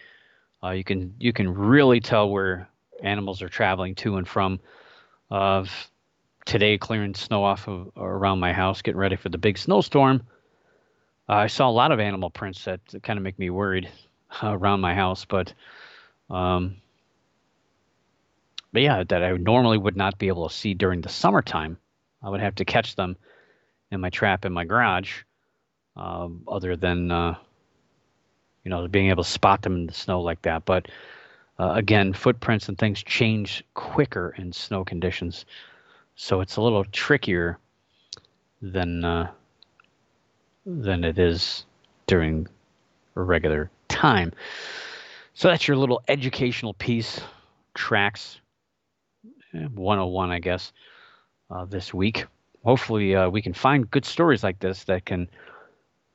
Uh, 0.62 0.70
you 0.70 0.84
can 0.84 1.14
you 1.18 1.32
can 1.32 1.52
really 1.52 2.00
tell 2.00 2.30
where 2.30 2.68
animals 3.02 3.42
are 3.42 3.48
traveling 3.48 3.94
to 3.96 4.16
and 4.16 4.26
from. 4.26 4.58
Of 5.30 5.90
today, 6.46 6.78
clearing 6.78 7.14
snow 7.14 7.44
off 7.44 7.68
of 7.68 7.90
around 7.96 8.40
my 8.40 8.52
house, 8.52 8.80
getting 8.80 8.98
ready 8.98 9.16
for 9.16 9.28
the 9.28 9.38
big 9.38 9.58
snowstorm. 9.58 10.22
Uh, 11.28 11.34
I 11.34 11.46
saw 11.48 11.68
a 11.68 11.70
lot 11.70 11.92
of 11.92 12.00
animal 12.00 12.30
prints 12.30 12.64
that 12.64 12.80
kind 13.02 13.18
of 13.18 13.22
make 13.22 13.38
me 13.38 13.50
worried 13.50 13.90
uh, 14.42 14.56
around 14.56 14.80
my 14.80 14.94
house, 14.94 15.26
but 15.26 15.52
um, 16.30 16.76
but 18.72 18.82
yeah, 18.82 19.04
that 19.04 19.22
I 19.22 19.32
normally 19.32 19.78
would 19.78 19.96
not 19.96 20.18
be 20.18 20.28
able 20.28 20.48
to 20.48 20.54
see 20.54 20.74
during 20.74 21.02
the 21.02 21.08
summertime. 21.08 21.78
I 22.22 22.30
would 22.30 22.40
have 22.40 22.54
to 22.56 22.64
catch 22.64 22.96
them 22.96 23.16
in 23.90 24.00
my 24.00 24.10
trap 24.10 24.44
in 24.44 24.52
my 24.52 24.64
garage, 24.64 25.22
uh, 25.96 26.28
other 26.46 26.76
than 26.76 27.10
uh, 27.10 27.34
you 28.64 28.70
know 28.70 28.88
being 28.88 29.10
able 29.10 29.24
to 29.24 29.30
spot 29.30 29.62
them 29.62 29.74
in 29.74 29.86
the 29.86 29.94
snow 29.94 30.20
like 30.20 30.42
that. 30.42 30.64
But 30.64 30.88
uh, 31.58 31.72
again, 31.74 32.12
footprints 32.12 32.68
and 32.68 32.78
things 32.78 33.02
change 33.02 33.64
quicker 33.74 34.34
in 34.38 34.52
snow 34.52 34.84
conditions, 34.84 35.44
so 36.14 36.40
it's 36.40 36.56
a 36.56 36.62
little 36.62 36.84
trickier 36.84 37.58
than 38.62 39.04
uh, 39.04 39.30
than 40.64 41.04
it 41.04 41.18
is 41.18 41.64
during 42.06 42.46
regular 43.14 43.70
time. 43.88 44.32
So 45.34 45.48
that's 45.48 45.66
your 45.66 45.76
little 45.76 46.02
educational 46.08 46.74
piece. 46.74 47.20
Tracks 47.74 48.40
101, 49.52 50.30
I 50.30 50.38
guess, 50.40 50.72
uh, 51.50 51.64
this 51.64 51.94
week. 51.94 52.26
Hopefully, 52.64 53.14
uh, 53.14 53.30
we 53.30 53.40
can 53.40 53.54
find 53.54 53.90
good 53.90 54.04
stories 54.04 54.42
like 54.42 54.58
this 54.58 54.84
that 54.84 55.04
can 55.04 55.28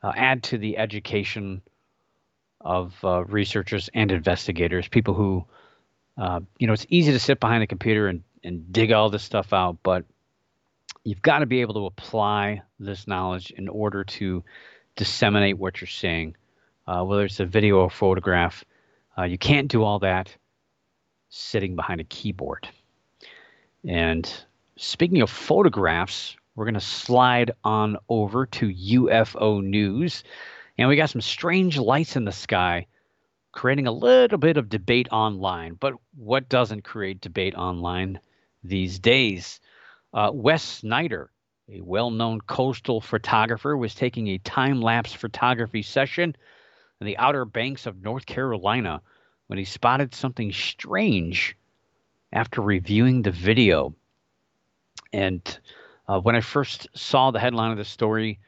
uh, 0.04 0.12
add 0.16 0.44
to 0.44 0.58
the 0.58 0.78
education 0.78 1.62
of 2.64 2.96
uh, 3.04 3.24
researchers 3.26 3.90
and 3.94 4.12
investigators, 4.12 4.88
people 4.88 5.14
who, 5.14 5.46
uh, 6.18 6.40
you 6.58 6.68
know, 6.68 6.74
it's 6.74 6.86
easy 6.90 7.12
to 7.12 7.20
sit 7.20 7.40
behind 7.40 7.64
a 7.64 7.68
computer 7.68 8.08
and, 8.08 8.24
and 8.44 8.72
dig 8.72 8.92
all 8.92 9.10
this 9.10 9.24
stuff 9.24 9.54
out, 9.54 9.78
but 9.84 10.06
you've 11.04 11.22
got 11.22 11.40
to 11.40 11.46
be 11.46 11.62
able 11.62 11.74
to 11.74 11.86
apply 11.86 12.62
this 12.80 13.08
knowledge 13.08 13.52
in 13.52 13.68
order 13.68 14.04
to 14.04 14.44
disseminate 14.96 15.58
what 15.58 15.82
you're 15.82 15.88
seeing, 15.88 16.36
uh, 16.88 17.04
whether 17.04 17.26
it's 17.26 17.40
a 17.40 17.46
video 17.46 17.78
or 17.78 17.90
photograph. 17.90 18.64
you 19.28 19.38
can't 19.38 19.68
do 19.68 19.84
all 19.84 20.00
that 20.00 20.36
sitting 21.30 21.76
behind 21.76 22.00
a 22.00 22.04
keyboard. 22.06 22.70
And 23.86 24.32
speaking 24.78 25.22
of 25.22 25.30
photographs, 25.30 26.38
we're 26.56 26.66
going 26.66 26.76
to 26.76 26.80
slide 26.80 27.52
on 27.64 27.98
over 28.08 28.46
to 28.46 28.68
UFO 28.70 29.64
news. 29.64 30.24
And 30.78 30.90
we 30.90 30.96
got 30.96 31.10
some 31.10 31.22
strange 31.22 31.78
lights 31.78 32.16
in 32.16 32.26
the 32.26 32.32
sky 32.32 32.88
creating 33.52 33.86
a 33.86 33.92
little 33.92 34.40
bit 34.40 34.58
of 34.58 34.70
debate 34.70 35.08
online. 35.12 35.76
But 35.76 35.94
what 36.16 36.50
doesn't 36.50 36.84
create 36.84 37.22
debate 37.22 37.56
online 37.56 38.20
these 38.64 39.00
days? 39.00 39.60
Uh, 40.14 40.32
Wes 40.34 40.64
Snyder, 40.64 41.30
a 41.70 41.82
well 41.82 42.10
known 42.10 42.42
coastal 42.42 43.00
photographer, 43.00 43.78
was 43.78 43.96
taking 43.96 44.28
a 44.30 44.40
time 44.40 44.82
lapse 44.82 45.14
photography 45.14 45.84
session 45.84 46.36
in 47.00 47.08
the 47.08 47.18
Outer 47.18 47.46
Banks 47.46 47.86
of 47.86 48.02
North 48.02 48.26
Carolina 48.26 49.02
when 49.48 49.60
he 49.60 49.66
spotted 49.66 50.16
something 50.16 50.52
strange 50.52 51.56
after 52.32 52.62
reviewing 52.62 53.22
the 53.22 53.32
video. 53.32 53.94
And 55.12 55.60
uh, 56.08 56.20
when 56.20 56.36
I 56.36 56.42
first 56.42 56.88
saw 56.96 57.30
the 57.30 57.40
headline 57.40 57.72
of 57.72 57.78
the 57.78 57.86
story, 57.86 58.40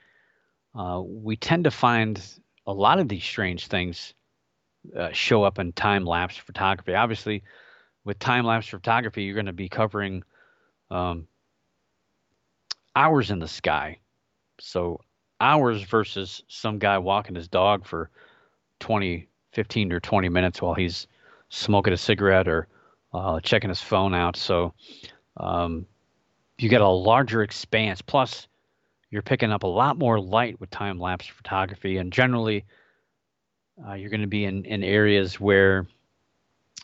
uh, 0.76 1.02
we 1.04 1.36
tend 1.36 1.64
to 1.64 1.72
find 1.72 2.22
a 2.68 2.74
lot 2.74 3.00
of 3.00 3.08
these 3.08 3.24
strange 3.24 3.68
things 3.68 4.14
uh, 4.98 5.12
show 5.12 5.44
up 5.44 5.60
in 5.60 5.72
time 5.74 6.06
lapse 6.06 6.38
photography. 6.38 6.94
Obviously, 6.94 7.44
with 8.04 8.20
time 8.20 8.46
lapse 8.46 8.68
photography, 8.68 9.24
you're 9.24 9.34
going 9.34 9.46
to 9.46 9.54
be 9.54 9.70
covering 9.70 10.24
um, 10.92 11.28
hours 12.96 13.32
in 13.32 13.40
the 13.40 13.48
sky. 13.48 14.00
So, 14.60 15.02
hours 15.40 15.82
versus 15.84 16.44
some 16.48 16.80
guy 16.80 16.98
walking 16.98 17.36
his 17.36 17.48
dog 17.48 17.86
for 17.86 18.10
20, 18.80 19.28
15 19.54 19.92
or 19.92 20.00
20 20.00 20.30
minutes 20.30 20.62
while 20.62 20.74
he's 20.74 21.08
smoking 21.50 21.94
a 21.94 21.98
cigarette 21.98 22.48
or 22.48 22.68
uh, 23.14 23.40
checking 23.40 23.70
his 23.70 23.82
phone 23.82 24.14
out. 24.14 24.36
So 24.36 24.74
um, 25.38 25.86
you 26.58 26.70
get 26.70 26.82
a 26.82 26.88
larger 26.88 27.42
expanse. 27.42 28.02
Plus, 28.02 28.48
you're 29.10 29.22
picking 29.22 29.52
up 29.52 29.64
a 29.64 29.68
lot 29.68 29.98
more 29.98 30.20
light 30.20 30.60
with 30.60 30.70
time 30.70 31.00
lapse 31.00 31.28
photography, 31.28 31.98
and 31.98 32.12
generally, 32.12 32.66
uh, 33.88 33.94
you're 33.94 34.10
going 34.10 34.22
to 34.22 34.28
be 34.28 34.46
in, 34.46 34.66
in 34.66 34.84
areas 34.84 35.40
where 35.40 35.88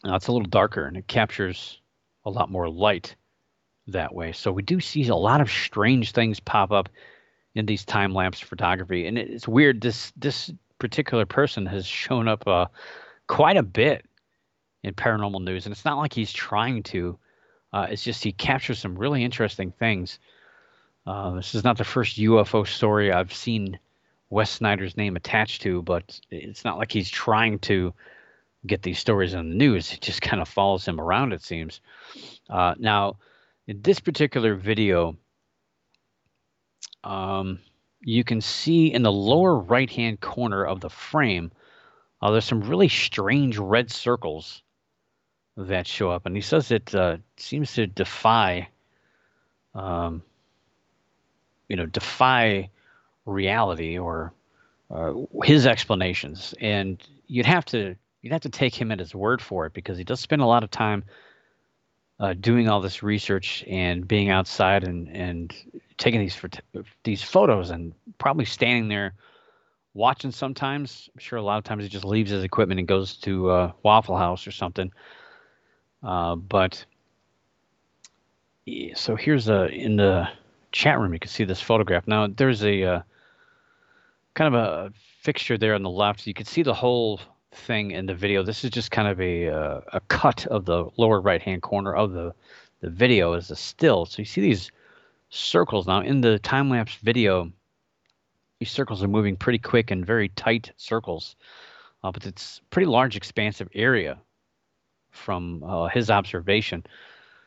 uh, 0.05 0.15
it's 0.15 0.27
a 0.27 0.31
little 0.31 0.47
darker 0.47 0.85
and 0.85 0.97
it 0.97 1.07
captures 1.07 1.79
a 2.25 2.29
lot 2.29 2.49
more 2.49 2.69
light 2.69 3.15
that 3.87 4.13
way. 4.13 4.31
So 4.31 4.51
we 4.51 4.61
do 4.61 4.79
see 4.79 5.07
a 5.07 5.15
lot 5.15 5.41
of 5.41 5.49
strange 5.49 6.11
things 6.11 6.39
pop 6.39 6.71
up 6.71 6.89
in 7.55 7.65
these 7.65 7.85
time 7.85 8.13
lapse 8.13 8.39
photography, 8.39 9.07
and 9.07 9.17
it's 9.17 9.47
weird. 9.47 9.81
This 9.81 10.13
this 10.15 10.51
particular 10.79 11.25
person 11.25 11.65
has 11.65 11.85
shown 11.85 12.27
up 12.27 12.47
uh, 12.47 12.67
quite 13.27 13.57
a 13.57 13.63
bit 13.63 14.05
in 14.83 14.93
paranormal 14.93 15.43
news, 15.43 15.65
and 15.65 15.73
it's 15.73 15.85
not 15.85 15.97
like 15.97 16.13
he's 16.13 16.31
trying 16.31 16.83
to. 16.83 17.17
Uh, 17.73 17.87
it's 17.89 18.03
just 18.03 18.23
he 18.23 18.31
captures 18.31 18.79
some 18.79 18.97
really 18.97 19.23
interesting 19.23 19.71
things. 19.71 20.19
Uh, 21.05 21.31
this 21.31 21.55
is 21.55 21.63
not 21.63 21.77
the 21.77 21.83
first 21.83 22.17
UFO 22.17 22.67
story 22.67 23.11
I've 23.11 23.33
seen 23.33 23.79
Wes 24.29 24.49
Snyder's 24.51 24.95
name 24.97 25.15
attached 25.15 25.61
to, 25.63 25.81
but 25.81 26.19
it's 26.29 26.63
not 26.63 26.77
like 26.77 26.91
he's 26.91 27.09
trying 27.09 27.59
to 27.59 27.93
get 28.65 28.83
these 28.83 28.99
stories 28.99 29.33
in 29.33 29.49
the 29.49 29.55
news. 29.55 29.91
It 29.93 30.01
just 30.01 30.21
kind 30.21 30.41
of 30.41 30.47
follows 30.47 30.87
him 30.87 30.99
around, 30.99 31.33
it 31.33 31.41
seems. 31.41 31.81
Uh, 32.49 32.75
now, 32.77 33.17
in 33.67 33.81
this 33.81 33.99
particular 33.99 34.55
video, 34.55 35.17
um, 37.03 37.59
you 38.01 38.23
can 38.23 38.41
see 38.41 38.93
in 38.93 39.03
the 39.03 39.11
lower 39.11 39.55
right 39.55 39.89
hand 39.89 40.21
corner 40.21 40.65
of 40.65 40.79
the 40.79 40.89
frame, 40.89 41.51
uh, 42.21 42.31
there's 42.31 42.45
some 42.45 42.61
really 42.61 42.89
strange 42.89 43.57
red 43.57 43.91
circles 43.91 44.61
that 45.57 45.87
show 45.87 46.11
up, 46.11 46.25
and 46.25 46.35
he 46.35 46.41
says 46.41 46.71
it 46.71 46.93
uh, 46.93 47.17
seems 47.37 47.73
to 47.73 47.87
defy, 47.87 48.69
um, 49.73 50.23
you 51.71 51.77
know, 51.77 51.85
defy 51.85 52.69
reality 53.25 53.97
or 53.97 54.33
uh, 54.91 55.13
his 55.43 55.65
explanations. 55.65 56.53
And 56.59 57.01
you'd 57.27 57.45
have 57.45 57.63
to 57.65 57.95
you'd 58.21 58.33
have 58.33 58.41
to 58.41 58.49
take 58.49 58.75
him 58.75 58.91
at 58.91 58.99
his 58.99 59.15
word 59.15 59.41
for 59.41 59.65
it 59.65 59.73
because 59.73 59.97
he 59.97 60.03
does 60.03 60.19
spend 60.19 60.41
a 60.41 60.45
lot 60.45 60.63
of 60.65 60.69
time 60.69 61.05
uh, 62.19 62.33
doing 62.33 62.67
all 62.67 62.81
this 62.81 63.01
research 63.01 63.63
and 63.67 64.05
being 64.05 64.29
outside 64.29 64.83
and 64.83 65.07
and 65.15 65.55
taking 65.97 66.19
these 66.19 66.37
these 67.05 67.23
photos 67.23 67.69
and 67.69 67.93
probably 68.17 68.45
standing 68.45 68.89
there 68.89 69.13
watching 69.93 70.31
sometimes. 70.31 71.09
I'm 71.15 71.19
sure 71.19 71.39
a 71.39 71.41
lot 71.41 71.57
of 71.57 71.63
times 71.63 71.83
he 71.83 71.89
just 71.89 72.05
leaves 72.05 72.31
his 72.31 72.43
equipment 72.43 72.79
and 72.79 72.87
goes 72.87 73.15
to 73.19 73.49
uh, 73.49 73.71
Waffle 73.81 74.17
House 74.17 74.45
or 74.45 74.51
something 74.51 74.91
uh, 76.03 76.35
but 76.35 76.83
so 78.95 79.15
here's 79.15 79.47
a 79.49 79.67
in 79.67 79.95
the 79.95 80.27
chat 80.71 80.99
room 80.99 81.13
you 81.13 81.19
can 81.19 81.29
see 81.29 81.43
this 81.43 81.61
photograph. 81.61 82.07
Now 82.07 82.27
there's 82.27 82.63
a 82.63 82.83
uh, 82.83 83.01
kind 84.33 84.53
of 84.53 84.61
a 84.61 84.93
fixture 85.21 85.57
there 85.57 85.75
on 85.75 85.83
the 85.83 85.89
left. 85.89 86.25
You 86.27 86.33
can 86.33 86.45
see 86.45 86.63
the 86.63 86.73
whole 86.73 87.19
thing 87.51 87.91
in 87.91 88.05
the 88.05 88.15
video. 88.15 88.43
This 88.43 88.63
is 88.63 88.71
just 88.71 88.91
kind 88.91 89.07
of 89.07 89.19
a 89.19 89.49
uh, 89.49 89.81
a 89.93 89.99
cut 90.01 90.47
of 90.47 90.65
the 90.65 90.89
lower 90.97 91.21
right 91.21 91.41
hand 91.41 91.61
corner 91.61 91.93
of 91.93 92.13
the 92.13 92.33
the 92.79 92.89
video 92.89 93.33
as 93.33 93.51
a 93.51 93.55
still. 93.55 94.05
So 94.05 94.21
you 94.21 94.25
see 94.25 94.41
these 94.41 94.71
circles 95.29 95.87
now 95.87 96.01
in 96.01 96.21
the 96.21 96.39
time 96.39 96.69
lapse 96.69 96.95
video. 96.95 97.51
These 98.59 98.71
circles 98.71 99.03
are 99.03 99.07
moving 99.07 99.35
pretty 99.35 99.59
quick 99.59 99.89
and 99.89 100.05
very 100.05 100.29
tight 100.29 100.71
circles, 100.77 101.35
uh, 102.03 102.11
but 102.11 102.25
it's 102.27 102.61
pretty 102.69 102.85
large, 102.85 103.15
expansive 103.15 103.69
area 103.73 104.19
from 105.09 105.63
uh, 105.63 105.87
his 105.87 106.11
observation. 106.11 106.85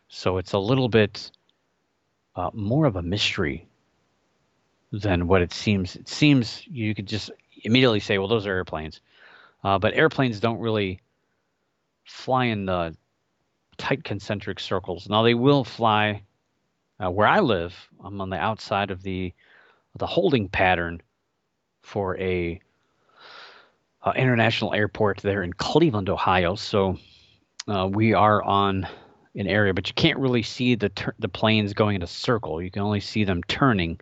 So 0.09 0.39
it's 0.39 0.53
a 0.53 0.59
little 0.59 0.89
bit 0.89 1.31
uh, 2.37 2.51
more 2.53 2.87
of 2.87 2.97
a 2.97 3.03
mystery 3.03 3.67
than 4.93 5.27
what 5.27 5.43
it 5.43 5.53
seems. 5.53 5.97
It 5.97 6.09
seems 6.09 6.63
you 6.67 6.95
could 6.95 7.07
just 7.07 7.31
immediately 7.63 8.01
say, 8.01 8.19
well, 8.19 8.29
those 8.29 8.47
are 8.47 8.53
airplanes. 8.53 9.01
Uh, 9.63 9.79
but 9.79 9.95
airplanes 9.95 10.41
don't 10.41 10.59
really 10.59 11.01
fly 12.05 12.47
in 12.47 12.67
the 12.67 12.97
tight 13.79 14.05
concentric 14.05 14.61
circles. 14.61 15.09
Now 15.09 15.23
they 15.23 15.35
will 15.35 15.65
fly 15.65 16.23
uh, 17.03 17.11
where 17.11 17.27
I 17.27 17.41
live. 17.41 17.75
I'm 18.03 18.21
on 18.21 18.31
the 18.31 18.37
outside 18.39 18.91
of 18.91 19.03
the 19.03 19.33
the 19.97 20.07
holding 20.07 20.49
pattern 20.49 21.01
for 21.83 22.19
a 22.19 22.61
uh, 24.03 24.13
international 24.17 24.75
airport 24.75 25.19
there 25.19 25.43
in 25.43 25.53
Cleveland, 25.53 26.09
Ohio. 26.09 26.57
So 26.57 26.99
uh, 27.69 27.89
we 27.91 28.13
are 28.13 28.43
on 28.43 28.89
an 29.35 29.47
area, 29.47 29.75
but 29.75 29.89
you 29.89 29.95
can't 29.95 30.19
really 30.19 30.43
see 30.43 30.75
the 30.75 30.91
the 31.19 31.29
planes 31.29 31.73
going 31.73 31.97
in 31.97 32.03
a 32.03 32.07
circle. 32.07 32.63
You 32.63 32.71
can 32.71 32.83
only 32.83 33.01
see 33.01 33.25
them 33.25 33.43
turning 33.45 34.01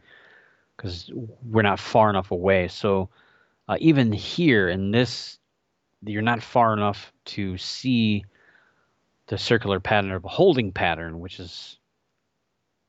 because 0.76 1.10
we're 1.48 1.62
not 1.62 1.80
far 1.80 2.10
enough 2.10 2.30
away. 2.30 2.68
So 2.68 3.08
uh, 3.68 3.76
even 3.80 4.12
here 4.12 4.68
in 4.68 4.90
this, 4.90 5.38
you're 6.04 6.22
not 6.22 6.42
far 6.42 6.72
enough 6.72 7.12
to 7.26 7.56
see 7.56 8.24
the 9.28 9.38
circular 9.38 9.80
pattern 9.80 10.12
of 10.12 10.24
a 10.24 10.28
holding 10.28 10.72
pattern, 10.72 11.20
which 11.20 11.40
is 11.40 11.78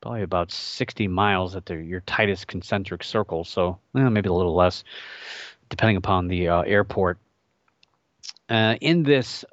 probably 0.02 0.24
about 0.24 0.52
60 0.52 1.08
miles 1.08 1.56
at 1.56 1.66
the, 1.66 1.76
your 1.76 2.02
tightest 2.02 2.48
concentric 2.48 3.04
circle. 3.04 3.46
So 3.46 3.80
well, 3.94 4.10
maybe 4.10 4.30
a 4.30 4.34
little 4.34 4.56
less, 4.56 4.84
depending 5.70 5.98
upon 5.98 6.28
the 6.28 6.50
uh, 6.50 6.62
airport. 6.64 7.20
Uh, 8.50 8.76
in 8.82 9.04
this 9.04 9.46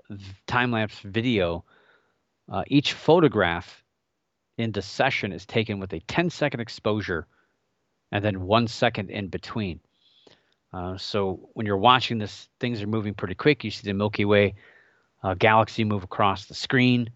time 0.46 0.72
lapse 0.72 0.98
video, 1.00 1.64
uh, 2.50 2.64
each 2.66 2.92
photograph 2.92 3.82
in 4.58 4.72
the 4.72 4.82
session 4.82 5.32
is 5.32 5.46
taken 5.46 5.78
with 5.78 5.92
a 5.92 6.00
10 6.00 6.30
second 6.30 6.60
exposure 6.60 7.26
and 8.12 8.24
then 8.24 8.42
one 8.42 8.66
second 8.66 9.10
in 9.10 9.28
between. 9.28 9.80
Uh, 10.72 10.96
so 10.96 11.48
when 11.54 11.66
you're 11.66 11.76
watching 11.76 12.18
this, 12.18 12.48
things 12.58 12.82
are 12.82 12.86
moving 12.86 13.14
pretty 13.14 13.34
quick. 13.34 13.64
You 13.64 13.70
see 13.70 13.86
the 13.86 13.94
Milky 13.94 14.24
Way 14.24 14.54
uh, 15.22 15.34
galaxy 15.34 15.84
move 15.84 16.04
across 16.04 16.46
the 16.46 16.54
screen, 16.54 17.10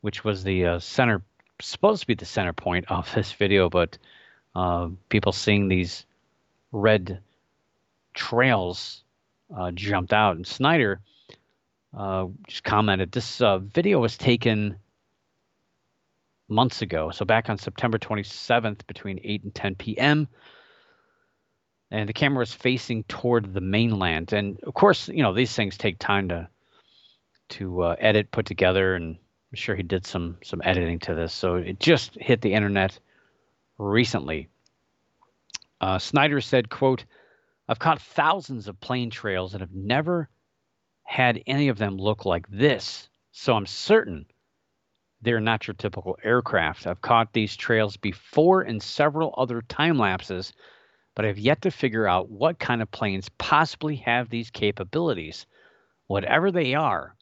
which 0.00 0.24
was 0.24 0.44
the 0.44 0.66
uh, 0.66 0.78
center, 0.78 1.22
supposed 1.60 2.02
to 2.02 2.06
be 2.06 2.14
the 2.14 2.24
center 2.24 2.52
point 2.52 2.86
of 2.88 3.12
this 3.14 3.32
video, 3.32 3.68
but 3.68 3.98
uh, 4.54 4.88
people 5.08 5.32
seeing 5.32 5.68
these 5.68 6.06
red 6.72 7.20
trails 8.14 9.02
uh, 9.56 9.70
jumped 9.72 10.12
out. 10.12 10.36
And 10.36 10.46
Snyder 10.46 11.00
uh, 11.96 12.26
just 12.46 12.64
commented 12.64 13.12
this 13.12 13.40
video 13.72 13.98
was 13.98 14.16
taken 14.16 14.76
months 16.48 16.82
ago. 16.82 17.10
So 17.10 17.24
back 17.24 17.50
on 17.50 17.58
September 17.58 17.98
27th 17.98 18.86
between 18.86 19.20
8 19.22 19.44
and 19.44 19.54
10 19.54 19.74
p.m. 19.76 20.28
And 21.90 22.08
the 22.08 22.12
camera 22.12 22.42
is 22.42 22.52
facing 22.52 23.04
toward 23.04 23.54
the 23.54 23.60
mainland. 23.60 24.32
And 24.32 24.58
of 24.62 24.74
course, 24.74 25.08
you 25.08 25.22
know, 25.22 25.32
these 25.32 25.54
things 25.54 25.76
take 25.76 25.98
time 25.98 26.28
to 26.28 26.48
to 27.50 27.82
uh, 27.82 27.96
edit, 27.98 28.30
put 28.30 28.44
together, 28.44 28.94
and 28.94 29.16
I'm 29.16 29.56
sure 29.56 29.74
he 29.74 29.82
did 29.82 30.04
some 30.04 30.36
some 30.44 30.60
editing 30.62 30.98
to 31.00 31.14
this. 31.14 31.32
So 31.32 31.56
it 31.56 31.80
just 31.80 32.14
hit 32.14 32.42
the 32.42 32.52
internet 32.52 32.98
recently. 33.78 34.48
Uh, 35.80 35.98
Snyder 35.98 36.42
said, 36.42 36.68
"quote 36.68 37.06
I've 37.68 37.78
caught 37.78 38.02
thousands 38.02 38.68
of 38.68 38.80
plane 38.80 39.08
trails 39.08 39.54
and 39.54 39.62
have 39.62 39.74
never 39.74 40.28
had 41.08 41.42
any 41.46 41.68
of 41.68 41.78
them 41.78 41.96
look 41.96 42.26
like 42.26 42.46
this. 42.50 43.08
So 43.32 43.54
I'm 43.54 43.64
certain 43.64 44.26
they're 45.22 45.40
not 45.40 45.66
your 45.66 45.72
typical 45.72 46.18
aircraft. 46.22 46.86
I've 46.86 47.00
caught 47.00 47.32
these 47.32 47.56
trails 47.56 47.96
before 47.96 48.62
in 48.62 48.78
several 48.78 49.34
other 49.38 49.62
time 49.62 49.96
lapses, 49.96 50.52
but 51.14 51.24
I've 51.24 51.38
yet 51.38 51.62
to 51.62 51.70
figure 51.70 52.06
out 52.06 52.28
what 52.28 52.58
kind 52.58 52.82
of 52.82 52.90
planes 52.90 53.30
possibly 53.38 53.96
have 53.96 54.28
these 54.28 54.50
capabilities. 54.50 55.46
Whatever 56.08 56.52
they 56.52 56.74
are, 56.74 57.16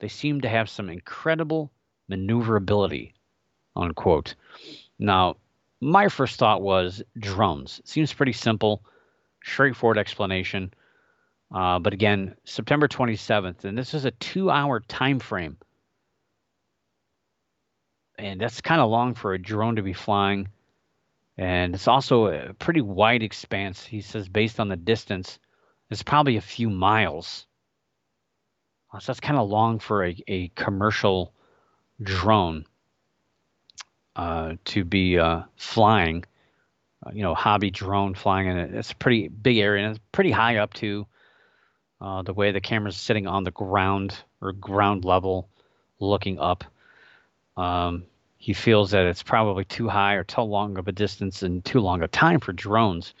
they 0.00 0.08
seem 0.08 0.40
to 0.40 0.48
have 0.48 0.68
some 0.68 0.90
incredible 0.90 1.70
maneuverability. 2.08 3.14
Unquote. 3.76 4.34
Now, 4.98 5.36
my 5.80 6.08
first 6.08 6.40
thought 6.40 6.60
was 6.60 7.04
drones. 7.16 7.80
Seems 7.84 8.12
pretty 8.12 8.32
simple, 8.32 8.82
straightforward 9.44 9.96
explanation. 9.96 10.74
Uh, 11.52 11.78
but 11.78 11.92
again, 11.92 12.36
September 12.44 12.86
27th, 12.86 13.64
and 13.64 13.76
this 13.76 13.94
is 13.94 14.04
a 14.04 14.12
two-hour 14.12 14.80
time 14.80 15.18
frame 15.18 15.56
and 18.20 18.40
that's 18.40 18.60
kind 18.60 18.80
of 18.80 18.90
long 18.90 19.14
for 19.14 19.32
a 19.32 19.38
drone 19.38 19.76
to 19.76 19.82
be 19.82 19.92
flying. 19.92 20.48
And 21.36 21.74
it's 21.74 21.88
also 21.88 22.26
a 22.26 22.52
pretty 22.54 22.82
wide 22.82 23.22
expanse. 23.22 23.84
He 23.84 24.02
says, 24.02 24.28
based 24.28 24.60
on 24.60 24.68
the 24.68 24.76
distance, 24.76 25.38
it's 25.88 26.02
probably 26.02 26.36
a 26.36 26.42
few 26.42 26.68
miles. 26.68 27.46
So 28.92 28.98
that's 29.06 29.20
kind 29.20 29.38
of 29.38 29.48
long 29.48 29.78
for 29.78 30.04
a, 30.04 30.16
a 30.28 30.48
commercial 30.48 31.32
drone 32.02 32.66
uh, 34.16 34.54
to 34.66 34.84
be 34.84 35.18
uh, 35.18 35.42
flying. 35.56 36.24
Uh, 37.06 37.10
you 37.14 37.22
know, 37.22 37.34
hobby 37.34 37.70
drone 37.70 38.14
flying 38.14 38.48
in 38.48 38.58
it. 38.58 38.74
It's 38.74 38.92
a 38.92 38.96
pretty 38.96 39.28
big 39.28 39.56
area 39.56 39.86
and 39.86 39.96
it's 39.96 40.04
pretty 40.12 40.32
high 40.32 40.56
up 40.56 40.74
to 40.74 41.06
uh, 42.00 42.22
the 42.22 42.32
way 42.32 42.52
the 42.52 42.60
camera's 42.60 42.96
sitting 42.96 43.26
on 43.26 43.44
the 43.44 43.50
ground 43.50 44.16
or 44.40 44.52
ground 44.52 45.04
level, 45.04 45.48
looking 45.98 46.38
up. 46.38 46.64
Um, 47.56 48.04
he 48.38 48.54
feels 48.54 48.92
that 48.92 49.04
it's 49.04 49.22
probably 49.22 49.64
too 49.64 49.88
high 49.88 50.14
or 50.14 50.24
too 50.24 50.40
long 50.40 50.78
of 50.78 50.88
a 50.88 50.92
distance 50.92 51.42
and 51.42 51.62
too 51.62 51.80
long 51.80 52.02
a 52.02 52.08
time 52.08 52.40
for 52.40 52.52
drones. 52.52 53.12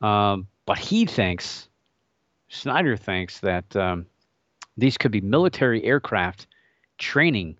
Um, 0.00 0.48
but 0.64 0.78
he 0.78 1.06
thinks, 1.06 1.68
Snyder 2.48 2.96
thinks 2.96 3.38
that 3.40 3.76
um, 3.76 4.06
these 4.76 4.98
could 4.98 5.12
be 5.12 5.20
military 5.20 5.84
aircraft 5.84 6.48
training 6.98 7.56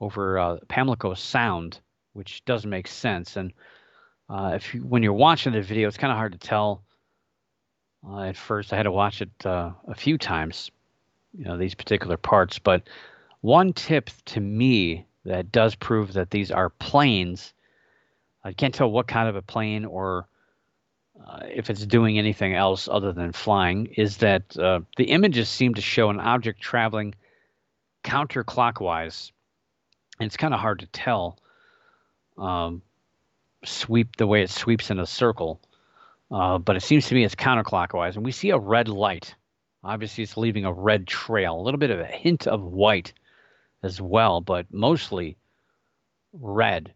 over 0.00 0.38
uh, 0.38 0.58
Pamlico 0.68 1.14
Sound, 1.14 1.80
which 2.12 2.44
doesn't 2.44 2.68
make 2.68 2.86
sense. 2.86 3.36
And 3.36 3.52
uh, 4.28 4.52
if 4.54 4.74
you, 4.74 4.80
when 4.80 5.02
you're 5.02 5.12
watching 5.12 5.52
the 5.54 5.62
video, 5.62 5.88
it's 5.88 5.96
kind 5.96 6.12
of 6.12 6.18
hard 6.18 6.32
to 6.32 6.38
tell. 6.38 6.82
Uh, 8.06 8.22
at 8.22 8.36
first, 8.36 8.72
I 8.72 8.76
had 8.76 8.84
to 8.84 8.92
watch 8.92 9.22
it 9.22 9.30
uh, 9.46 9.70
a 9.86 9.94
few 9.94 10.18
times, 10.18 10.70
you 11.36 11.44
know, 11.44 11.56
these 11.56 11.74
particular 11.74 12.16
parts. 12.16 12.58
But 12.58 12.82
one 13.40 13.72
tip 13.72 14.10
to 14.26 14.40
me 14.40 15.06
that 15.24 15.52
does 15.52 15.74
prove 15.74 16.14
that 16.14 16.30
these 16.30 16.50
are 16.50 16.70
planes. 16.70 17.52
I 18.44 18.52
can't 18.52 18.74
tell 18.74 18.90
what 18.90 19.06
kind 19.06 19.28
of 19.28 19.36
a 19.36 19.42
plane 19.42 19.84
or 19.84 20.26
uh, 21.24 21.40
if 21.48 21.70
it's 21.70 21.86
doing 21.86 22.18
anything 22.18 22.54
else 22.54 22.88
other 22.90 23.12
than 23.12 23.32
flying, 23.32 23.86
is 23.96 24.16
that 24.18 24.56
uh, 24.58 24.80
the 24.96 25.04
images 25.04 25.48
seem 25.48 25.74
to 25.74 25.80
show 25.80 26.10
an 26.10 26.18
object 26.18 26.60
traveling 26.60 27.14
counterclockwise. 28.02 29.30
And 30.18 30.26
it's 30.26 30.36
kind 30.36 30.54
of 30.54 30.60
hard 30.60 30.80
to 30.80 30.86
tell 30.86 31.38
um, 32.36 32.82
sweep 33.64 34.16
the 34.16 34.26
way 34.26 34.42
it 34.42 34.50
sweeps 34.50 34.90
in 34.90 34.98
a 34.98 35.06
circle. 35.06 35.60
Uh, 36.32 36.58
but 36.58 36.76
it 36.76 36.82
seems 36.82 37.06
to 37.06 37.14
me 37.14 37.24
it's 37.24 37.34
counterclockwise. 37.34 38.16
And 38.16 38.24
we 38.24 38.32
see 38.32 38.50
a 38.50 38.58
red 38.58 38.88
light. 38.88 39.34
Obviously, 39.84 40.24
it's 40.24 40.36
leaving 40.36 40.64
a 40.64 40.72
red 40.72 41.06
trail, 41.06 41.60
a 41.60 41.62
little 41.62 41.78
bit 41.78 41.90
of 41.90 42.00
a 42.00 42.06
hint 42.06 42.46
of 42.46 42.62
white 42.62 43.12
as 43.82 44.00
well, 44.00 44.40
but 44.40 44.72
mostly 44.72 45.36
red. 46.32 46.94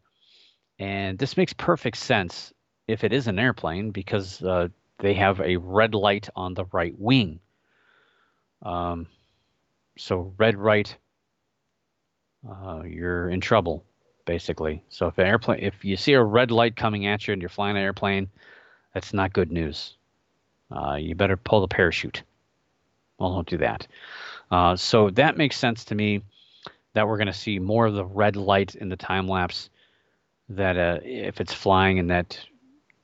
And 0.79 1.19
this 1.19 1.37
makes 1.37 1.53
perfect 1.53 1.99
sense 1.99 2.53
if 2.87 3.05
it 3.05 3.13
is 3.13 3.27
an 3.27 3.39
airplane 3.39 3.91
because 3.91 4.43
uh, 4.43 4.69
they 4.99 5.15
have 5.15 5.41
a 5.41 5.57
red 5.57 5.95
light 5.95 6.29
on 6.37 6.55
the 6.55 6.65
right 6.67 6.95
wing. 6.97 7.41
Um, 8.63 9.07
so 9.99 10.33
red 10.39 10.57
right, 10.57 10.95
uh, 12.49 12.83
you're 12.87 13.29
in 13.29 13.41
trouble, 13.41 13.85
basically. 14.25 14.85
So 14.89 15.09
if 15.09 15.19
an 15.19 15.27
airplane, 15.27 15.61
if 15.61 15.85
you 15.85 15.97
see 15.97 16.13
a 16.13 16.23
red 16.23 16.51
light 16.51 16.77
coming 16.77 17.07
at 17.07 17.27
you 17.27 17.33
and 17.33 17.43
you're 17.43 17.49
flying 17.49 17.77
an 17.77 17.83
airplane, 17.83 18.31
that's 18.97 19.13
not 19.13 19.35
good 19.35 19.53
news. 19.53 19.95
Uh, 20.75 20.95
you 20.95 21.15
better 21.15 21.37
pull 21.37 21.61
the 21.61 21.69
parachute. 21.69 22.23
Well, 23.19 23.35
don't 23.35 23.47
do 23.47 23.59
that. 23.59 23.87
Uh, 24.51 24.75
so 24.75 25.11
that 25.11 25.37
makes 25.37 25.59
sense 25.59 25.85
to 25.87 25.95
me 25.95 26.23
that 26.95 27.07
we're 27.07 27.19
going 27.19 27.27
to 27.27 27.35
see 27.35 27.59
more 27.59 27.85
of 27.85 27.93
the 27.93 28.07
red 28.07 28.37
light 28.37 28.75
in 28.75 28.89
the 28.89 28.97
time 28.97 29.29
lapse 29.29 29.69
that 30.49 30.79
uh, 30.79 31.01
if 31.05 31.43
it's 31.43 31.53
flying 31.53 31.99
in 31.99 32.07
that 32.07 32.41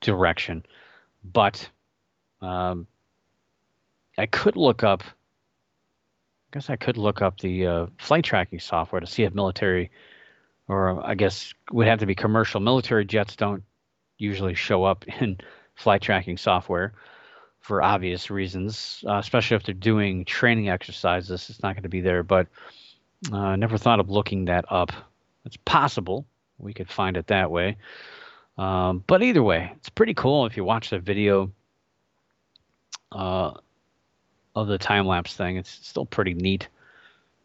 direction. 0.00 0.64
But 1.30 1.68
um, 2.40 2.86
I 4.16 4.24
could 4.24 4.56
look 4.56 4.82
up. 4.82 5.02
I 5.04 6.54
guess 6.54 6.70
I 6.70 6.76
could 6.76 6.96
look 6.96 7.20
up 7.20 7.38
the 7.38 7.66
uh, 7.66 7.86
flight 7.98 8.24
tracking 8.24 8.60
software 8.60 9.00
to 9.00 9.06
see 9.06 9.24
if 9.24 9.34
military, 9.34 9.90
or 10.68 11.06
I 11.06 11.16
guess 11.16 11.52
would 11.70 11.86
have 11.86 11.98
to 11.98 12.06
be 12.06 12.14
commercial. 12.14 12.62
Military 12.62 13.04
jets 13.04 13.36
don't 13.36 13.62
usually 14.16 14.54
show 14.54 14.84
up 14.84 15.04
in 15.20 15.36
flight 15.74 16.02
tracking 16.02 16.36
software 16.36 16.92
for 17.60 17.82
obvious 17.82 18.30
reasons, 18.30 19.04
uh, 19.06 19.18
especially 19.18 19.56
if 19.56 19.62
they're 19.62 19.74
doing 19.74 20.24
training 20.24 20.68
exercises. 20.68 21.48
It's 21.48 21.62
not 21.62 21.74
going 21.74 21.84
to 21.84 21.88
be 21.88 22.00
there, 22.00 22.22
but 22.22 22.48
I 23.32 23.52
uh, 23.52 23.56
never 23.56 23.78
thought 23.78 24.00
of 24.00 24.10
looking 24.10 24.46
that 24.46 24.64
up. 24.68 24.92
It's 25.44 25.56
possible 25.58 26.26
we 26.58 26.72
could 26.72 26.90
find 26.90 27.16
it 27.16 27.28
that 27.28 27.50
way. 27.50 27.76
Um, 28.58 29.02
but 29.06 29.22
either 29.22 29.42
way, 29.42 29.72
it's 29.76 29.88
pretty 29.88 30.14
cool 30.14 30.46
if 30.46 30.56
you 30.56 30.64
watch 30.64 30.90
the 30.90 30.98
video 30.98 31.50
uh, 33.10 33.52
of 34.54 34.66
the 34.66 34.78
time 34.78 35.06
lapse 35.06 35.34
thing. 35.34 35.56
It's 35.56 35.70
still 35.70 36.06
pretty 36.06 36.34
neat 36.34 36.68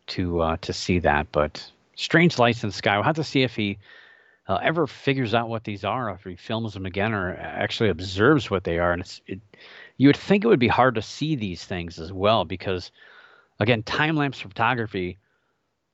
to 0.08 0.42
uh, 0.42 0.58
to 0.62 0.74
see 0.74 1.00
that. 1.00 1.32
But 1.32 1.70
strange 1.96 2.38
lights 2.38 2.64
in 2.64 2.70
the 2.70 2.74
sky. 2.74 2.96
We'll 2.96 3.04
have 3.04 3.16
to 3.16 3.24
see 3.24 3.44
if 3.44 3.56
he 3.56 3.78
uh, 4.48 4.60
ever 4.62 4.88
figures 4.88 5.34
out 5.34 5.50
what 5.50 5.64
these 5.64 5.84
are, 5.84 6.10
if 6.12 6.24
he 6.24 6.36
films 6.36 6.74
them 6.74 6.86
again, 6.86 7.14
or 7.14 7.36
actually 7.36 7.90
observes 7.90 8.50
what 8.50 8.64
they 8.64 8.80
are. 8.80 8.94
And 8.94 9.02
it's 9.02 9.22
it, 9.28 9.42
you 9.98 10.08
would 10.08 10.18
think 10.18 10.44
it 10.44 10.48
would 10.48 10.60
be 10.60 10.68
hard 10.68 10.96
to 10.96 11.02
see 11.02 11.36
these 11.36 11.64
things 11.66 12.00
as 12.00 12.14
well 12.14 12.46
because 12.46 12.92
Again, 13.60 13.84
time 13.84 14.16
lapse 14.16 14.40
photography, 14.40 15.18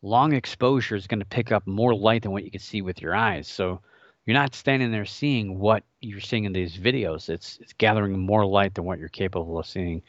long 0.02 0.34
exposure 0.34 0.96
is 0.96 1.08
going 1.08 1.20
to 1.20 1.26
pick 1.26 1.52
up 1.52 1.66
more 1.66 1.96
light 1.96 2.24
than 2.24 2.32
what 2.32 2.44
you 2.44 2.52
can 2.52 2.60
see 2.60 2.82
with 2.82 3.02
your 3.02 3.16
eyes. 3.16 3.48
So 3.48 3.80
you're 4.26 4.34
not 4.34 4.54
standing 4.54 4.92
there 4.92 5.06
seeing 5.06 5.60
what 5.60 5.84
you're 6.02 6.20
seeing 6.20 6.44
in 6.44 6.54
these 6.54 6.78
videos. 6.78 7.30
It's 7.30 7.58
it's 7.62 7.74
gathering 7.74 8.20
more 8.20 8.46
light 8.46 8.74
than 8.74 8.84
what 8.86 9.00
you're 9.00 9.10
capable 9.10 9.60
of 9.60 9.66
seeing. 9.66 10.02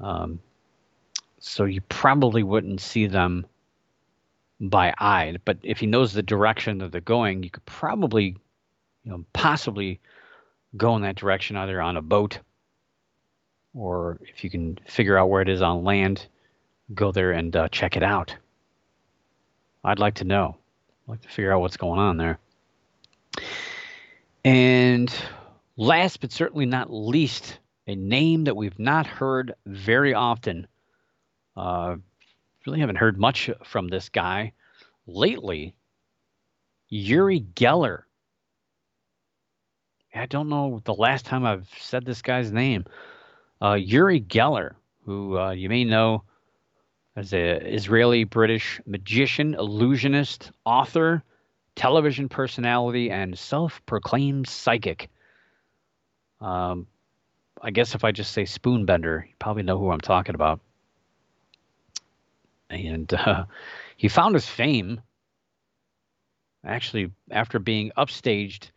Um, 0.00 0.40
so 1.38 1.64
you 1.64 1.80
probably 1.82 2.42
wouldn't 2.42 2.80
see 2.80 3.06
them 3.06 3.46
by 4.68 4.94
eye. 4.98 5.36
But 5.44 5.58
if 5.62 5.78
he 5.78 5.86
knows 5.86 6.12
the 6.12 6.22
direction 6.22 6.78
that 6.78 6.92
they're 6.92 7.00
going, 7.00 7.42
you 7.42 7.50
could 7.50 7.64
probably, 7.66 8.36
you 9.04 9.10
know, 9.10 9.24
possibly 9.32 10.00
go 10.76 10.96
in 10.96 11.02
that 11.02 11.16
direction 11.16 11.56
either 11.56 11.80
on 11.80 11.96
a 11.96 12.02
boat 12.02 12.38
or 13.74 14.18
if 14.22 14.44
you 14.44 14.50
can 14.50 14.78
figure 14.86 15.18
out 15.18 15.28
where 15.28 15.42
it 15.42 15.48
is 15.48 15.60
on 15.60 15.84
land, 15.84 16.26
go 16.94 17.10
there 17.12 17.32
and 17.32 17.54
uh, 17.56 17.68
check 17.68 17.96
it 17.96 18.02
out. 18.02 18.34
I'd 19.82 19.98
like 19.98 20.14
to 20.14 20.24
know. 20.24 20.56
I'd 21.06 21.10
like 21.10 21.22
to 21.22 21.28
figure 21.28 21.52
out 21.52 21.60
what's 21.60 21.76
going 21.76 21.98
on 21.98 22.16
there. 22.16 22.38
And 24.44 25.12
last 25.76 26.20
but 26.20 26.32
certainly 26.32 26.66
not 26.66 26.92
least, 26.92 27.58
a 27.86 27.94
name 27.94 28.44
that 28.44 28.56
we've 28.56 28.78
not 28.78 29.06
heard 29.06 29.54
very 29.66 30.14
often. 30.14 30.66
Uh, 31.56 31.96
really 32.66 32.80
haven't 32.80 32.96
heard 32.96 33.18
much 33.18 33.50
from 33.64 33.88
this 33.88 34.08
guy 34.08 34.52
lately. 35.06 35.74
Uri 36.88 37.40
Geller. 37.54 38.02
I 40.14 40.26
don't 40.26 40.48
know 40.48 40.80
the 40.84 40.94
last 40.94 41.26
time 41.26 41.44
I've 41.44 41.68
said 41.78 42.04
this 42.04 42.22
guy's 42.22 42.52
name. 42.52 42.84
Uh, 43.60 43.74
Uri 43.74 44.20
Geller, 44.20 44.74
who 45.04 45.38
uh, 45.38 45.50
you 45.50 45.68
may 45.68 45.84
know 45.84 46.22
as 47.16 47.32
an 47.32 47.66
Israeli 47.66 48.24
British 48.24 48.80
magician, 48.86 49.54
illusionist, 49.54 50.52
author, 50.64 51.22
television 51.74 52.28
personality, 52.28 53.10
and 53.10 53.38
self 53.38 53.84
proclaimed 53.86 54.48
psychic. 54.48 55.08
Um, 56.40 56.86
I 57.60 57.70
guess 57.70 57.94
if 57.94 58.04
I 58.04 58.12
just 58.12 58.32
say 58.32 58.42
spoonbender, 58.42 59.26
you 59.26 59.34
probably 59.38 59.62
know 59.62 59.78
who 59.78 59.90
I'm 59.90 60.00
talking 60.00 60.34
about. 60.34 60.60
And 62.74 63.12
uh, 63.14 63.44
he 63.96 64.08
found 64.08 64.34
his 64.34 64.46
fame 64.46 65.00
actually 66.64 67.10
after 67.30 67.58
being 67.58 67.92
upstaged 67.96 68.70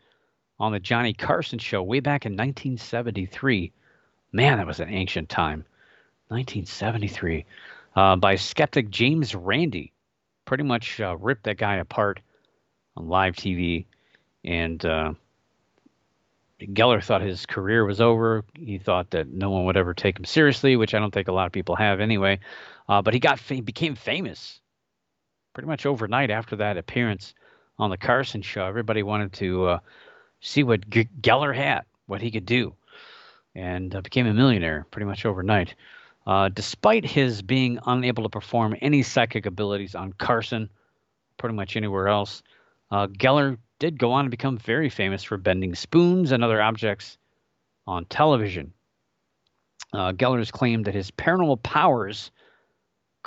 on 0.60 0.72
the 0.72 0.80
Johnny 0.80 1.14
Carson 1.14 1.60
show 1.60 1.82
way 1.84 2.00
back 2.00 2.26
in 2.26 2.34
1973. 2.34 3.72
Man, 4.32 4.58
that 4.58 4.68
was 4.68 4.80
an 4.80 4.90
ancient 4.90 5.30
time. 5.30 5.66
1973. 6.30 7.46
Uh, 7.96 8.16
by 8.16 8.36
skeptic 8.36 8.90
James 8.90 9.34
Randi. 9.34 9.94
Pretty 10.46 10.64
much 10.64 11.00
uh, 11.00 11.16
ripped 11.18 11.44
that 11.44 11.58
guy 11.58 11.76
apart 11.76 12.20
on 12.96 13.08
live 13.08 13.36
TV. 13.36 13.86
And 14.44 14.84
uh, 14.86 15.14
Geller 16.62 17.04
thought 17.04 17.22
his 17.22 17.46
career 17.46 17.86
was 17.86 18.02
over. 18.02 18.44
He 18.56 18.78
thought 18.78 19.12
that 19.12 19.28
no 19.28 19.52
one 19.52 19.66
would 19.66 19.78
ever 19.78 19.94
take 19.94 20.18
him 20.18 20.26
seriously, 20.26 20.76
which 20.76 20.94
I 20.94 21.00
don't 21.00 21.14
think 21.14 21.28
a 21.28 21.34
lot 21.34 21.48
of 21.48 21.52
people 21.52 21.76
have 21.76 22.00
anyway. 22.00 22.40
Uh, 22.90 23.02
but 23.02 23.14
he 23.14 23.20
got 23.20 23.40
he 23.40 23.62
became 23.62 23.96
famous 23.96 24.62
pretty 25.54 25.68
much 25.68 25.86
overnight 25.86 26.30
after 26.30 26.56
that 26.56 26.78
appearance 26.78 27.34
on 27.80 27.90
the 27.90 27.98
Carson 27.98 28.42
show. 28.42 28.66
Everybody 28.66 29.04
wanted 29.04 29.34
to 29.34 29.66
uh, 29.66 29.80
see 30.40 30.64
what 30.64 30.90
G- 30.90 31.10
Geller 31.22 31.56
had, 31.56 31.82
what 32.06 32.22
he 32.22 32.32
could 32.32 32.46
do, 32.46 32.76
and 33.56 33.94
uh, 33.96 34.02
became 34.02 34.28
a 34.28 34.34
millionaire 34.34 34.86
pretty 34.92 35.06
much 35.06 35.26
overnight. 35.26 35.76
Uh, 36.26 36.50
despite 36.50 37.06
his 37.06 37.42
being 37.42 37.80
unable 37.86 38.24
to 38.24 38.30
perform 38.30 38.76
any 38.82 39.02
psychic 39.02 39.46
abilities 39.46 39.96
on 39.96 40.14
Carson, 40.14 40.70
pretty 41.38 41.56
much 41.56 41.78
anywhere 41.78 42.08
else, 42.08 42.44
uh, 42.92 43.08
Geller 43.08 43.58
did 43.80 43.98
go 43.98 44.12
on 44.12 44.26
to 44.26 44.30
become 44.30 44.58
very 44.58 44.90
famous 44.90 45.24
for 45.24 45.38
bending 45.38 45.74
spoons 45.76 46.32
and 46.32 46.44
other 46.44 46.62
objects 46.62 47.18
on 47.86 48.06
television. 48.06 48.74
Uh, 49.94 50.12
Geller 50.12 50.40
has 50.40 50.52
claimed 50.52 50.86
that 50.86 50.94
his 50.94 51.12
paranormal 51.12 51.64
powers 51.64 52.32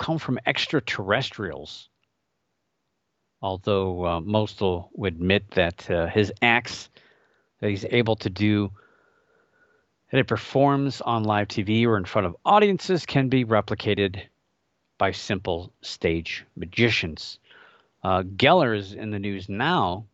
come 0.01 0.17
from 0.17 0.39
extraterrestrials, 0.47 1.87
although 3.39 4.05
uh, 4.05 4.19
most 4.19 4.59
will 4.59 4.89
admit 5.05 5.51
that 5.51 5.89
uh, 5.91 6.07
his 6.07 6.33
acts 6.41 6.89
that 7.59 7.69
he's 7.69 7.85
able 7.85 8.15
to 8.15 8.29
do 8.29 8.71
that 10.09 10.17
he 10.17 10.23
performs 10.23 11.01
on 11.01 11.23
live 11.23 11.47
TV 11.47 11.85
or 11.85 11.97
in 11.97 12.05
front 12.05 12.25
of 12.25 12.35
audiences 12.43 13.05
can 13.05 13.29
be 13.29 13.45
replicated 13.45 14.23
by 14.97 15.11
simple 15.11 15.71
stage 15.81 16.45
magicians. 16.55 17.37
Uh, 18.03 18.23
Geller 18.23 18.75
is 18.75 18.93
in 18.93 19.11
the 19.11 19.19
news 19.19 19.47
now 19.49 20.07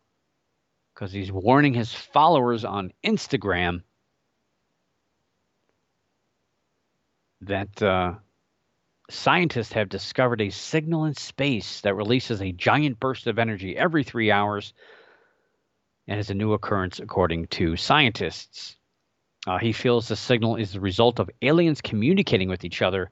because 0.94 1.14
he's 1.14 1.32
warning 1.32 1.74
his 1.74 1.94
followers 1.94 2.66
on 2.66 2.92
Instagram 3.06 3.82
that 7.42 7.82
uh, 7.82 8.16
scientists 9.10 9.74
have 9.74 9.90
discovered 9.90 10.42
a 10.42 10.50
signal 10.50 11.06
in 11.06 11.14
space 11.14 11.82
that 11.82 11.96
releases 11.96 12.42
a 12.42 12.52
giant 12.52 13.00
burst 13.00 13.28
of 13.28 13.40
energy 13.40 13.78
every 13.78 14.04
three 14.04 14.32
hours 14.32 14.74
and 16.08 16.20
is 16.20 16.30
a 16.30 16.34
new 16.34 16.54
occurrence 16.54 17.00
according 17.00 17.48
to 17.48 17.76
scientists. 17.76 18.76
Uh, 19.46 19.58
he 19.58 19.72
feels 19.72 20.08
the 20.08 20.16
signal 20.16 20.56
is 20.56 20.74
the 20.74 20.80
result 20.80 21.20
of 21.20 21.30
aliens 21.42 21.82
communicating 21.82 22.50
with 22.50 22.66
each 22.66 22.82
other, 22.82 23.12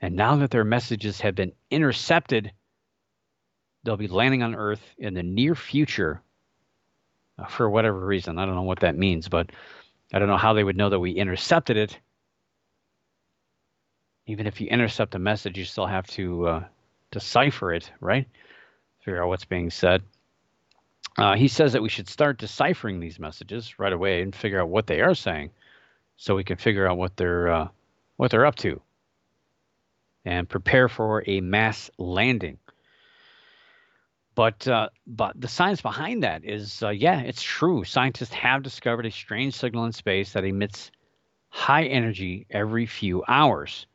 and 0.00 0.14
now 0.14 0.36
that 0.36 0.50
their 0.50 0.64
messages 0.64 1.20
have 1.20 1.34
been 1.34 1.52
intercepted, 1.70 2.52
they'll 3.82 3.96
be 3.96 4.08
landing 4.08 4.42
on 4.42 4.54
Earth 4.54 4.82
in 4.98 5.14
the 5.14 5.22
near 5.22 5.54
future 5.54 6.22
uh, 7.38 7.46
for 7.46 7.68
whatever 7.68 7.98
reason. 8.04 8.38
I 8.38 8.46
don't 8.46 8.54
know 8.54 8.62
what 8.62 8.80
that 8.80 8.96
means, 8.96 9.28
but 9.28 9.50
I 10.12 10.18
don't 10.18 10.28
know 10.28 10.36
how 10.36 10.52
they 10.52 10.64
would 10.64 10.76
know 10.76 10.90
that 10.90 11.00
we 11.00 11.12
intercepted 11.12 11.76
it. 11.76 11.98
Even 14.32 14.46
if 14.46 14.62
you 14.62 14.66
intercept 14.68 15.14
a 15.14 15.18
message, 15.18 15.58
you 15.58 15.66
still 15.66 15.84
have 15.84 16.06
to 16.06 16.46
uh, 16.46 16.64
decipher 17.10 17.74
it, 17.74 17.92
right? 18.00 18.26
Figure 19.00 19.22
out 19.22 19.28
what's 19.28 19.44
being 19.44 19.68
said. 19.68 20.02
Uh, 21.18 21.36
he 21.36 21.48
says 21.48 21.74
that 21.74 21.82
we 21.82 21.90
should 21.90 22.08
start 22.08 22.38
deciphering 22.38 22.98
these 22.98 23.18
messages 23.18 23.78
right 23.78 23.92
away 23.92 24.22
and 24.22 24.34
figure 24.34 24.58
out 24.58 24.70
what 24.70 24.86
they 24.86 25.02
are 25.02 25.14
saying, 25.14 25.50
so 26.16 26.34
we 26.34 26.44
can 26.44 26.56
figure 26.56 26.88
out 26.88 26.96
what 26.96 27.14
they're 27.14 27.52
uh, 27.52 27.68
what 28.16 28.30
they're 28.30 28.46
up 28.46 28.54
to, 28.56 28.80
and 30.24 30.48
prepare 30.48 30.88
for 30.88 31.22
a 31.26 31.42
mass 31.42 31.90
landing. 31.98 32.56
But 34.34 34.66
uh, 34.66 34.88
but 35.06 35.38
the 35.38 35.48
science 35.48 35.82
behind 35.82 36.22
that 36.22 36.42
is, 36.42 36.82
uh, 36.82 36.88
yeah, 36.88 37.20
it's 37.20 37.42
true. 37.42 37.84
Scientists 37.84 38.32
have 38.32 38.62
discovered 38.62 39.04
a 39.04 39.10
strange 39.10 39.56
signal 39.56 39.84
in 39.84 39.92
space 39.92 40.32
that 40.32 40.46
emits 40.46 40.90
high 41.50 41.84
energy 41.84 42.46
every 42.48 42.86
few 42.86 43.22
hours. 43.28 43.86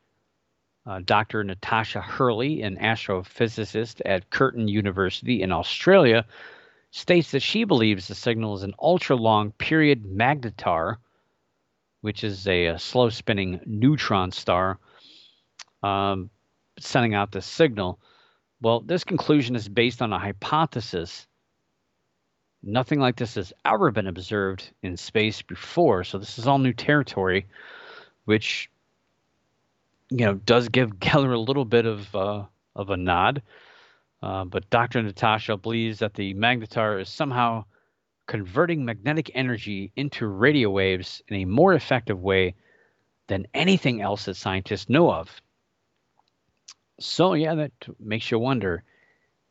Uh, 0.88 1.00
Dr. 1.04 1.44
Natasha 1.44 2.00
Hurley, 2.00 2.62
an 2.62 2.78
astrophysicist 2.78 4.00
at 4.06 4.30
Curtin 4.30 4.68
University 4.68 5.42
in 5.42 5.52
Australia, 5.52 6.24
states 6.92 7.32
that 7.32 7.42
she 7.42 7.64
believes 7.64 8.08
the 8.08 8.14
signal 8.14 8.54
is 8.54 8.62
an 8.62 8.74
ultra 8.80 9.14
long 9.14 9.52
period 9.52 10.04
magnetar, 10.04 10.96
which 12.00 12.24
is 12.24 12.48
a, 12.48 12.66
a 12.68 12.78
slow 12.78 13.10
spinning 13.10 13.60
neutron 13.66 14.32
star, 14.32 14.78
um, 15.82 16.30
sending 16.78 17.12
out 17.12 17.32
the 17.32 17.42
signal. 17.42 18.00
Well, 18.62 18.80
this 18.80 19.04
conclusion 19.04 19.56
is 19.56 19.68
based 19.68 20.00
on 20.00 20.14
a 20.14 20.18
hypothesis. 20.18 21.26
Nothing 22.62 22.98
like 22.98 23.16
this 23.16 23.34
has 23.34 23.52
ever 23.66 23.90
been 23.90 24.06
observed 24.06 24.70
in 24.82 24.96
space 24.96 25.42
before, 25.42 26.02
so 26.02 26.16
this 26.16 26.38
is 26.38 26.46
all 26.46 26.58
new 26.58 26.72
territory, 26.72 27.46
which 28.24 28.70
you 30.10 30.24
know 30.24 30.34
does 30.34 30.68
give 30.68 30.90
Geller 30.98 31.34
a 31.34 31.38
little 31.38 31.64
bit 31.64 31.86
of 31.86 32.14
uh, 32.14 32.44
of 32.74 32.90
a 32.90 32.96
nod. 32.96 33.42
Uh, 34.20 34.44
but 34.44 34.68
Dr. 34.68 35.00
Natasha 35.02 35.56
believes 35.56 36.00
that 36.00 36.14
the 36.14 36.34
magnetar 36.34 37.00
is 37.00 37.08
somehow 37.08 37.64
converting 38.26 38.84
magnetic 38.84 39.30
energy 39.34 39.92
into 39.94 40.26
radio 40.26 40.70
waves 40.70 41.22
in 41.28 41.36
a 41.36 41.44
more 41.44 41.74
effective 41.74 42.20
way 42.20 42.54
than 43.28 43.46
anything 43.54 44.02
else 44.02 44.24
that 44.24 44.34
scientists 44.34 44.88
know 44.88 45.10
of. 45.10 45.30
So, 47.00 47.34
yeah, 47.34 47.54
that 47.54 47.72
makes 48.00 48.30
you 48.30 48.38
wonder 48.38 48.82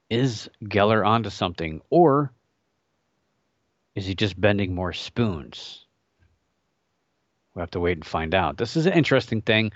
is 0.09 0.49
Geller 0.63 1.05
onto 1.05 1.29
something, 1.29 1.81
or 1.89 2.31
is 3.95 4.05
he 4.05 4.15
just 4.15 4.39
bending 4.39 4.73
more 4.73 4.93
spoons? 4.93 5.85
We'll 7.53 7.63
have 7.63 7.71
to 7.71 7.81
wait 7.81 7.97
and 7.97 8.05
find 8.05 8.33
out. 8.33 8.57
This 8.57 8.77
is 8.77 8.85
an 8.85 8.93
interesting 8.93 9.41
thing 9.41 9.71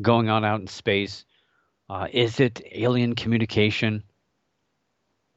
going 0.00 0.28
on 0.28 0.44
out 0.44 0.60
in 0.60 0.66
space. 0.66 1.24
Uh, 1.88 2.08
is 2.12 2.40
it 2.40 2.62
alien 2.72 3.14
communication? 3.14 4.02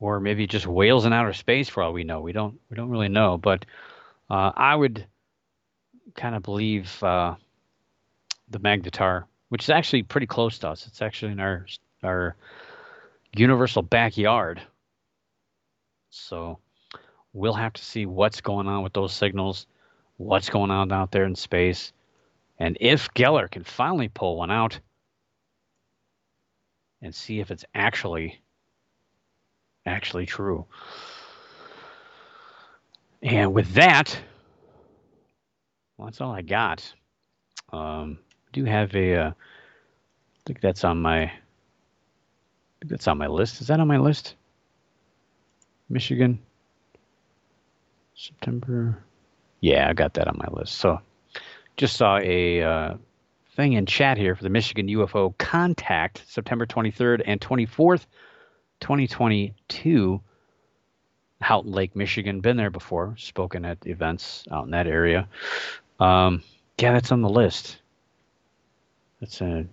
or 0.02 0.22
maybe 0.22 0.48
just 0.48 0.66
whales 0.66 1.06
in 1.06 1.12
outer 1.12 1.34
space 1.34 1.68
for 1.68 1.84
all 1.84 1.92
we 1.92 2.06
know. 2.06 2.22
We 2.22 2.32
don't 2.32 2.58
we 2.70 2.76
don't 2.78 2.90
really 2.90 3.10
know, 3.10 3.38
but 3.38 3.66
uh, 4.30 4.52
I 4.56 4.74
would 4.74 5.06
kind 6.16 6.36
of 6.36 6.44
believe 6.44 7.04
uh, 7.04 7.36
the 8.50 8.60
magnetar 8.60 9.26
which 9.50 9.64
is 9.64 9.70
actually 9.70 10.04
pretty 10.04 10.28
close 10.28 10.60
to 10.60 10.70
us. 10.70 10.88
It's 10.88 11.02
actually 11.02 11.34
in 11.34 11.40
our 11.40 11.66
our 12.04 12.36
universal 13.36 13.82
backyard. 13.82 14.62
So 16.12 16.60
we'll 17.34 17.54
have 17.54 17.74
to 17.74 17.84
see 17.84 18.06
what's 18.06 18.42
going 18.42 18.68
on 18.68 18.84
with 18.84 18.94
those 18.94 19.14
signals, 19.14 19.68
what's 20.18 20.50
going 20.50 20.72
on 20.72 20.92
out 20.92 21.12
there 21.12 21.26
in 21.26 21.36
space, 21.36 21.94
and 22.60 22.78
if 22.80 23.10
Geller 23.14 23.50
can 23.50 23.64
finally 23.64 24.10
pull 24.10 24.38
one 24.38 24.52
out 24.52 24.80
and 27.02 27.16
see 27.16 27.40
if 27.40 27.52
it's 27.52 27.66
actually 27.74 28.40
actually 29.86 30.26
true. 30.26 30.66
And 33.22 33.54
with 33.54 33.74
that, 33.74 34.18
well, 35.98 36.08
that's 36.08 36.22
all 36.22 36.32
I 36.32 36.42
got. 36.42 36.94
Um, 37.74 38.20
I 38.48 38.50
do 38.54 38.66
have 38.66 38.96
a. 38.96 39.16
Uh, 39.16 39.30
I 39.30 39.34
think 40.46 40.62
that's 40.62 40.84
on 40.84 41.02
my. 41.02 41.24
I 41.24 41.32
think 42.80 42.92
that's 42.92 43.08
on 43.08 43.18
my 43.18 43.28
list. 43.28 43.62
Is 43.62 43.68
that 43.68 43.80
on 43.80 43.88
my 43.88 43.98
list? 43.98 44.36
Michigan. 45.90 46.40
September. 48.16 49.04
Yeah, 49.62 49.90
I 49.90 49.94
got 49.94 50.14
that 50.14 50.28
on 50.28 50.38
my 50.38 50.48
list. 50.52 50.76
So, 50.76 51.02
just 51.80 51.96
saw 51.96 52.18
a 52.18 52.62
uh, 52.62 52.94
thing 53.56 53.72
in 53.72 53.86
chat 53.86 54.18
here 54.18 54.36
for 54.36 54.44
the 54.44 54.50
Michigan 54.50 54.88
UFO 54.88 55.36
contact, 55.38 56.22
September 56.28 56.66
23rd 56.66 57.22
and 57.26 57.40
24th, 57.40 58.06
2022. 58.82 60.22
Houghton 61.40 61.72
Lake, 61.72 61.96
Michigan. 61.96 62.42
Been 62.42 62.58
there 62.58 62.70
before. 62.70 63.16
Spoken 63.18 63.64
at 63.64 63.78
events 63.86 64.44
out 64.52 64.66
in 64.66 64.72
that 64.72 64.88
area. 64.88 65.30
Um, 66.02 66.44
yeah, 66.78 66.92
that's 66.92 67.14
on 67.14 67.22
the 67.22 67.30
list. 67.30 67.78
It's 69.22 69.40
a 69.40 69.66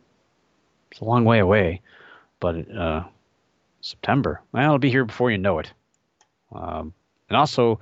it's 0.92 1.00
a 1.00 1.04
long 1.04 1.24
way 1.24 1.40
away, 1.40 1.82
but 2.38 2.70
uh, 2.70 3.02
September. 3.80 4.42
Well, 4.52 4.64
it'll 4.64 4.78
be 4.78 4.90
here 4.90 5.04
before 5.04 5.32
you 5.32 5.38
know 5.38 5.58
it. 5.58 5.72
Um, 6.52 6.94
and 7.28 7.36
also, 7.36 7.80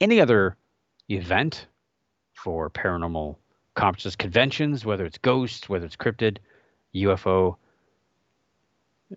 any 0.00 0.18
other 0.18 0.56
event 1.10 1.66
for 2.32 2.70
paranormal 2.70 3.36
conferences, 3.76 4.16
conventions, 4.16 4.84
whether 4.84 5.04
it's 5.04 5.18
ghosts, 5.18 5.68
whether 5.68 5.86
it's 5.86 5.94
cryptid, 5.94 6.38
UFO. 6.94 7.56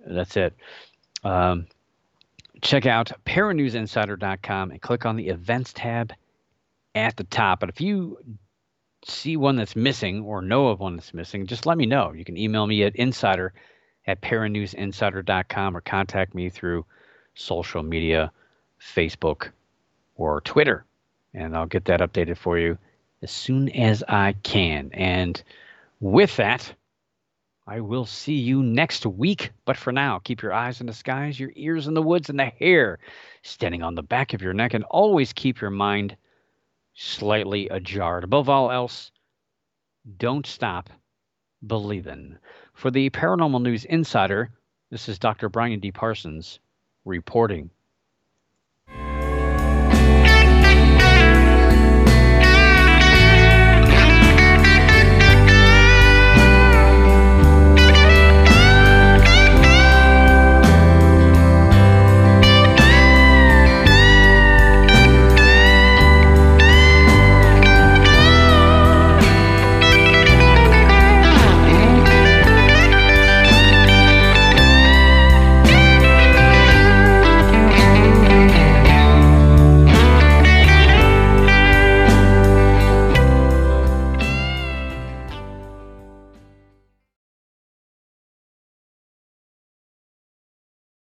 That's 0.05 0.37
it. 0.37 0.53
Um, 1.23 1.65
check 2.61 2.85
out 2.85 3.11
paranewsinsider.com 3.25 4.71
and 4.71 4.81
click 4.81 5.05
on 5.05 5.15
the 5.15 5.29
events 5.29 5.73
tab 5.73 6.13
at 6.93 7.17
the 7.17 7.23
top. 7.23 7.61
But 7.61 7.69
if 7.69 7.81
you 7.81 8.19
see 9.05 9.37
one 9.37 9.55
that's 9.55 9.75
missing 9.75 10.21
or 10.23 10.41
know 10.41 10.67
of 10.67 10.79
one 10.79 10.97
that's 10.97 11.13
missing, 11.13 11.47
just 11.47 11.65
let 11.65 11.77
me 11.77 11.85
know. 11.85 12.11
You 12.13 12.25
can 12.25 12.37
email 12.37 12.67
me 12.67 12.83
at 12.83 12.95
insider 12.95 13.53
at 14.05 14.21
paranewsinsider.com 14.21 15.75
or 15.75 15.81
contact 15.81 16.35
me 16.35 16.49
through 16.49 16.85
social 17.33 17.81
media, 17.81 18.31
Facebook, 18.81 19.49
or 20.15 20.41
Twitter. 20.41 20.85
And 21.33 21.55
I'll 21.55 21.67
get 21.67 21.85
that 21.85 22.01
updated 22.01 22.37
for 22.37 22.59
you 22.59 22.77
as 23.21 23.31
soon 23.31 23.69
as 23.69 24.03
I 24.07 24.33
can. 24.43 24.91
And 24.93 25.41
with 25.99 26.35
that, 26.37 26.73
I 27.67 27.81
will 27.81 28.05
see 28.05 28.35
you 28.35 28.63
next 28.63 29.05
week. 29.05 29.51
But 29.65 29.77
for 29.77 29.91
now, 29.91 30.19
keep 30.19 30.41
your 30.41 30.53
eyes 30.53 30.81
in 30.81 30.87
the 30.87 30.93
skies, 30.93 31.39
your 31.39 31.51
ears 31.55 31.87
in 31.87 31.93
the 31.93 32.01
woods, 32.01 32.29
and 32.29 32.39
the 32.39 32.45
hair 32.45 32.99
standing 33.43 33.83
on 33.83 33.95
the 33.95 34.03
back 34.03 34.33
of 34.33 34.41
your 34.41 34.53
neck. 34.53 34.73
And 34.73 34.83
always 34.85 35.33
keep 35.33 35.61
your 35.61 35.69
mind 35.69 36.15
slightly 36.95 37.69
ajar. 37.69 38.19
Above 38.19 38.49
all 38.49 38.71
else, 38.71 39.11
don't 40.17 40.45
stop 40.45 40.89
believing. 41.65 42.37
For 42.73 42.89
the 42.89 43.09
Paranormal 43.09 43.61
News 43.61 43.85
Insider, 43.85 44.49
this 44.89 45.09
is 45.09 45.19
Dr. 45.19 45.49
Brian 45.49 45.79
D. 45.79 45.91
Parsons 45.91 46.59
reporting. 47.05 47.69